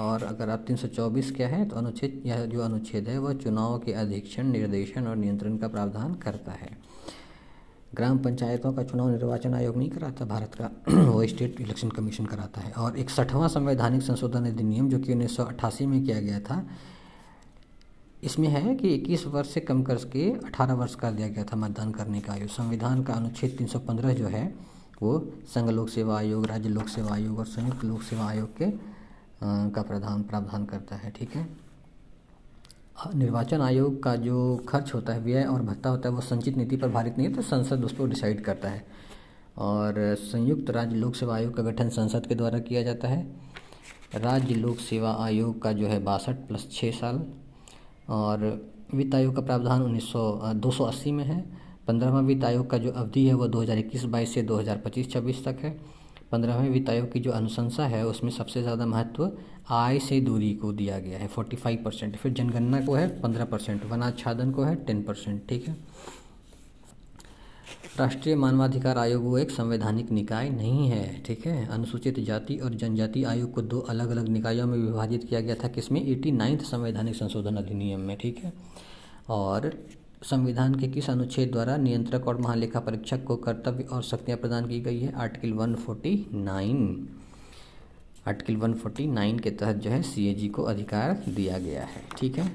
और 0.00 0.22
अगर 0.22 0.50
आप 0.50 0.64
324 0.66 1.30
क्या 1.30 1.48
है 1.48 1.64
तो 1.68 1.76
अनुच्छेद, 1.76 2.22
यह 2.26 2.44
जो 2.46 2.60
अनुच्छेद 2.60 3.08
है, 3.08 3.18
वह 3.18 3.34
चुनाव 3.34 3.78
के 3.78 3.92
अधीक्षण, 3.92 4.46
निर्देशन 4.46 5.06
और 5.06 5.16
नियंत्रण 5.16 5.56
का 5.56 5.68
प्रावधान 5.68 6.14
करता 6.14 6.52
है। 6.52 6.70
ग्राम 7.94 8.18
पंचायतों 8.18 8.72
का 8.72 8.82
चुनाव 8.82 9.08
निर्वाचन 9.10 9.54
आयोग 9.54 9.76
नहीं 9.76 9.90
कराता 9.90 10.24
भारत 10.24 10.54
का 10.54 10.70
वो 11.10 11.26
स्टेट 11.26 11.60
इलेक्शन 11.60 11.88
कमीशन 11.88 12.26
कराता 12.26 12.60
है। 12.60 12.72
और 12.72 12.96
इकसठवां 12.98 13.48
संवैधानिक 13.48 14.02
संशोधन 14.02 14.46
अधिनियम 14.46 14.88
जो 14.88 14.98
कि 14.98 15.12
उन्नीस 15.12 15.36
सौ 15.36 15.44
अट्ठासी 15.44 15.86
में 15.86 16.02
किया 16.04 16.20
गया 16.20 16.40
था 16.40 16.66
इसमें 18.24 18.48
है 18.48 18.74
कि 18.74 18.88
21 18.98 19.26
वर्ष 19.26 19.50
से 19.50 19.60
कम 19.60 19.82
करके 19.82 20.30
18 20.40 20.70
वर्ष 20.70 20.94
कर 20.94 21.12
दिया 21.12 21.28
गया 21.28 21.44
था 21.44 21.56
मतदान 21.56 21.90
करने 21.92 22.20
का 22.20 22.32
आयु 22.32 22.48
संविधान 22.48 23.02
का 23.02 23.14
अनुच्छेद 23.14 23.56
315 23.60 24.14
जो 24.14 24.26
है 24.26 24.54
वो 25.02 25.18
संघ 25.54 25.70
लोक 25.70 25.88
सेवा 25.88 26.16
आयोग 26.18 26.46
राज्य 26.46 26.68
लोक 26.68 26.88
सेवा 26.88 27.14
आयोग 27.14 27.38
और 27.38 27.46
संयुक्त 27.46 27.84
लोक 27.84 28.02
सेवा 28.02 28.26
आयोग 28.28 28.56
के 28.56 28.64
आ, 28.64 29.68
का 29.68 29.82
प्रावधान 29.82 30.22
प्रावधान 30.22 30.64
करता 30.64 30.96
है 30.96 31.10
ठीक 31.10 31.36
है? 31.36 31.65
निर्वाचन 33.14 33.60
आयोग 33.60 34.02
का 34.02 34.14
जो 34.16 34.56
खर्च 34.68 34.92
होता 34.94 35.12
है, 35.12 35.20
व्यय 35.20 35.44
और 35.44 35.62
भत्ता 35.62 35.90
होता 35.90 36.08
है, 36.08 36.14
वो 36.14 36.20
संचित 36.20 36.56
नीति 36.56 36.76
पर 36.76 36.88
भारित 36.88 37.18
नहीं 37.18 37.28
है 37.28 37.34
तो 37.34 37.42
संसद 37.42 37.84
उस 37.84 37.92
पर 37.92 38.08
डिसाइड 38.08 38.44
करता 38.44 38.68
है। 38.68 38.84
और 39.58 39.94
संयुक्त 40.20 40.70
राज्य 40.70 40.96
लोक 40.96 41.14
सेवा 41.14 41.34
आयोग 41.34 41.54
का 41.56 41.62
गठन 41.62 41.88
संसद 41.88 42.26
के 42.26 42.34
द्वारा 42.34 42.58
किया 42.58 42.82
जाता 42.82 43.08
है। 43.08 43.22
राज्य 44.16 44.54
लोक 44.54 44.78
सेवा 44.80 45.12
आयोग 45.20 45.60
का 45.62 45.72
जो 45.72 45.86
है 45.86 46.02
बासठ 46.04 46.46
प्लस 46.48 46.68
छः 46.72 46.90
साल, 46.90 47.22
और 48.08 48.44
वित्त 48.94 49.14
आयोग 49.14 49.34
का 49.36 49.42
प्रावधान 49.42 49.82
उन्नीस 49.82 50.04
सौ 50.04 50.90
में 51.06 51.24
है। 51.24 51.40
पंद्रहवा 51.88 52.20
वित्त 52.20 52.44
आयोग 52.44 52.70
का 52.70 52.78
जो 52.78 52.90
अवधि 52.92 53.26
है, 53.26 53.34
वो 53.34 53.46
दो 53.48 53.60
हज़ार 53.60 53.78
इक्कीस 53.78 54.04
बाईस 54.06 54.34
से 54.34 54.42
दो 54.42 54.58
हज़ार 54.58 54.78
पच्चीस 54.78 55.10
छब्बीस 55.10 55.44
तक 55.44 55.58
है। 55.58 55.76
पंद्रहवें 56.32 56.68
वित्त 56.70 56.90
आयोग 56.90 57.12
की 57.12 57.20
जो 57.20 57.30
अनुशंसा 57.30 57.86
है, 57.86 58.04
उसमें 58.06 58.30
सबसे 58.30 58.62
ज़्यादा 58.62 58.86
महत्व 58.86 59.30
आय 59.70 59.98
से 59.98 60.20
दूरी 60.20 60.52
को 60.54 60.72
दिया 60.72 60.98
गया 60.98 61.18
है 61.18 61.26
फोर्टी 61.26 61.56
फाइव 61.56 61.82
परसेंट। 61.84 62.16
फिर 62.16 62.32
जनगणना 62.32 62.80
को 62.80 62.94
है, 62.94 63.08
पंद्रह 63.20 63.44
परसेंट। 63.44 63.84
वनाच्छादन 63.84 64.50
को 64.50 64.62
है 64.62 64.74
टेन 64.84 65.02
परसेंट। 65.02 65.48
ठीक 65.48 65.68
है? 65.68 65.76
राष्ट्रीय 67.98 68.34
मानवाधिकार 68.34 68.98
आयोग 68.98 69.24
वो 69.24 69.38
एक 69.38 69.50
संवैधानिक 69.50 70.10
निकाय 70.10 70.50
नहीं 70.50 70.88
है, 70.88 71.22
ठीक 71.22 71.46
है? 71.46 71.66
अनुसूचित 71.66 72.18
जाति 72.20 72.56
और 72.56 72.74
जनजाति 72.74 73.24
आयोग 73.24 73.52
को 73.52 73.62
दो 73.62 73.78
अलग 73.80 74.10
अलग 74.10 74.28
निकायों 74.28 74.66
में 74.66 74.78
विभाजित 74.78 75.24
किया 75.24 75.40
गया 75.40 75.54
था, 75.54 75.68
किसमें? 75.68 76.00
एटी 76.06 76.32
नाइन्थ 76.32 76.62
संवैधानिक 76.62 77.14
संशोधन 77.14 77.56
अधिनियम 77.56 78.00
में, 78.00 78.16
ठीक 78.16 78.38
है? 78.38 78.52
और 79.28 79.70
संविधान 80.30 80.74
के 80.74 80.88
किस 80.88 81.08
अनुच्छेद 81.10 81.50
द्वारा 81.52 81.76
नियंत्रक 81.76 82.26
और 82.28 82.40
महालेखा 82.40 82.80
परीक्षक 82.80 83.24
को 83.24 83.36
कर्तव्य 83.36 83.82
और 83.82 84.02
शक्तियाँ 84.02 84.38
प्रदान 84.38 84.66
की 84.68 84.80
गई 84.80 85.00
है? 85.00 85.12
आर्टिकल 85.12 85.52
149 85.52 87.06
आर्टिकल 88.28 88.56
149 88.56 89.40
के 89.40 89.50
तहत 89.50 89.76
जो 89.76 89.90
है 89.90 90.02
सीएजी 90.02 90.48
को 90.48 90.62
अधिकार 90.62 91.22
दिया 91.28 91.58
गया 91.58 91.84
है। 91.84 92.02
ठीक 92.18 92.38
है? 92.38 92.46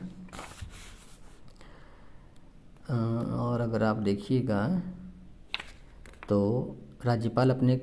और 3.40 3.62
अगर 3.62 3.84
आप 3.84 3.98
देखिएगा 3.98 4.82
तो 6.30 6.40
राज्यपाल 7.06 7.50
अपने 7.50 7.78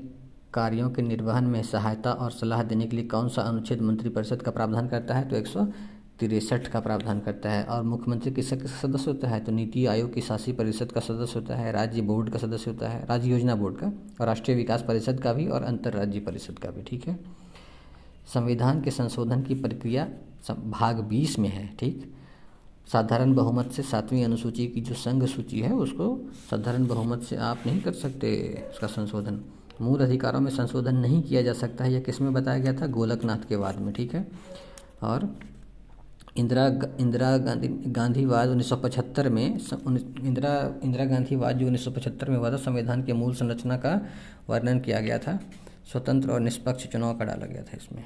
कार्यों 0.55 0.91
के 0.91 1.03
निर्वहन 1.03 1.45
में 1.45 1.63
सहायता 1.63 2.13
और 2.13 2.31
सलाह 2.31 2.63
देने 2.63 2.87
के 2.87 2.97
लिए 2.97 3.05
कौन 3.07 3.29
सा 3.29 3.43
अनुच्छेद 3.43 3.81
मंत्रिपरिषद 3.81 4.43
का 4.43 4.51
प्रावधान 4.51 4.89
करता 4.89 5.15
है? 5.15 5.29
तो 5.29 5.37
एक 5.37 5.47
तिरसठ 6.21 6.67
का 6.69 6.81
प्रावधान 6.81 7.21
करता 7.21 7.51
है 7.51 7.65
और 7.65 7.83
मुख्यमंत्री 7.83 8.31
किसका 8.33 8.67
सदस्य 8.81 9.11
होता 9.11 9.29
है 9.29 9.41
तो 9.41 9.53
नीति 9.53 9.85
आयोग 9.87 10.13
की 10.15 10.21
शासी 10.21 10.53
परिषद 10.53 10.93
का 10.93 11.01
सदस्य 11.01 11.39
होता 11.39 11.57
है, 11.57 11.73
राज्य 11.73 12.03
बोर्ड 12.03 12.31
का 12.31 12.39
सदस्य 12.39 12.71
होता 12.71 12.89
है, 12.89 13.05
राज्य 13.07 13.31
योजना 13.31 13.55
बोर्ड 13.55 13.77
का 13.77 13.87
और 14.21 14.27
राष्ट्रीय 14.27 14.57
विकास 14.57 14.85
परिषद 14.89 15.21
का 15.21 15.33
भी 15.33 15.47
और 15.47 15.63
अंतर्राज्यीय 15.63 16.25
परिषद 16.25 16.59
का 16.59 16.71
भी, 16.71 16.83
ठीक 16.83 17.09
है? 17.09 17.19
संविधान 18.35 18.81
के 18.83 18.91
संशोधन 18.91 19.43
की 19.43 19.55
प्रक्रिया 19.55 20.09
भाग 20.51 21.01
बीस 21.01 21.39
में 21.39 21.49
है, 21.49 21.67
ठीक? 21.79 22.15
साधारण 22.93 23.35
बहुमत 23.35 23.71
से 23.73 23.83
सातवीं 23.83 24.25
अनुसूची 24.25 24.67
की 24.67 24.81
जो 24.81 24.95
संघ 24.95 25.25
सूची 25.25 25.61
है, 25.61 25.73
उसको 25.73 26.17
साधारण 26.51 26.87
बहुमत 26.87 27.23
से 27.23 27.37
आप 27.37 27.59
नहीं 27.67 27.81
कर 27.81 27.93
सकते 27.93 28.31
उसका 28.71 28.87
संशोधन। 28.87 29.41
मूल 29.81 30.01
अधिकारों 30.01 30.41
में 30.41 30.51
संशोधन 30.51 30.97
नहीं 30.97 31.23
किया 31.23 31.43
जा 31.43 31.53
सकता 31.53 31.85
है, 31.85 31.93
यह 31.93 32.01
किसमें 32.01 32.33
बताया 32.33 32.59
गया 32.59 32.73
था? 32.73 32.87
गोलकनाथ 32.87 33.49
के 33.49 33.57
बाद 33.57 33.81
में, 33.81 33.93
ठीक 33.95 34.15
है? 34.15 34.27
और 35.03 35.29
इंदिरा 36.39 36.67
इंदिरा 37.01 37.37
गांधी, 37.37 37.69
गांधीवाद 37.69 38.49
1975 38.49 39.29
में 39.29 39.47
इंदिरा 39.47 40.53
इंदिरा 40.83 41.05
गांधीवाद 41.05 41.59
जो 41.59 41.67
1975 41.67 42.29
में 42.29 42.37
हुआ 42.37 42.51
था, 42.53 42.57
संविधान 42.57 43.03
के 43.03 43.13
मूल 43.13 43.35
संरचना 43.35 43.77
का 43.77 44.01
वर्णन 44.49 44.81
किया 44.81 45.01
गया 45.01 45.19
था, 45.19 45.39
स्वतंत्र 45.93 46.31
और 46.31 46.41
निष्पक्ष 46.41 46.87
चुनाव 46.87 47.19
का 47.19 47.25
डाला 47.25 47.47
गया 47.47 47.63
था 47.63 47.77
इसमें। 47.77 48.05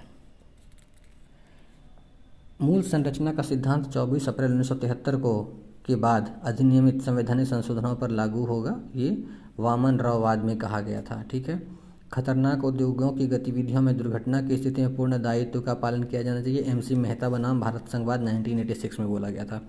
मूल 2.62 2.82
संरचना 2.82 3.32
का 3.32 3.42
सिद्धांत 3.42 3.90
24 3.92 4.28
अप्रैल 4.28 4.50
उन्नीस 4.50 4.68
सौ 4.68 4.74
तिहत्तर 4.74 5.16
को, 5.16 5.42
के 5.86 5.94
बाद 5.96 6.40
अधिनियमित 6.44 7.02
संवैधानिक 7.02 7.46
संशोधनों 7.46 7.94
पर 7.96 8.10
लागू 8.10 8.44
होगा, 8.44 8.80
ये 8.96 9.24
वामन 9.58 9.98
राववाद 9.98 10.44
में 10.44 10.56
कहा 10.58 10.80
गया 10.80 11.02
था, 11.02 11.22
ठीक 11.22 11.48
है? 11.48 11.81
खतरनाक 12.12 12.64
उद्योगों 12.64 13.10
की 13.12 13.26
गतिविधियों 13.26 13.80
में 13.82 13.96
दुर्घटना 13.98 14.40
की 14.42 14.56
स्थिति 14.56 14.82
में 14.82 14.96
पूर्ण 14.96 15.22
दायित्व 15.22 15.60
का 15.60 15.74
पालन 15.74 16.02
किया 16.02 16.22
जाना 16.22 16.42
चाहिए। 16.42 16.62
एम 16.62 16.80
सी 16.80 16.94
मेहता 16.94 17.28
बनाम 17.28 17.60
भारत 17.60 17.88
संघवाद 17.88 18.22
1986 18.22 18.98
में 19.00 19.08
बोला 19.08 19.30
गया 19.30 19.44
था। 19.44 19.62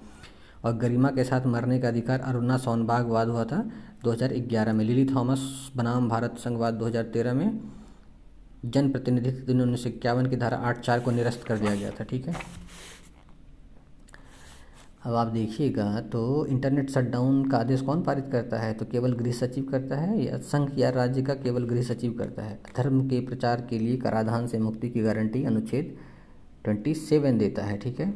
और 0.65 0.73
गरिमा 0.77 1.09
के 1.09 1.23
साथ 1.23 1.45
मरने 1.45 1.79
का 1.79 1.87
अधिकार 1.87 2.19
अरुणा 2.19 2.57
सोनबाग 2.57 3.07
वाद 3.07 3.27
हुआ 3.27 3.43
था 3.43 3.71
2011 4.03 4.73
में। 4.73 4.85
लिली 4.85 5.05
थॉमस 5.05 5.71
बनाम 5.75 6.09
भारत 6.09 6.35
संघवाद 6.37 6.73
2013 6.73 7.33
में 7.33 7.59
जनप्रतिनिधित्व 8.65 9.45
दिन 9.47 9.61
उन्नीस 9.61 9.83
की 10.01 10.35
धारा 10.35 10.57
आठ 10.57 10.79
चार 10.79 10.99
को 10.99 11.11
निरस्त 11.11 11.43
कर 11.43 11.57
दिया 11.57 11.75
गया 11.75 11.89
था। 11.89 12.03
ठीक 12.03 12.27
है? 12.27 12.35
अब 15.03 15.15
आप 15.15 15.27
देखिएगा 15.27 15.99
तो 16.01 16.45
इंटरनेट 16.45 16.89
शटडाउन 16.89 17.43
का 17.49 17.57
आदेश 17.57 17.81
कौन 17.81 18.01
पारित 18.03 18.27
करता 18.31 18.57
है? 18.57 18.73
तो 18.73 18.85
केवल 18.85 19.13
गृह 19.13 19.31
सचिव 19.31 19.63
करता 19.63 19.95
है 19.95 20.21
या 20.23 20.37
संघ 20.41 20.69
या 20.79 20.89
राज्य 20.89 21.21
का 21.21 21.33
केवल 21.35 21.65
गृह 21.65 21.81
सचिव 21.81 22.13
करता 22.13 22.43
है? 22.43 22.59
धर्म 22.77 23.07
के 23.09 23.19
प्रचार 23.19 23.61
के 23.69 23.79
लिए 23.79 23.97
कराधान 23.97 24.47
से 24.47 24.59
मुक्ति 24.59 24.89
की 24.89 25.01
गारंटी 25.01 25.43
अनुच्छेद 25.43 25.97
ट्वेंटी 26.63 26.93
सेवन 26.93 27.37
देता 27.37 27.63
है, 27.63 27.77
ठीक 27.77 27.99
है? 27.99 28.13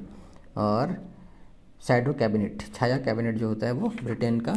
और 0.57 0.95
सैडो 1.81 2.13
कैबिनेट 2.13 2.63
छाया 2.73 2.97
कैबिनेट 2.97 3.37
जो 3.37 3.47
होता 3.47 3.67
है 3.67 3.71
वो 3.71 3.89
ब्रिटेन 4.03 4.39
का, 4.39 4.55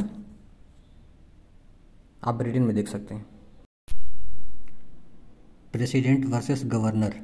आप 2.25 2.35
ब्रिटेन 2.35 2.63
में 2.63 2.75
देख 2.75 2.89
सकते 2.89 3.15
हैं। 3.15 3.27
प्रेसिडेंट 5.73 6.25
वर्सेस 6.27 6.63
गवर्नर 6.67 7.15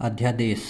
अध्यादेश। 0.00 0.62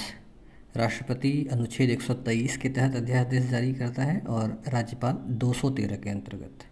राष्ट्रपति 0.77 1.31
अनुच्छेद 1.53 1.91
123 1.91 2.57
के 2.57 2.68
तहत 2.68 2.97
अध्यादेश 2.97 3.45
जारी 3.45 3.72
करता 3.74 4.03
है 4.03 4.18
और 4.29 4.51
राज्यपाल 4.68 5.18
213 5.39 5.97
के 5.97 6.11
अंतर्गत। 6.11 6.64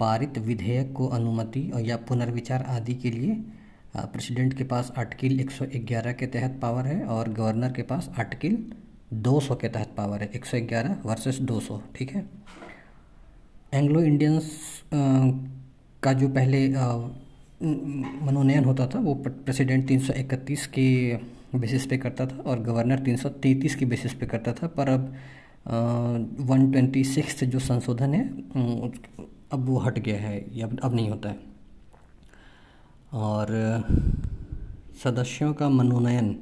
पारित 0.00 0.38
विधेयक 0.38 0.92
को 0.92 1.06
अनुमति 1.08 1.70
और 1.74 1.80
या 1.80 1.96
पुनर्विचार 2.08 2.62
आदि 2.68 2.94
के 2.94 3.10
लिए 3.10 3.34
प्रेसिडेंट 3.96 4.54
के 4.54 4.64
पास 4.64 4.92
आर्टिकल 4.98 5.40
111 5.40 6.12
के 6.12 6.26
तहत 6.28 6.58
पावर 6.62 6.86
है 6.86 7.04
और 7.06 7.28
गवर्नर 7.32 7.72
के 7.72 7.82
पास 7.82 8.10
आर्टिकल 8.18 8.56
200 9.22 9.56
के 9.56 9.68
तहत 9.68 9.94
पावर 9.96 10.22
है। 10.22 10.30
111 10.34 10.96
वर्सेस 11.06 11.38
200 11.42 11.80
ठीक 11.96 12.10
है? 12.10 12.24
एंग्लो 13.74 14.00
इंडियंस 14.02 14.50
का 14.92 16.12
जो 16.12 16.28
पहले 16.30 16.68
मनोनयन 18.22 18.64
होता 18.64 18.86
था, 18.86 18.98
वो 18.98 19.14
प्रेसिडेंट 19.14 19.86
331 19.88 20.66
के 20.68 21.14
बेसिस 21.54 21.86
पे 21.86 21.96
करता 21.98 22.26
था 22.26 22.36
और 22.46 22.60
गवर्नर 22.60 22.98
333 22.98 23.74
के 23.74 23.86
बेसिस 23.86 24.14
पे 24.14 24.26
करता 24.26 24.52
था। 24.52 24.66
पर 24.66 24.88
अब 24.88 25.14
वन 26.40 26.70
ट्वेंटी 26.72 27.04
सिक्स 27.04 27.44
जो 27.44 27.58
संशोधन 27.58 28.14
है 28.14 28.28
अब 29.52 29.64
वो 29.66 29.78
हट 29.78 29.98
गया 29.98 30.20
है, 30.20 30.58
या 30.58 30.68
अब 30.84 30.94
नहीं 30.94 31.10
होता 31.10 31.28
है। 31.28 31.38
और, 33.12 33.48
सदस्यों 35.04 35.52
का 35.54 35.68
मनोनयन 35.68 36.32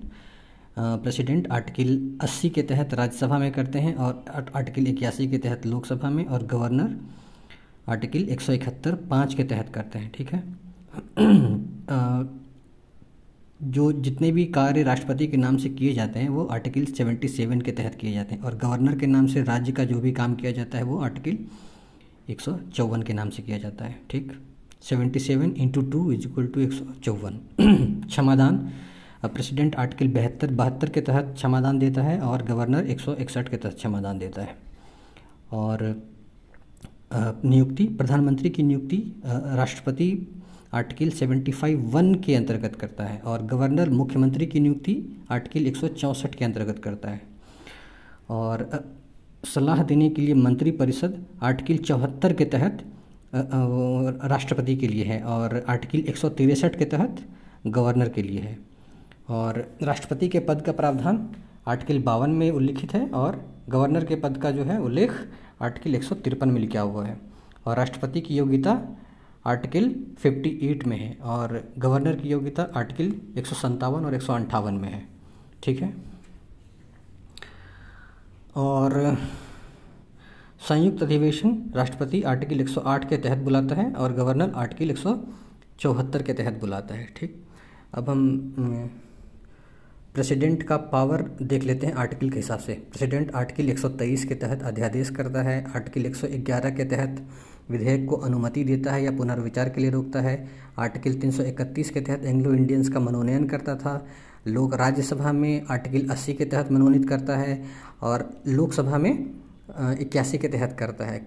प्रेसिडेंट 0.78 1.48
आर्टिकल 1.52 2.18
80 2.22 2.50
के 2.50 2.62
तहत 2.62 2.94
राज्यसभा 2.94 3.38
में 3.38 3.50
करते 3.52 3.78
हैं 3.78 3.94
और 3.94 4.24
आर्टिकल 4.56 4.86
इक्यासी 4.86 5.28
के 5.28 5.38
तहत 5.38 5.66
लोकसभा 5.66 6.10
में 6.10 6.24
और 6.24 6.46
गवर्नर 6.46 6.96
आर्टिकल 7.88 8.28
एक 8.28 8.40
सौ 8.40 8.52
इकहत्तर 8.52 8.94
पाँच 8.94 9.34
के 9.34 9.44
तहत 9.44 9.68
करते 9.68 9.98
हैं, 9.98 10.12
ठीक 10.14 10.32
है? 10.32 10.42
जो 13.62 13.92
जितने 13.92 14.32
भी 14.32 14.44
कार्य 14.44 14.82
राष्ट्रपति 14.82 15.26
के 15.26 15.36
नाम 15.36 15.56
से 15.56 15.68
किए 15.68 15.92
जाते 15.94 16.20
हैं, 16.20 16.28
वो 16.28 16.44
आर्टिकल 16.44 16.84
सेवेंटी 16.84 17.28
सेवन 17.28 17.60
के 17.60 17.72
तहत 17.72 17.94
किए 17.94 18.12
जाते 18.12 18.34
हैं। 18.34 18.42
और 18.42 18.56
गवर्नर 18.56 18.98
के 18.98 19.06
नाम 19.06 19.26
से 19.26 19.42
राज्य 19.42 19.72
का 19.72 19.84
जो 19.84 20.00
भी 20.00 20.12
काम 20.12 20.34
किया 20.34 20.52
जाता 20.52 20.78
है, 20.78 20.84
वो 20.84 20.98
आर्टिकल 20.98 21.38
एक 22.32 22.40
सौ 22.40 22.58
चौवन 22.74 23.02
के 23.02 23.12
नाम 23.12 23.30
से 23.30 23.42
किया 23.42 23.58
जाता 23.58 23.84
है। 23.84 24.00
ठीक? 24.10 24.32
Seventy 24.82 25.18
seven 25.18 25.50
into 25.50 25.82
two 25.82 26.12
is 26.12 26.28
equal 26.28 26.46
to 26.46 26.60
एक 26.60 26.72
सौ 26.72 26.84
चौवन। 27.02 27.40
क्षमादान। 28.06 28.70
प्रेसिडेंट 29.24 29.76
आर्टिकल 29.76 30.08
बहत्तर 30.08 30.52
बहत्तर 30.52 30.88
के 30.88 31.00
तहत 31.00 31.32
क्षमादान 31.34 31.78
देता 31.78 32.02
है 32.02 32.20
और 32.20 32.42
गवर्नर 32.42 32.86
एक 32.86 33.00
सौ 33.00 33.14
इकसठ 33.14 33.48
के 33.48 33.56
तहत 33.56 33.74
क्षमादान 33.74 34.18
देता 34.18 34.42
है। 34.42 34.56
और 35.52 36.02
नियुक्ति, 37.44 37.84
प्रधानमंत्री 37.84 38.50
की 38.50 38.62
नियुक्ति 38.62 39.22
राष्ट्रपति 39.26 40.41
आर्टिकल 40.72 41.10
सेवेंटी 41.10 41.52
फाइव 41.52 41.80
वन 41.92 42.14
के 42.14 42.34
अंतर्गत 42.34 42.76
करता 42.76 43.04
है 43.04 43.18
और 43.20 43.42
गवर्नर 43.46 43.90
मुख्यमंत्री 43.90 44.46
की 44.46 44.60
नियुक्ति 44.60 44.96
आर्टिकल 45.30 45.66
एक 45.66 45.76
सौ 45.76 45.88
चौंसठ 45.88 46.34
के 46.34 46.44
अंतर्गत 46.44 46.78
करता 46.84 47.10
है। 47.10 47.20
और 48.30 48.68
सलाह 49.44 49.82
देने 49.82 50.08
के 50.10 50.22
लिए 50.22 50.34
मंत्री 50.34 50.70
परिषद 50.70 51.24
आर्टिकल 51.42 51.76
चौहत्तर 51.84 52.32
के 52.32 52.44
तहत 52.46 52.84
राष्ट्रपति 53.34 54.76
के 54.76 54.88
लिए 54.88 55.04
है 55.04 55.20
और 55.24 55.64
आर्टिकल 55.68 56.08
एक 56.08 56.16
के 56.76 56.84
तहत 56.86 57.24
गवर्नर 57.66 58.08
के 58.08 58.22
लिए 58.22 58.40
है। 58.40 58.56
और 59.30 59.66
राष्ट्रपति 59.82 60.28
के 60.28 60.40
पद 60.40 60.62
का 60.62 60.72
प्रावधान 60.72 61.28
आर्टिकल 61.68 61.98
बावन 62.02 62.30
में 62.30 62.50
उल्लिखित 62.50 62.94
है 62.94 63.06
और 63.10 63.40
गवर्नर 63.68 64.04
के 64.04 64.16
पद 64.16 64.36
का 64.36 64.50
जो 64.50 64.64
है 64.64 64.80
उल्लेख 64.80 65.12
आर्टिकल 65.62 65.94
एक 65.94 66.02
में 66.50 66.60
लिखा 66.60 66.80
हुआ 66.80 67.04
है। 67.06 67.16
और 67.66 67.76
राष्ट्रपति 67.76 68.20
की 68.20 68.36
योग्यता 68.36 68.80
आर्टिकल 69.46 69.94
58 70.26 70.86
में 70.86 70.96
है 70.98 71.16
और 71.22 71.72
गवर्नर 71.78 72.16
की 72.16 72.28
योग्यता 72.28 72.62
आर्टिकल 72.76 73.38
एक 73.38 73.46
सौ 73.46 73.56
सतावन 73.56 74.04
और 74.04 74.14
एक 74.14 74.22
में 74.70 74.88
है। 74.88 75.08
ठीक 75.62 75.82
है? 75.82 75.94
और 78.56 79.18
संयुक्त 80.68 81.02
अधिवेशन 81.02 81.72
राष्ट्रपति 81.76 82.22
आर्टिकल 82.22 82.60
108 82.60 83.08
के 83.08 83.16
तहत 83.16 83.38
बुलाता 83.38 83.74
है 83.74 83.92
और 83.92 84.12
गवर्नर 84.12 84.52
आर्टिकल 84.56 84.90
एक 84.90 84.98
सौ 84.98 85.18
चौहत्तर 85.78 86.22
के 86.22 86.32
तहत 86.32 86.60
बुलाता 86.60 86.94
है। 86.94 87.06
ठीक? 87.16 87.42
अब 87.94 88.10
हम 88.10 88.52
प्रेसिडेंट 90.14 90.62
का 90.62 90.76
पावर 90.76 91.22
देख 91.42 91.62
लेते 91.62 91.86
हैं 91.86 91.94
आर्टिकल 91.94 92.30
के 92.30 92.36
हिसाब 92.36 92.58
से। 92.58 92.74
प्रेसिडेंट 92.74 93.34
आर्टिकल 93.34 93.70
123 93.70 94.24
के 94.24 94.34
तहत 94.34 94.62
अध्यादेश 94.62 95.10
करता 95.10 95.42
है, 95.42 95.64
आर्टिकल 95.74 96.06
111 96.06 96.70
के 96.70 96.84
तहत 96.84 97.28
विधेयक 97.70 98.08
को 98.08 98.16
अनुमति 98.16 98.64
देता 98.64 98.92
है 98.92 99.02
या 99.04 99.10
पुनर्विचार 99.10 99.68
के 99.68 99.80
लिए 99.80 99.90
रोकता 99.90 100.20
है। 100.20 100.48
आर्टिकल 100.78 101.14
331 101.14 101.90
के 101.90 102.00
तहत 102.00 102.24
एंग्लो 102.24 102.54
इंडियंस 102.54 102.88
का 102.88 103.00
मनोनयन 103.00 103.46
करता 103.48 103.74
था। 103.76 103.94
लोक 104.46 104.74
राज्यसभा 104.74 105.32
में 105.32 105.62
आर्टिकल 105.70 106.08
80 106.08 106.34
के 106.34 106.44
तहत 106.44 106.72
मनोनीत 106.72 107.08
करता 107.08 107.36
है 107.36 107.62
और 108.02 108.28
लोकसभा 108.46 108.98
में 108.98 109.12
इक्यासी 110.00 110.38
के 110.38 110.48
तहत 110.48 110.76
करता 110.78 111.04
है। 111.04 111.18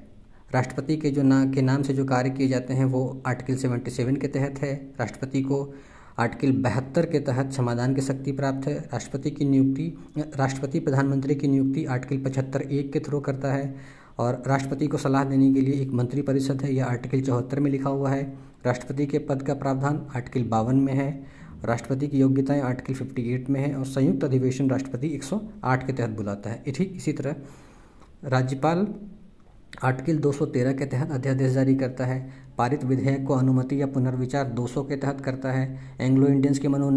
राष्ट्रपति 0.54 0.98
के 0.98 1.10
जो 1.12 1.24
ना, 1.24 1.46
के 1.46 1.62
नाम 1.62 1.84
से 1.84 1.94
जो 1.94 2.06
कार्य 2.06 2.30
किए 2.30 2.48
जाते 2.48 2.74
हैं 2.74 2.86
वो 2.86 3.24
आर्टिकल 3.28 3.56
सेवेंटी 3.56 3.92
सेवन 3.92 4.16
के 4.16 4.28
तहत 4.28 4.60
है। 4.60 4.74
राष्ट्रपति 5.00 5.42
को 5.42 5.74
आर्टिकल 6.20 6.52
बहत्तर 6.62 7.06
के 7.06 7.20
तहत 7.20 7.52
समाधान 7.54 7.96
की 7.96 8.02
शक्ति 8.02 8.32
प्राप्त 8.32 8.68
है। 8.68 8.78
राष्ट्रपति 8.94 9.32
की 9.32 9.46
नियुक्ति, 9.46 9.94
राष्ट्रपति 10.18 10.80
प्रधानमंत्री 10.80 11.36
की 11.36 11.48
नियुक्ति 11.48 11.86
आर्टिकल 11.86 12.24
पचहत्तर 12.24 12.62
एक 12.62 12.92
के 12.94 13.00
थ्रू 13.00 13.20
करता 13.20 13.54
है। 13.54 13.76
और 14.18 14.44
राष्ट्रपति 14.48 14.88
को 14.88 14.98
सलाह 14.98 15.24
देने 15.24 15.54
के 15.54 15.62
लिए 15.62 15.82
एक 15.82 15.92
मंत्री 15.92 16.22
परिषद 16.22 16.62
है, 16.62 16.76
यह 16.76 16.86
आर्टिकल 16.86 17.22
चौहत्तर 17.22 17.60
में 17.60 17.72
लिखा 17.72 17.90
हुआ 17.90 18.10
है। 18.10 18.24
राष्ट्रपति 18.66 19.06
के 19.06 19.20
पद 19.20 19.42
का 19.42 19.54
प्रावधान 19.54 20.08
आर्टिकल 20.16 20.44
बावन 20.44 20.76
में 20.76 20.94
है, 20.94 21.26
राष्ट्रपति 21.66 22.08
की 22.08 22.20
योग्यताएँ 22.20 22.62
आर्टिकल 22.62 22.94
58 22.94 23.50
में 23.50 23.60
है 23.60 23.76
और 23.76 23.86
संयुक्त 23.86 24.24
अधिवेशन 24.24 24.70
राष्ट्रपति 24.70 25.08
108 25.08 25.88
के 25.88 25.94
तहत 25.94 26.10
बुलाता 26.10 26.50
है। 26.50 26.64
ठीक 26.72 26.94
इसी 26.96 27.14
तरह 27.14 27.36
राज्यपाल 28.24 28.88
आर्टिकल 29.84 30.18
213 30.18 30.74
के 30.74 30.86
तहत 30.86 31.12
अध्यादेश 31.12 31.52
जारी 31.52 31.76
करता 31.76 32.06
है, 32.06 32.34
पारित 32.58 32.84
विधेयक 32.84 33.26
को 33.26 33.34
अनुमति 33.34 33.82
या 33.82 33.88
पुनर्विचार 33.88 34.46
200 34.46 34.84
के 34.84 34.96
तहत 34.96 35.22
करता 35.22 35.52
है, 35.52 35.80
एंग्लो 36.02 36.28
इंडियंस 36.28 36.60
के 36.60 36.68
मनो 36.68 36.90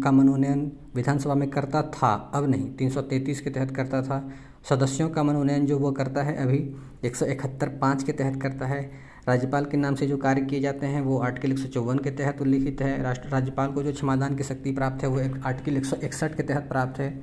का 0.00 0.10
मनोनयन 0.10 0.72
विधानसभा 0.94 1.34
में 1.34 1.50
करता 1.50 1.82
था, 1.82 2.32
अब 2.34 2.50
नहीं 2.50 2.70
333 2.70 3.40
के 3.40 3.50
तहत 3.50 3.70
करता 3.70 4.02
था 4.02 4.30
सदस्यों 4.68 5.08
का 5.08 5.22
मनोनयन 5.22 5.66
जो 5.66 5.78
वो 5.78 5.92
करता 5.92 6.22
है, 6.22 6.36
अभी 6.36 6.58
एक 7.04 7.16
सौ 7.16 7.26
इकहत्तर 7.26 7.68
पाँच 7.68 8.02
के 8.02 8.12
तहत 8.12 8.40
करता 8.42 8.66
है। 8.66 8.80
राज्यपाल 9.28 9.64
के 9.64 9.76
नाम 9.76 9.94
से 9.94 10.06
जो 10.06 10.16
कार्य 10.16 10.40
किए 10.40 10.60
जाते 10.60 10.86
हैं, 10.86 11.00
वो 11.00 11.18
आर्टिकल 11.18 11.52
एक 11.52 11.58
सौ 11.58 11.68
चौवन 11.68 11.98
के 11.98 12.10
तहत 12.10 12.40
उल्लिखित 12.42 12.82
है। 12.82 13.02
राष्ट्र, 13.02 13.28
राज्यपाल 13.28 13.72
को 13.72 13.82
जो 13.82 13.92
क्षमादान 13.92 14.36
की 14.36 14.42
शक्ति 14.42 14.72
प्राप्त 14.72 15.02
है, 15.02 15.08
वो 15.08 15.20
एक 15.20 15.40
आर्टिकल 15.46 15.76
एक 15.76 15.84
सौ 15.84 15.96
इकसठ 15.96 16.36
के 16.36 16.42
तहत 16.42 16.68
प्राप्त 16.68 17.00
है। 17.00 17.22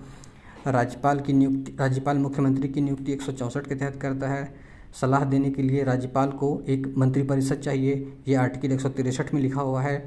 राज्यपाल 0.67 1.19
की 1.19 1.33
नियुक्ति, 1.33 1.75
राज्यपाल 1.79 2.17
मुख्यमंत्री 2.17 2.69
की 2.69 2.81
नियुक्ति 2.81 3.11
एक 3.11 3.21
सौ 3.21 3.31
चौंसठ 3.31 3.67
के 3.67 3.75
तहत 3.75 3.95
करता 3.95 4.27
है। 4.27 4.53
सलाह 5.01 5.23
देने 5.23 5.49
के 5.51 5.61
लिए 5.61 5.83
राज्यपाल 5.83 6.29
को 6.31 6.63
एक 6.67 6.93
मंत्रिपरिषद 6.97 7.55
चाहिए, 7.55 8.13
ये 8.27 8.35
आर्टिकल 8.35 8.71
एक 8.71 8.81
सौ 8.81 8.89
तिरसठ 8.89 9.33
में 9.33 9.41
लिखा 9.41 9.61
हुआ 9.61 9.81
है। 9.81 9.97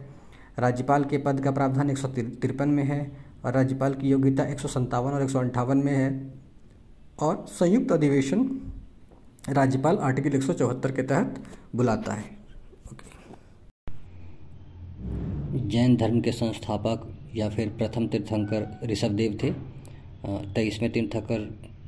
राज्यपाल 0.58 1.04
के 1.04 1.18
पद 1.18 1.40
का 1.40 1.50
प्रावधान 1.50 1.90
एक 1.90 1.98
सौ 1.98 2.08
तिरपन 2.08 2.68
में 2.68 2.84
है 2.84 3.00
और 3.44 3.52
राज्यपाल 3.52 3.94
की 3.94 4.08
योग्यता 4.08 4.44
एक 4.44 4.60
सौ 4.60 4.68
सत्तावन 4.68 5.12
और 5.12 5.22
एक 5.22 5.30
सौ 5.30 5.38
अंठावन 5.38 5.78
में 5.78 5.92
है। 5.92 6.10
और 7.22 7.44
संयुक्त 7.50 7.92
अधिवेशन 7.92 8.44
राज्यपाल 9.48 9.98
आर्टिकल 9.98 10.36
एक 10.36 10.42
सौ 10.42 10.52
चौहत्तर 10.52 10.92
के 10.92 11.02
तहत 11.02 11.42
बुलाता 11.76 12.12
है। 12.12 12.38
जैन 15.68 15.96
धर्म 15.96 16.20
के 16.20 16.32
संस्थापक 16.32 17.06
या 17.36 17.48
फिर 17.48 17.68
प्रथम 17.68 18.06
तीर्थंकर 18.06 18.66
ऋषभदेव 18.84 19.38
थे 19.42 19.50
तेईसवें 20.54 20.90
तीर्थंकर 20.92 21.40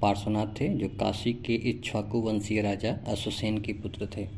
पार्श्वनाथ 0.02 0.46
थे, 0.60 0.68
जो 0.68 0.88
काशी 0.90 1.32
के 1.46 1.54
इच्छाकु 1.70 2.20
वंशीय 2.20 2.62
राजा 2.62 2.92
अश्वसेन 3.08 3.58
के 3.58 3.72
पुत्र 3.72 4.08
थे। 4.16 4.28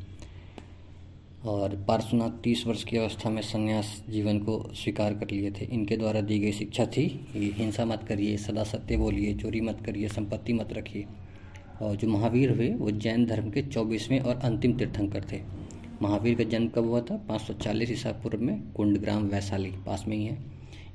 और 1.46 1.84
पार्श्वनाथ 1.88 2.30
तीस 2.30 2.66
वर्ष 2.66 2.84
की 2.84 2.96
अवस्था 2.96 3.30
में 3.30 3.42
संन्यास 3.42 4.04
जीवन 4.08 4.38
को 4.38 4.70
स्वीकार 4.74 5.14
कर 5.14 5.30
लिए 5.30 5.50
थे। 5.50 5.64
इनके 5.64 5.96
द्वारा 5.96 6.20
दी 6.20 6.38
गई 6.38 6.52
शिक्षा 6.52 6.86
थी 6.86 7.06
कि 7.06 7.54
हिंसा 7.56 7.84
मत 7.84 8.04
करिए 8.08 8.36
सदा 8.36 8.64
सत्य 8.64 8.96
बोलिए, 8.96 9.34
चोरी 9.34 9.60
मत 9.60 9.82
करिए, 9.86 10.08
संपत्ति 10.08 10.52
मत 10.52 10.72
रखिए। 10.72 11.04
और 11.82 11.96
जो 11.96 12.08
महावीर 12.08 12.50
हुए, 12.50 12.68
वो 12.68 12.90
जैन 12.90 13.26
धर्म 13.26 13.50
के 13.50 13.62
चौबीसवें 13.62 14.20
और 14.20 14.36
अंतिम 14.36 14.72
तीर्थंकर 14.72 15.24
थे। 15.32 15.40
महावीर 16.02 16.34
का 16.34 16.44
जन्म 16.44 16.68
कब 16.68 16.84
हुआ 16.84 17.00
था? 17.00 17.16
540 17.16 17.90
ईसा 17.90 18.12
पूर्व 18.12 18.40
में 18.40 18.72
कुंडग्राम 18.72 19.22
वैशाली 19.22 19.70
पास 19.70 20.04
में 20.08 20.16
ही 20.16 20.24
है। 20.24 20.38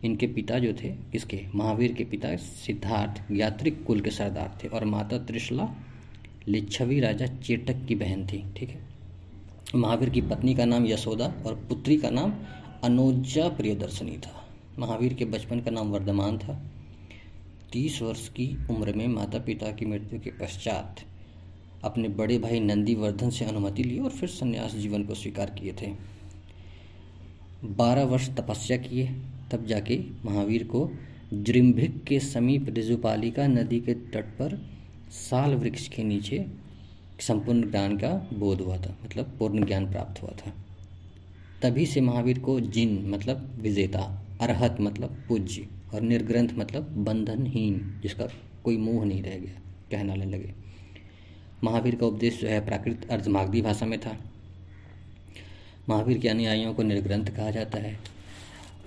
इनके 0.04 0.28
पिता 0.28 0.60
जो 0.60 0.74
थे, 0.74 0.89
किसके? 0.89 1.41
महावीर 1.56 1.93
के 1.93 2.04
पिता 2.04 2.36
सिद्धार्थ 2.36 3.32
यात्रिक 3.32 3.84
कुल 3.84 4.02
के 4.02 4.10
सरदार 4.10 4.58
थे 4.64 4.68
और 4.68 4.86
माता 4.86 5.18
त्रिशला 5.18 5.76
लिच्छवी 6.47 7.00
राजा 7.00 7.28
चेटक 7.28 7.86
की 7.88 7.95
बहन 7.95 8.28
थी, 8.28 8.45
ठीक 8.58 8.70
है? 8.70 8.89
महावीर 9.76 10.09
की 10.09 10.22
पत्नी 10.22 10.53
का 10.55 10.65
नाम 10.65 10.86
यशोदा 10.86 11.26
और 11.45 11.55
पुत्री 11.70 11.97
का 11.97 12.09
नाम 12.09 12.34
अनोजा 12.84 13.47
प्रियदर्शनी 13.49 14.17
था। 14.17 14.32
महावीर 14.80 15.13
के 15.13 15.26
बचपन 15.26 15.59
का 15.59 15.72
नाम 15.72 15.89
वर्धमान 15.89 16.38
था। 16.38 16.53
तीस 17.74 18.01
वर्ष 18.01 18.28
की 18.30 18.47
उम्र 18.70 18.93
में 18.93 19.07
माता 19.07 19.39
पिता 19.39 19.72
की 19.72 19.86
मृत्यु 19.86 20.20
के 20.20 20.30
पश्चात 20.32 20.95
अपने 21.84 22.09
बड़े 22.09 22.38
भाई 22.38 22.59
नंदीवर्धन 22.59 23.30
से 23.30 23.45
अनुमति 23.45 23.84
ली 23.84 23.99
और 23.99 24.09
फिर 24.09 24.30
संन्यास 24.30 24.76
जीवन 24.76 25.03
को 25.03 25.13
स्वीकार 25.13 25.49
किए 25.49 25.74
थे। 25.74 25.91
बारह 27.63 28.03
वर्ष 28.03 28.30
तपस्या 28.30 28.78
किए, 28.78 29.07
तब 29.51 29.65
जाके 29.65 29.99
महावीर 30.26 30.63
को 30.63 30.89
जृम्भिक 31.34 32.03
के 32.03 32.20
समीप 32.20 32.70
रिजुपालिका 32.70 33.47
नदी 33.47 33.80
के 33.80 33.93
तट 33.93 34.26
पर 34.26 34.57
साल 35.11 35.55
वृक्ष 35.55 35.88
के 35.88 36.03
नीचे 36.03 36.45
संपूर्ण 37.22 37.72
ज्ञान 37.72 37.97
का 37.97 38.30
बोध 38.34 38.61
हुआ 38.61 38.78
था 38.78 38.97
मतलब 39.05 39.36
पूर्ण 39.39 39.65
ज्ञान 39.65 39.91
प्राप्त 39.91 40.22
हुआ 40.22 40.32
था। 40.32 40.53
तभी 41.61 41.86
से 41.86 42.01
महावीर 42.01 42.39
को 42.39 42.59
जिन 42.59 43.09
मतलब 43.09 43.57
विजेता, 43.61 44.22
अरहत 44.41 44.78
मतलब 44.82 45.24
पूज्य 45.28 45.67
और 45.93 46.01
निर्ग्रंथ 46.01 46.49
मतलब 46.55 46.84
बंधनहीन, 46.84 47.99
जिसका 48.03 48.28
कोई 48.63 48.78
मोह 48.78 49.05
नहीं 49.05 49.24
रह 49.24 49.38
गया 49.38 49.61
कहनाने 49.91 50.26
लगे। 50.26 50.53
महावीर 51.63 51.95
का 51.95 52.05
उपदेश 52.05 52.41
जो 52.41 52.47
है, 52.47 52.65
प्राकृत 52.65 53.07
अर्धमागधी 53.11 53.61
भाषा 53.61 53.86
में 53.86 53.99
था। 53.99 54.17
महावीर 55.89 56.17
के 56.17 56.30
अनुयायियों 56.30 56.74
को 56.74 56.84
निर्ग्रंथ 56.84 57.26
कहा 57.26 57.51
जाता 57.51 57.78
है। 57.78 57.99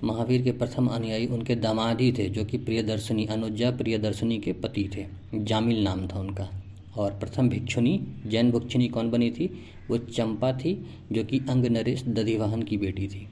महावीर 0.03 0.41
के 0.41 0.51
प्रथम 0.51 0.87
अनुयायी 0.87 1.27
उनके 1.27 1.55
दामादी 1.55 2.11
थे, 2.11 2.29
जो 2.29 2.45
कि 2.45 2.57
प्रियदर्शनी, 2.57 3.25
अनुजा 3.25 3.71
प्रियदर्शनी 3.71 4.39
के 4.39 4.53
पति 4.53 4.89
थे। 4.95 5.05
जामिल 5.33 5.83
नाम 5.83 6.07
था 6.07 6.19
उनका। 6.19 6.62
और 6.97 7.11
प्रथम 7.11 7.49
भिक्षुनी, 7.49 8.07
जैन 8.27 8.51
भिक्षुनी 8.51 8.87
कौन 8.87 9.09
बनी 9.09 9.31
थी? 9.31 9.53
वो 9.89 9.97
चंपा 9.97 10.53
थी, 10.53 10.85
जो 11.11 11.23
कि 11.23 11.39
अंग 11.49 11.65
नरेश 11.65 12.03
दधिवाहन 12.03 12.63
की 12.63 12.77
बेटी 12.77 13.07
थी। 13.07 13.27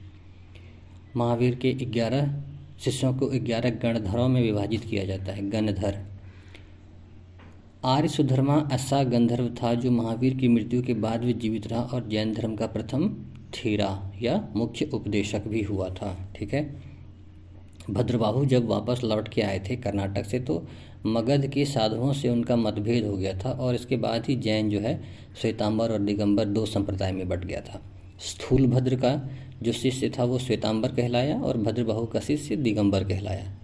महावीर 1.16 1.54
के 1.54 1.72
ग्यारह 1.72 2.42
शिष्यों 2.80 3.14
को 3.14 3.26
ग्यारह 3.26 3.70
गणधरों 3.70 4.28
में 4.28 4.42
विभाजित 4.42 4.84
किया 4.84 5.04
जाता 5.04 5.32
है, 5.32 5.50
गणधर। 5.50 6.12
आर्य 7.84 8.08
सुधर्मा 8.08 8.68
ऐसा 8.72 9.02
गंधर्व 9.02 9.48
था 9.48 9.74
जो 9.74 9.90
महावीर 9.90 10.34
की 10.34 10.48
मृत्यु 10.48 10.82
के 10.82 10.94
बाद 10.94 11.20
भी 11.20 11.32
जीवित 11.32 11.66
रहा 11.66 11.80
और 11.80 12.08
जैन 12.08 12.34
धर्म 12.34 12.56
का 12.56 12.66
प्रथम 12.66 13.08
थीरा 13.54 14.12
या 14.22 14.48
मुख्य 14.56 14.90
उपदेशक 14.94 15.46
भी 15.46 15.62
हुआ 15.62 15.88
था, 15.88 16.32
ठीक 16.36 16.54
है? 16.54 16.82
भद्रबाहु 17.90 18.44
जब 18.44 18.66
वापस 18.66 19.00
लौट 19.04 19.28
के 19.28 19.42
आए 19.42 19.66
थे 19.70 19.76
कर्नाटक 19.76 20.24
से 20.24 20.40
तो 20.40 20.66
मगध 21.06 21.46
के 21.46 21.64
साधुओं 21.64 22.12
से 22.12 22.28
उनका 22.28 22.56
मतभेद 22.56 23.06
हो 23.06 23.16
गया 23.16 23.38
था 23.38 23.50
और 23.50 23.74
इसके 23.74 23.96
बाद 23.96 24.26
ही 24.26 24.36
जैन 24.36 24.70
जो 24.70 24.80
है, 24.80 25.02
श्वेतांबर 25.40 25.92
और 25.92 25.98
दिगंबर 25.98 26.44
दो 26.44 26.66
संप्रदाय 26.66 27.12
में 27.12 27.28
बट 27.28 27.44
गया 27.44 27.60
था। 27.60 27.82
स्थूल 28.20 28.66
भद्र 28.66 28.96
का 28.96 29.30
जो 29.62 29.72
शिष्य 29.72 30.12
था, 30.18 30.24
वो 30.24 30.38
श्वेतांबर 30.38 30.88
कहलाया 30.88 31.40
और 31.40 31.56
भद्रबाहु 31.58 32.06
का 32.06 32.20
शिष्य 32.20 32.56
दिगंबर 32.56 33.04
कहलाया। 33.04 33.58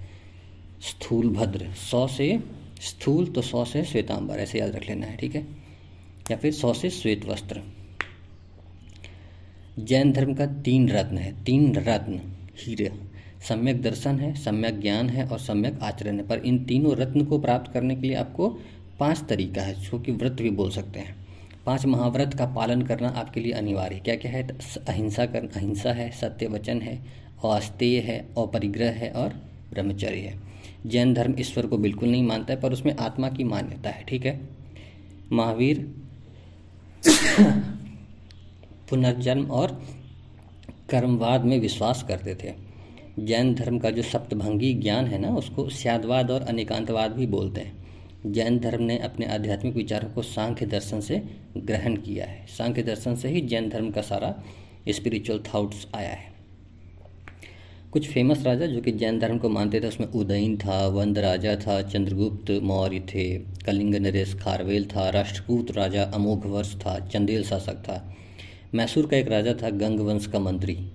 स्थूल 0.81 1.29
भद्र 1.29 1.73
सौ 1.91 2.07
से 2.07 2.41
स्थूल 2.81 3.27
तो 3.27 3.43
सौ 3.43 3.65
से 3.65 3.85
श्वेतांबर, 3.85 4.35
ऐसे 4.35 4.59
याद 4.59 4.77
रख 4.77 4.89
लेना 4.89 5.07
है, 5.07 5.17
ठीक 5.17 5.35
है? 5.35 5.47
या 6.31 6.37
फिर 6.37 6.53
सौ 6.53 6.75
से 6.75 6.91
श्वेत 6.91 7.25
वस्त्र। 7.25 7.63
जैन 9.79 10.13
धर्म 10.13 10.35
का 10.35 10.47
तीन 10.47 10.89
रत्न 10.89 11.19
है, 11.19 11.45
तीन 11.45 11.75
रत्न, 11.75 12.21
हीरे। 12.59 13.08
सम्यक 13.43 13.83
दर्शन 13.83 14.21
है, 14.21 14.35
सम्यक 14.35 14.81
ज्ञान 14.81 15.11
है 15.11 15.27
और 15.27 15.39
सम्यक 15.39 15.79
आचरण 15.83 16.17
है। 16.17 16.27
पर 16.27 16.39
इन 16.39 16.65
तीनों 16.65 16.97
रत्न 16.97 17.25
को 17.25 17.39
प्राप्त 17.39 17.73
करने 17.73 17.97
के 17.97 18.03
लिए 18.03 18.17
आपको 18.17 18.49
पाँच 19.01 19.25
तरीका 19.29 19.63
है, 19.63 19.75
जो 19.75 19.99
कि 19.99 20.13
व्रत 20.13 20.33
भी 20.33 20.51
बोल 20.51 20.71
सकते 20.71 21.01
हैं। 21.01 21.17
पाँच 21.67 21.87
महाव्रत 21.87 22.35
का 22.35 22.47
पालन 22.47 22.83
करना 22.83 23.09
आपके 23.09 23.41
लिए 23.41 23.53
अनिवार्य 23.53 23.95
है। 23.95 24.01
क्या 24.01 24.17
क्या 24.17 24.33
है 24.33 24.49
अहिंसा 24.89 25.27
कर, 25.27 25.49
अहिंसा 25.57 25.93
है, 25.93 26.11
सत्य 26.11 26.47
वचन 26.47 26.81
है 26.81 27.29
अस्तेय 27.45 28.01
है, 28.01 28.19
अपरिग्रह 28.39 28.91
है 28.91 29.11
और 29.11 29.29
ब्रह्मचर्य 29.73 30.19
है। 30.19 30.41
जैन 30.87 31.15
धर्म 31.15 31.35
ईश्वर 31.41 31.67
को 31.67 31.79
बिल्कुल 31.79 32.09
नहीं 32.09 32.23
मानता 32.23 32.55
है, 32.55 32.61
पर 32.61 32.73
उसमें 32.73 32.97
आत्मा 32.97 33.29
की 33.29 33.45
मान्यता 33.45 33.91
है, 33.91 34.05
ठीक 34.05 34.27
है? 34.27 34.49
महावीर, 35.33 35.95
पुनर्जन्म 38.91 39.51
और 39.51 39.83
कर्मवाद 40.91 41.45
में 41.45 41.61
विश्वास 41.61 42.03
करते 42.03 42.35
थे। 42.35 42.68
जैन 43.19 43.55
धर्म 43.55 43.79
का 43.79 43.91
जो 43.91 44.03
सप्तभंगी 44.03 44.75
ज्ञान 44.75 45.07
है 45.07 45.19
ना, 45.19 45.29
उसको 45.29 45.69
स्यादवाद 45.69 46.31
और 46.31 46.43
अनेकांतवाद 46.43 47.13
भी 47.13 47.27
बोलते 47.27 47.61
हैं। 47.61 47.89
जैन 48.27 48.59
धर्म 48.59 48.83
ने 48.83 48.99
अपने 48.99 49.27
आध्यात्मिक 49.27 49.77
विचारों 49.77 50.11
को 50.11 50.23
सांख्य 50.23 50.67
दर्शन 50.67 51.01
से 51.01 51.23
ग्रहण 51.57 51.97
किया 51.97 52.27
है। 52.27 52.47
सांख्य 52.47 52.83
दर्शन 52.83 53.15
से 53.15 53.29
ही 53.29 53.41
जैन 53.41 53.69
धर्म 53.69 53.91
का 53.91 54.01
सारा 54.01 54.43
स्पिरिचुअल 54.89 55.39
थाउट्स 55.39 55.87
आया 55.95 56.11
है। 56.11 56.33
कुछ 57.93 58.09
फ़ेमस 58.09 58.43
राजा 58.43 58.67
जो 58.67 58.81
कि 58.81 58.93
जैन 58.93 59.19
धर्म 59.19 59.39
को 59.39 59.49
मानते 59.49 59.81
थे, 59.81 59.87
उसमें 59.87 60.07
उदयन 60.07 60.57
था, 60.57 60.87
वंद 60.87 61.19
राजा 61.19 61.57
था, 61.57 61.83
चंद्रगुप्त, 61.83 62.51
मौर्य 62.51 63.01
थे, 63.01 63.39
कलिंग, 63.39 63.95
नरेश, 63.95 64.35
खारवेल 64.35 64.85
था 64.85 65.11
राष्ट्रकूत 65.11 65.71
राजा 65.71 66.03
अमोघ 66.03 66.47
वर्ष 66.47 66.77
था, 66.77 66.99
चंदेल 66.99 67.45
शासक 67.45 67.75
था। 67.75 68.17
मैसूर 68.75 69.07
का 69.07 69.17
एक 69.17 69.29
राजा 69.29 69.55
था, 69.63 69.71
गंगवंश 69.71 70.27
का 70.27 70.39
मंत्री। 70.39 70.93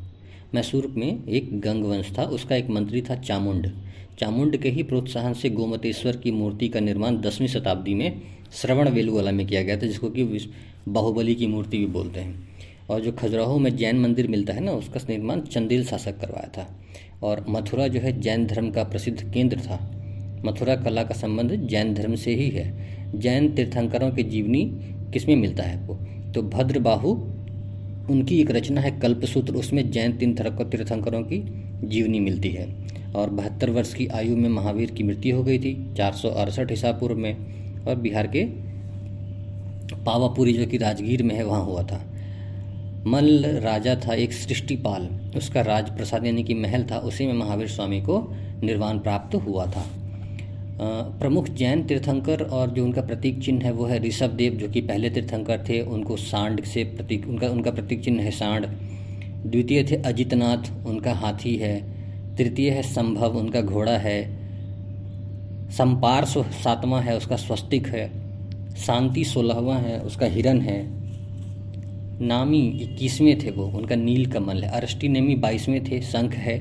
मैसूर 0.55 0.93
में 0.97 1.27
एक 1.27 1.59
गंग 1.59 1.83
वंश 1.83 2.17
था, 2.17 2.23
उसका 2.23 2.55
एक 2.55 2.69
मंत्री 2.69 3.01
था 3.01 3.15
चामुंड। 3.15 3.71
चामुंड 4.19 4.57
के 4.57 4.69
ही 4.69 4.83
प्रोत्साहन 4.83 5.33
से 5.33 5.49
गोमतेश्वर 5.49 6.17
की 6.17 6.31
मूर्ति 6.31 6.67
का 6.67 6.79
निर्माण 6.79 7.17
दसवीं 7.17 7.47
शताब्दी 7.47 7.93
में 7.93 8.21
श्रवण 8.53 8.89
वेलुवाला 8.89 9.31
में 9.31 9.47
किया 9.47 9.63
गया 9.63 9.75
था, 9.75 9.79
जिसको 9.79 10.09
कि 10.09 10.49
बाहुबली 10.87 11.35
की 11.35 11.47
मूर्ति 11.47 11.77
भी 11.77 11.85
बोलते 11.85 12.19
हैं। 12.19 12.47
और 12.89 13.01
जो 13.01 13.11
खजुराहो 13.11 13.59
में 13.59 13.77
जैन 13.77 13.99
मंदिर 13.99 14.27
मिलता 14.27 14.53
है 14.53 14.59
ना, 14.59 14.71
उसका 14.71 14.99
निर्माण 15.09 15.39
चंदेल 15.39 15.85
शासक 15.85 16.19
करवाया 16.19 16.47
था। 16.47 16.81
और 17.23 17.45
मथुरा 17.49 17.87
जो 17.87 17.99
है 17.99 18.21
जैन 18.21 18.45
धर्म 18.45 18.71
का 18.71 18.83
प्रसिद्ध 18.83 19.33
केंद्र 19.33 19.59
था। 19.59 19.99
मथुरा 20.45 20.75
कला 20.75 21.03
का 21.03 21.15
संबंध 21.15 21.55
जैन 21.55 21.93
धर्म 21.93 22.15
से 22.15 22.35
ही 22.35 22.49
है। 22.49 22.93
जैन 23.19 23.49
तीर्थंकरों 23.49 24.11
की 24.11 24.23
जीवनी 24.23 24.71
किसमें 25.13 25.35
मिलता 25.35 25.63
है 25.63 25.81
आपको? 25.81 25.93
तो 26.31 26.41
भद्रबाहु 26.41 27.13
उनकी 28.09 28.41
एक 28.41 28.51
रचना 28.51 28.81
है 28.81 28.91
कल्पसूत्र। 28.91 29.53
उसमें 29.53 29.91
जैन 29.91 30.13
तीन 30.13 30.33
तीर्थंकरों 30.33 31.21
की 31.21 31.43
जीवनी 31.83 32.19
मिलती 32.19 32.49
है 32.49 32.75
और 33.15 33.29
बहत्तर 33.29 33.69
वर्ष 33.69 33.93
की 33.93 34.07
आयु 34.07 34.37
में 34.37 34.49
महावीर 34.49 34.91
की 34.91 35.03
मृत्यु 35.03 35.35
हो 35.35 35.43
गई 35.43 35.59
थी, 35.59 35.93
चार 35.97 36.13
सौ 36.13 36.29
अड़सठ 36.29 36.71
ईसा 36.71 36.91
पूर्व 36.91 37.15
में, 37.15 37.35
और 37.85 37.95
बिहार 37.95 38.27
के 38.27 38.43
पावापुरी 40.03 40.53
जो 40.53 40.65
कि 40.65 40.77
राजगीर 40.77 41.23
में 41.23 41.35
है, 41.35 41.43
वहाँ 41.43 41.65
हुआ 41.65 41.83
था। 41.83 42.05
मल 43.07 43.45
राजा 43.45 43.95
था, 43.95 44.13
एक 44.13 44.33
सृष्टिपाल। 44.33 45.09
उसका 45.37 45.61
राज 45.61 45.89
प्रसाद 45.89 46.25
यानी 46.25 46.43
कि 46.43 46.53
महल 46.53 46.83
था, 46.83 46.97
उसी 46.97 47.25
में 47.25 47.33
महावीर 47.33 47.67
स्वामी 47.67 48.01
को 48.01 48.27
निर्वाण 48.63 48.99
प्राप्त 48.99 49.35
हुआ 49.35 49.65
था। 49.65 49.85
प्रमुख 50.81 51.49
जैन 51.49 51.83
तीर्थंकर 51.83 52.41
और 52.41 52.69
जो 52.69 52.85
उनका 52.85 53.01
प्रतीक 53.01 53.43
चिन्ह 53.43 53.65
है, 53.65 53.71
वो 53.71 53.85
है 53.85 54.03
ऋषभ 54.03 54.29
देव, 54.29 54.53
जो 54.53 54.67
कि 54.67 54.81
पहले 54.81 55.09
तीर्थंकर 55.09 55.65
थे। 55.69 55.81
उनको 55.81 56.17
सांड 56.17 56.63
से 56.63 56.83
प्रतीक, 56.83 57.27
उनका 57.27 57.47
उनका 57.47 57.71
प्रतीक 57.71 58.03
चिन्ह 58.03 58.21
है 58.21 58.31
सांड। 58.31 58.65
द्वितीय 59.45 59.83
थे 59.83 59.95
अजितनाथ, 59.95 60.87
उनका 60.87 61.13
हाथी 61.13 61.55
है। 61.55 61.93
तृतीय 62.35 62.69
है 62.69 62.81
संभव, 62.81 63.37
उनका 63.37 63.61
घोड़ा 63.61 63.97
है। 63.97 64.43
संपार्श्व 65.69 66.43
सातवां 66.43 67.03
है, 67.03 67.17
उसका 67.17 67.35
स्वस्तिक 67.35 67.87
है। 67.87 68.23
शांति 68.75 69.23
सोलहवां 69.23 69.81
है, 69.81 69.99
उसका 69.99 70.25
हिरन 70.25 70.61
है। 70.61 71.03
नामी 72.25 72.67
इक्कीसवें 72.67 73.39
थे 73.43 73.51
वो, 73.51 73.65
उनका 73.65 73.95
नील 73.95 74.25
कमल 74.25 74.63
है। 74.63 74.69
अरष्टी 74.69 75.07
नेमी 75.07 75.35
बाईसवें 75.35 75.83
थे, 75.83 76.01
शंख 76.01 76.33
है। 76.33 76.59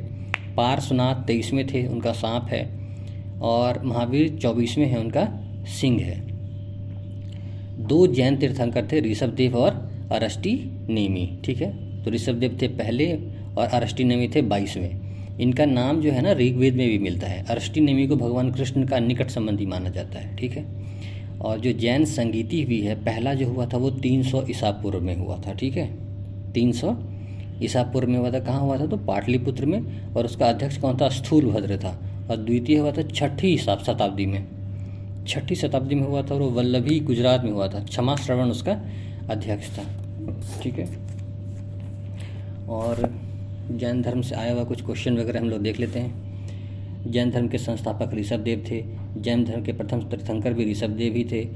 पार्श्वनाथ 0.55 1.27
तेईसवें 1.27 1.67
थे, 1.67 1.87
उनका 1.87 2.13
सांप 2.13 2.47
है। 2.49 2.82
और 3.43 3.83
महावीर 3.85 4.39
चौबीसवें 4.43 4.87
हैं 4.87 4.99
उनका 4.99 5.29
सिंह 5.67 6.01
है। 6.01 6.33
दो 7.87 8.07
जैन 8.07 8.37
तीर्थंकर 8.37 8.89
थे, 8.93 9.01
ऋषभदेव 9.01 9.57
और 9.57 9.93
अरष्टी 10.13 10.71
नेमी 10.89 11.39
ठीक 11.45 11.63
है? 11.63 12.03
तो 12.05 12.11
ऋषभदेव 12.11 12.59
थे 12.63 12.69
पहले 12.69 13.13
और 13.59 13.67
अरष्टी 13.67 14.05
नेमी 14.05 14.29
थे 14.29 14.43
बाईसवें। 14.43 15.01
इनका 15.41 15.65
नाम 15.65 16.01
जो 16.01 16.11
है 16.13 16.23
ना, 16.23 16.33
ऋग्वेद 16.33 16.75
में 16.75 16.89
भी 16.89 16.99
मिलता 16.99 17.27
है। 17.27 17.45
अरष्टी 17.51 17.81
नेमी 17.81 18.07
को 18.07 18.17
भगवान 18.17 18.53
कृष्ण 18.53 18.87
का 18.87 18.99
निकट 18.99 19.31
संबंधी 19.31 19.67
माना 19.67 19.89
जाता 19.89 20.19
है, 20.19 20.37
ठीक 20.37 20.53
है? 20.53 20.67
और 21.41 21.61
जो 21.61 21.73
जैन 21.73 22.05
संगीति 22.05 22.65
भी 22.65 22.81
है, 22.81 22.95
पहला 22.95 23.35
जो 23.35 23.49
हुआ 23.49 23.67
था 23.67 23.77
वो 23.77 23.91
तीन 23.91 24.23
सौ 24.23 24.45
ईसा 24.51 24.71
पूर्व 24.71 25.01
में 25.01 25.17
हुआ 25.17 25.41
था, 25.47 25.53
ठीक 25.53 25.77
है? 25.77 25.91
तीन 26.53 26.73
सौ 26.73 26.97
ईसा 27.63 27.83
पूर्व 27.83 28.09
में 28.09 28.19
हुआ 28.19 28.31
था। 28.31 28.41
कहाँ 28.41 28.61
हुआ 28.61 28.79
था? 28.79 28.87
तो 28.87 28.97
पाटलिपुत्र 28.97 29.67
में। 29.67 30.13
और 30.13 30.25
उसका 30.25 30.47
अध्यक्ष 30.47 30.77
कौन 30.77 30.97
था? 31.01 31.09
स्थूल 31.09 31.45
भद्र 31.45 31.77
था। 31.77 32.12
और 32.33 32.39
द्वितीय 32.39 32.79
हुआ 32.79 32.93
था 32.93 33.03
छठी 33.03 33.59
शताब्दी 33.59 34.27
में। 34.27 34.47
छठी 35.29 35.55
शताब्दी 35.55 35.95
में 35.95 36.03
हुआ 36.03 36.23
था 36.23 36.35
और 36.35 36.41
वो 36.41 36.51
वल्लभी 36.51 37.01
गुजरात 37.01 37.45
में 37.45 37.51
हुआ 37.51 37.69
था। 37.69 37.81
क्षमा 37.81 38.17
श्रवण 38.17 38.45
उसका 38.45 38.73
अध्यक्ष 39.31 39.79
था। 39.79 39.85
ठीक 40.63 40.75
है? 40.75 40.99
और 42.69 43.21
जैन 43.71 44.03
धर्म 44.03 44.23
से 44.23 44.35
आया 44.35 44.53
हुआ 44.53 44.65
कुछ 44.65 44.85
क्वेश्चन 44.85 45.19
वगैरह 45.19 45.41
हम 45.41 45.51
लोग 45.51 45.61
देख 45.61 45.81
लेते 45.81 45.99
हैं। 45.99 46.33
जैन 47.13 47.31
धर्म 47.31 47.49
के 47.49 47.59
संस्थापक 47.59 48.15
ऋषभ 48.15 48.37
देव 48.37 48.67
थे। 48.71 48.85
जैन 49.21 49.45
धर्म 49.45 49.63
के 49.63 49.73
प्रथम 49.73 50.01
तीर्थंकर 50.01 50.53
भी 50.53 50.71
ऋषभ 50.71 50.91
देव 50.91 51.13
ही 51.13 51.25
थे। 51.25 51.49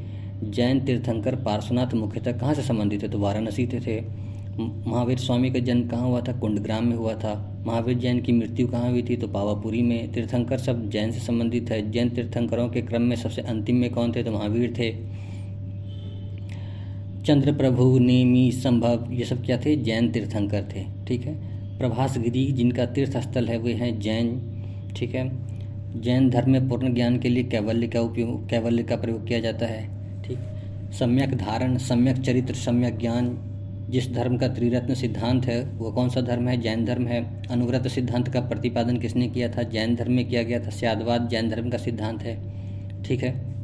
जैन 0.43 0.81
तीर्थंकर 0.81 1.37
पार्श्वनाथ 1.37 1.95
मुख्यतः 1.95 2.33
कहाँ 2.33 2.55
से 2.55 2.63
संबंधित 2.63 3.03
थे? 3.03 3.09
तो 3.09 3.19
वाराणसी 3.19 3.67
थे, 3.67 3.81
थे। 3.81 4.26
महावीर 4.61 5.19
स्वामी 5.19 5.51
का 5.51 5.59
जन्म 5.59 5.89
कहाँ 5.89 6.09
हुआ 6.09 6.21
था? 6.21 6.33
कुंडग्राम 6.33 6.87
में 6.87 6.97
हुआ 6.97 7.15
था। 7.15 7.65
महावीर 7.67 7.99
जैन 7.99 8.21
की 8.21 8.33
मृत्यु 8.33 8.69
कहाँ 8.69 8.91
हुई 8.91 9.03
थी? 9.03 9.17
तो 9.17 9.29
पावापुरी 9.29 9.83
में। 9.83 10.13
तीर्थंकर 10.13 10.59
सब 10.59 10.91
जैन 10.91 11.11
से 11.11 11.21
संबंधित 11.21 11.71
है। 11.71 11.91
जैन 11.91 12.09
तीर्थंकरों 12.09 12.69
के 12.69 12.83
क्रम 12.83 13.03
में 13.03 13.17
सबसे 13.17 13.43
अंतिम 13.43 13.77
में 13.77 13.91
कौन 13.91 14.13
थे? 14.13 14.23
तो 14.23 14.33
महावीर 14.33 14.75
थे। 14.79 14.93
चंद्र 17.25 17.53
प्रभु 17.53 17.99
नेमी, 17.99 18.53
संभव, 18.53 19.09
ये 19.13 19.25
सब 19.25 19.45
क्या 19.45 19.59
थे? 19.59 19.77
जैन 19.77 20.13
तीर्थंकर 20.13 20.65
थे। 20.77 20.85
ठीक 21.09 21.27
है? 21.27 21.35
प्रभासगिरी, 21.79 22.47
जिनका 22.47 22.87
तीर्थ 22.87 23.19
स्थल 23.19 23.47
है, 23.47 23.59
वे 23.59 23.73
हैं 23.73 24.01
जैन। 24.01 24.43
ठीक 24.97 25.15
है? 25.15 25.31
जैन 26.01 26.31
धर्म 26.31 26.51
में 26.51 26.69
पूर्ण 26.69 26.95
ज्ञान 26.95 27.19
के 27.19 27.29
लिए 27.29 27.45
कैवल्य 27.45 27.87
का 27.87 28.01
उपयोग, 28.01 28.49
कैवल्य 28.49 28.83
का 28.83 28.97
प्रयोग 28.97 29.27
किया 29.27 29.41
जाता 29.41 29.67
है। 29.67 29.89
ठीक? 30.23 30.39
सम्यक 30.93 31.35
धारण, 31.35 31.79
सम्यक 31.79 32.17
चरित्र, 32.17 32.55
सम्यक 32.55 32.99
ज्ञान। 32.99 33.53
जिस 33.91 34.15
धर्म 34.15 34.37
का 34.37 34.49
त्रिरत्न 34.49 34.95
सिद्धांत 34.95 35.47
है, 35.47 35.65
वह 35.65 35.91
कौन 35.93 36.09
सा 36.09 36.21
धर्म 36.21 36.49
है? 36.49 36.61
जैन 36.61 36.85
धर्म 36.85 37.07
है। 37.07 37.43
अनुव्रत 37.51 37.89
सिद्धांत 37.89 38.29
का 38.29 38.41
प्रतिपादन 38.41 38.97
किसने 38.97 39.29
किया 39.29 39.49
था? 39.49 39.63
जैन 39.63 39.95
धर्म 39.95 40.13
में 40.13 40.29
किया 40.29 40.43
गया 40.43 40.61
था। 40.61 40.71
स्यादवाद 40.71 41.29
जैन 41.29 41.51
धर्म 41.51 41.71
का 41.71 41.79
सिद्धांत 41.79 42.23
है। 42.23 42.57
ठीक 43.03 43.23
है? 43.23 43.56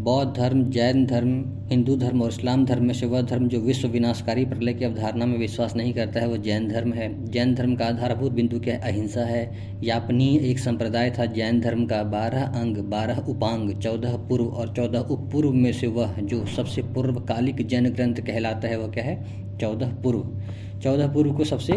बौद्ध 0.00 0.36
धर्म, 0.36 0.70
जैन 0.70 1.06
धर्म, 1.06 1.44
हिंदू 1.68 1.96
धर्म 1.96 2.22
और 2.22 2.28
इस्लाम 2.28 2.64
धर्म 2.64 2.84
में 2.84 2.94
से 2.94 3.06
वह 3.06 3.22
धर्म 3.22 3.48
जो 3.48 3.58
विश्व 3.60 3.88
विनाशकारी 3.88 4.44
प्रलय 4.44 4.74
की 4.74 4.84
अवधारणा 4.84 5.26
में 5.26 5.38
विश्वास 5.38 5.76
नहीं 5.76 5.92
करता 5.92 6.20
है, 6.20 6.28
वो 6.28 6.36
जैन 6.36 6.68
धर्म 6.68 6.92
है। 6.92 7.24
जैन 7.24 7.54
धर्म 7.54 7.74
का 7.74 7.86
आधारभूत 7.86 8.32
बिंदु 8.32 8.60
क्या 8.60 8.78
अहिंसा 8.78 9.20
है। 9.20 9.50
यापनीय 9.84 10.50
एक 10.50 10.58
संप्रदाय 10.58 11.10
था, 11.10 11.24
जैन 11.24 11.60
धर्म 11.60 11.86
का 11.86 12.02
बारह 12.02 12.42
अंग, 12.42 12.76
बारह 12.76 13.18
उपांग, 13.18 13.72
चौदह 13.72 14.16
पूर्व 14.16 14.44
और 14.44 14.72
चौदह 14.76 14.98
उपपूर्व 14.98 15.50
में 15.50 15.72
से 15.72 15.86
वह 15.86 16.12
जो 16.12 16.46
सबसे 16.46 16.82
पूर्वकालिक 16.82 17.66
जैन 17.66 17.90
ग्रंथ 17.90 18.14
कहलाता 18.14 18.68
है, 18.68 18.78
वह 18.78 18.88
क्या 18.88 19.04
है? 19.04 19.24
चौदह 19.58 19.88
पूर्व। 19.88 20.42
चौदह 20.80 21.08
पूर्व 21.08 21.32
को 21.32 21.44
सबसे 21.44 21.72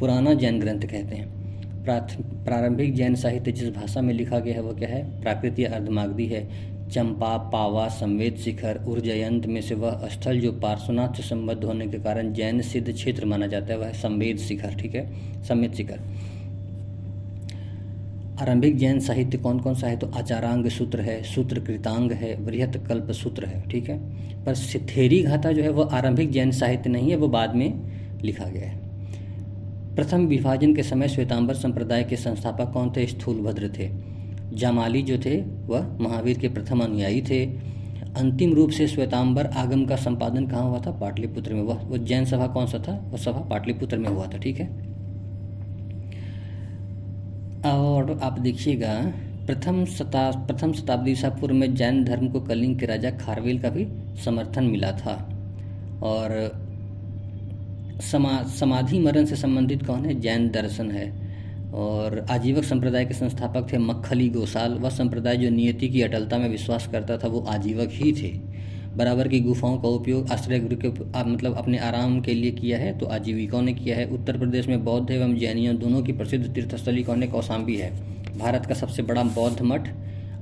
पुराना 0.00 0.34
जैन 0.34 0.60
ग्रंथ 0.60 0.80
कहते 0.80 1.16
हैं। 1.16 1.38
प्रारंभिक 2.44 2.94
जैन 2.94 3.14
साहित्य 3.14 3.52
जिस 3.52 3.68
भाषा 3.74 4.00
में 4.00 4.14
लिखा 4.14 4.38
गया 4.38 4.54
है, 4.54 4.60
वह 4.60 4.72
क्या 4.72 4.88
है? 4.88 5.20
प्राकृति 5.20 5.64
अर्धमागधी 5.64 6.26
है। 6.26 6.77
चंपा, 6.92 7.36
पावा, 7.36 7.88
संवेद 7.88 8.36
शिखर 8.36 8.84
उर्जयंत 8.88 9.46
में 9.46 9.60
से 9.60 9.74
वह 9.74 10.08
स्थल 10.08 10.40
जो 10.40 10.52
पार्श्वनाथ 10.52 11.16
से 11.16 11.22
संबद्ध 11.22 11.64
होने 11.64 11.86
के 11.86 11.98
कारण 11.98 12.32
जैन 12.32 12.60
सिद्ध 12.60 12.92
क्षेत्र 12.92 13.26
माना 13.26 13.46
जाता 13.46 13.72
है, 13.72 13.78
वह 13.78 13.92
संवेद 13.92 14.36
शिखर, 14.36 14.74
ठीक 14.74 14.94
है? 14.94 15.12
संवेद 15.44 15.72
शिखर। 15.72 16.00
आरंभिक 18.40 18.76
जैन 18.76 19.00
साहित्य 19.00 19.38
कौन 19.38 19.60
कौन 19.60 19.74
सा 19.74 19.86
है? 19.86 19.96
तो 19.96 20.06
आचारांग 20.06 20.66
सूत्र 20.66 21.00
है, 21.00 21.22
सूत्र 21.22 21.60
कृतांग 21.60 22.12
है, 22.12 22.44
बृहत 22.44 22.84
कल्प 22.88 23.10
सूत्र 23.10 23.44
है, 23.44 23.68
ठीक 23.68 23.88
है? 23.90 23.98
पर 24.44 24.54
सिथेरी 24.54 25.22
घाता 25.22 25.52
जो 25.52 25.62
है 25.62 25.68
वह 25.68 25.84
आरंभिक 25.92 26.30
जैन 26.30 26.50
साहित्य 26.50 26.90
नहीं 26.90 27.10
है, 27.10 27.16
वो 27.16 27.28
बाद 27.28 27.54
में 27.54 27.80
लिखा 28.22 28.44
गया 28.44 28.68
है। 28.68 28.88
प्रथम 29.94 30.26
विभाजन 30.26 30.74
के 30.74 30.82
समय 30.82 31.08
श्वेतांबर 31.08 31.54
संप्रदाय 31.54 32.04
के 32.04 32.16
संस्थापक 32.16 32.72
कौन 32.72 32.92
थे? 32.96 33.06
स्थूलभद्र 33.06 33.70
थे। 33.78 34.17
जामाली 34.54 35.02
जो 35.02 35.18
थे, 35.18 35.40
वह 35.40 35.98
महावीर 36.00 36.38
के 36.38 36.48
प्रथम 36.48 36.80
अनुयायी 36.80 37.22
थे। 37.22 37.46
अंतिम 38.16 38.52
रूप 38.52 38.70
से 38.70 38.86
श्वेतांबर 38.86 39.46
आगम 39.46 39.84
का 39.84 39.96
संपादन 39.96 40.46
कहाँ 40.46 40.62
हुआ 40.62 40.80
था? 40.80 40.90
पाटलिपुत्र 40.90 41.54
में 41.54 41.62
वह 41.62 41.74
वह 41.74 41.98
जैन 41.98 42.24
सभा 42.24 42.46
कौन 42.46 42.66
सा 42.66 42.78
था? 42.78 43.10
वह 43.10 43.16
सभा 43.16 43.40
पाटलिपुत्र 43.40 43.98
में 43.98 44.08
हुआ 44.08 44.26
था, 44.26 44.38
ठीक 44.38 44.60
है? 44.60 44.66
और 47.72 48.20
आप 48.22 48.38
देखिएगा, 48.38 49.12
प्रथम 49.46 49.84
शता 49.84 50.30
प्रथम 50.30 50.72
शताब्दी 50.72 51.10
ईसा 51.10 51.28
पूर्व 51.28 51.54
में 51.54 51.74
जैन 51.74 52.04
धर्म 52.04 52.28
को 52.28 52.40
कलिंग 52.40 52.78
के 52.78 52.86
राजा 52.86 53.10
खारवेल 53.10 53.58
का 53.58 53.70
भी 53.70 53.88
समर्थन 54.24 54.64
मिला 54.64 54.92
था। 54.92 55.34
और 56.02 56.52
समा, 58.00 58.42
समाधि 58.42 58.98
मरण 58.98 59.24
से 59.24 59.36
संबंधित 59.36 59.86
कौन 59.86 60.04
है? 60.04 60.20
जैन 60.20 60.48
दर्शन 60.48 60.90
है। 60.90 61.17
और 61.74 62.24
आजीवक 62.30 62.64
संप्रदाय 62.64 63.04
के 63.04 63.14
संस्थापक 63.14 63.72
थे 63.72 63.78
मक्खली 63.78 64.28
गोसाल। 64.28 64.74
वह 64.74 64.90
संप्रदाय 64.90 65.36
जो 65.36 65.50
नियति 65.50 65.88
की 65.88 66.02
अटलता 66.02 66.38
में 66.38 66.48
विश्वास 66.48 66.86
करता 66.86 67.16
था, 67.18 67.28
वो 67.28 67.40
आजीवक 67.40 67.88
ही 67.92 68.12
थे। 68.12 68.32
बराबर 68.96 69.28
की 69.28 69.40
गुफाओं 69.40 69.76
का 69.78 69.88
उपयोग 69.88 70.30
आश्रय 70.32 70.58
गृह 70.58 70.78
के 70.84 70.88
मतलब 71.30 71.56
अपने 71.56 71.78
आराम 71.78 72.20
के 72.20 72.34
लिए 72.34 72.50
किया 72.50 72.78
है 72.78 72.98
तो 72.98 73.06
आजीविकाओं 73.06 73.62
ने 73.62 73.72
किया 73.72 73.96
है। 73.96 74.08
उत्तर 74.10 74.38
प्रदेश 74.38 74.68
में 74.68 74.84
बौद्ध 74.84 75.10
एवं 75.10 75.36
जैनियों 75.36 75.76
दोनों 75.76 76.02
की 76.02 76.12
प्रसिद्ध 76.12 76.54
तीर्थस्थली 76.54 77.02
कौन 77.02 77.22
है? 77.22 77.28
कौशाम्बी 77.28 77.76
है। 77.76 77.90
भारत 78.38 78.66
का 78.66 78.74
सबसे 78.74 79.02
बड़ा 79.02 79.22
बौद्ध 79.22 79.62
मठ 79.62 79.88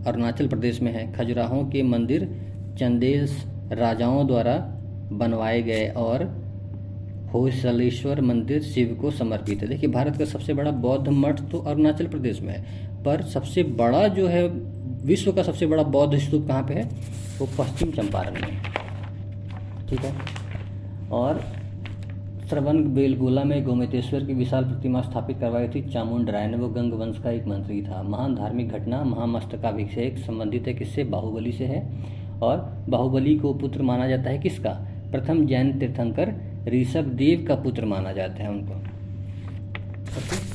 अरुणाचल 0.07 0.49
प्रदेश 0.49 0.81
में 0.83 0.93
है। 0.93 1.13
खजुराहों 1.13 1.65
के 1.65 1.83
मंदिर 1.83 2.29
चंदेल 2.79 3.29
राजाओं 3.73 4.27
द्वारा 4.27 4.57
बनवाए 5.13 5.63
गए 5.63 5.89
और 5.89 6.25
होसलेश्वर 7.33 8.21
मंदिर 8.21 8.63
शिव 8.63 8.97
को 9.01 9.11
समर्पित 9.11 9.63
है। 9.63 9.69
देखिए, 9.69 9.91
भारत 9.91 10.17
का 10.17 10.25
सबसे 10.25 10.55
बड़ा 10.55 10.71
बौद्ध 10.71 11.09
मठ 11.09 11.41
तो 11.41 11.59
अरुणाचल 11.59 12.07
प्रदेश 12.07 12.41
में 12.41 12.53
है, 12.55 12.63
पर 13.05 13.23
सबसे 13.23 13.63
बड़ा 13.63 14.09
जो 14.09 14.27
है, 14.27 14.49
विश्व 15.07 15.33
का 15.33 15.43
सबसे 15.43 15.67
बड़ा 15.67 15.83
बौद्ध 15.83 16.19
स्तूप 16.19 16.47
कहाँ 16.49 16.63
पे 16.63 16.75
है? 16.75 16.89
वो 17.39 17.49
पश्चिम 17.59 17.91
चंपारण 17.91 18.35
में 18.35 18.63
ठीक 19.89 20.01
है? 20.01 20.15
और 21.11 21.43
श्रवण 22.49 22.83
बेलगोला 22.95 23.45
में 23.45 23.65
गोमेतेश्वर 23.65 24.25
की 24.25 24.35
विशाल 24.35 24.65
प्रतिमा 24.65 25.01
स्थापित 25.03 25.39
करवाई 25.39 25.69
थी 25.69 25.83
चामुंड 25.83 26.31
राय 26.31 26.47
ने। 26.47 26.57
वो 26.57 26.69
गंग 26.69 26.93
वंश 26.93 27.19
का 27.19 27.31
एक 27.31 27.47
मंत्री 27.47 27.83
था। 27.83 28.03
महान 28.03 28.35
धार्मिक 28.35 28.69
घटना 28.69 29.03
महामस्तकाभिषेक 29.05 30.19
संबंधित 30.19 30.67
है 30.67 30.75
किससे? 30.75 31.05
बाहुबली 31.05 31.53
से 31.53 31.65
है। 31.65 31.81
और 32.43 32.85
बाहुबली 32.89 33.37
को 33.37 33.55
पुत्र 33.55 33.83
माना 33.83 34.09
जाता 34.09 34.31
है 34.31 34.39
किसका? 34.39 34.71
प्रथम 35.11 35.47
जैन 35.47 35.79
तीर्थंकर 35.79 36.35
ऋषभ 36.69 37.05
देव 37.05 37.45
का 37.49 37.55
पुत्र 37.55 37.85
माना 37.85 38.13
जाता 38.13 38.43
है 38.43 38.51
उनको। 38.51 40.46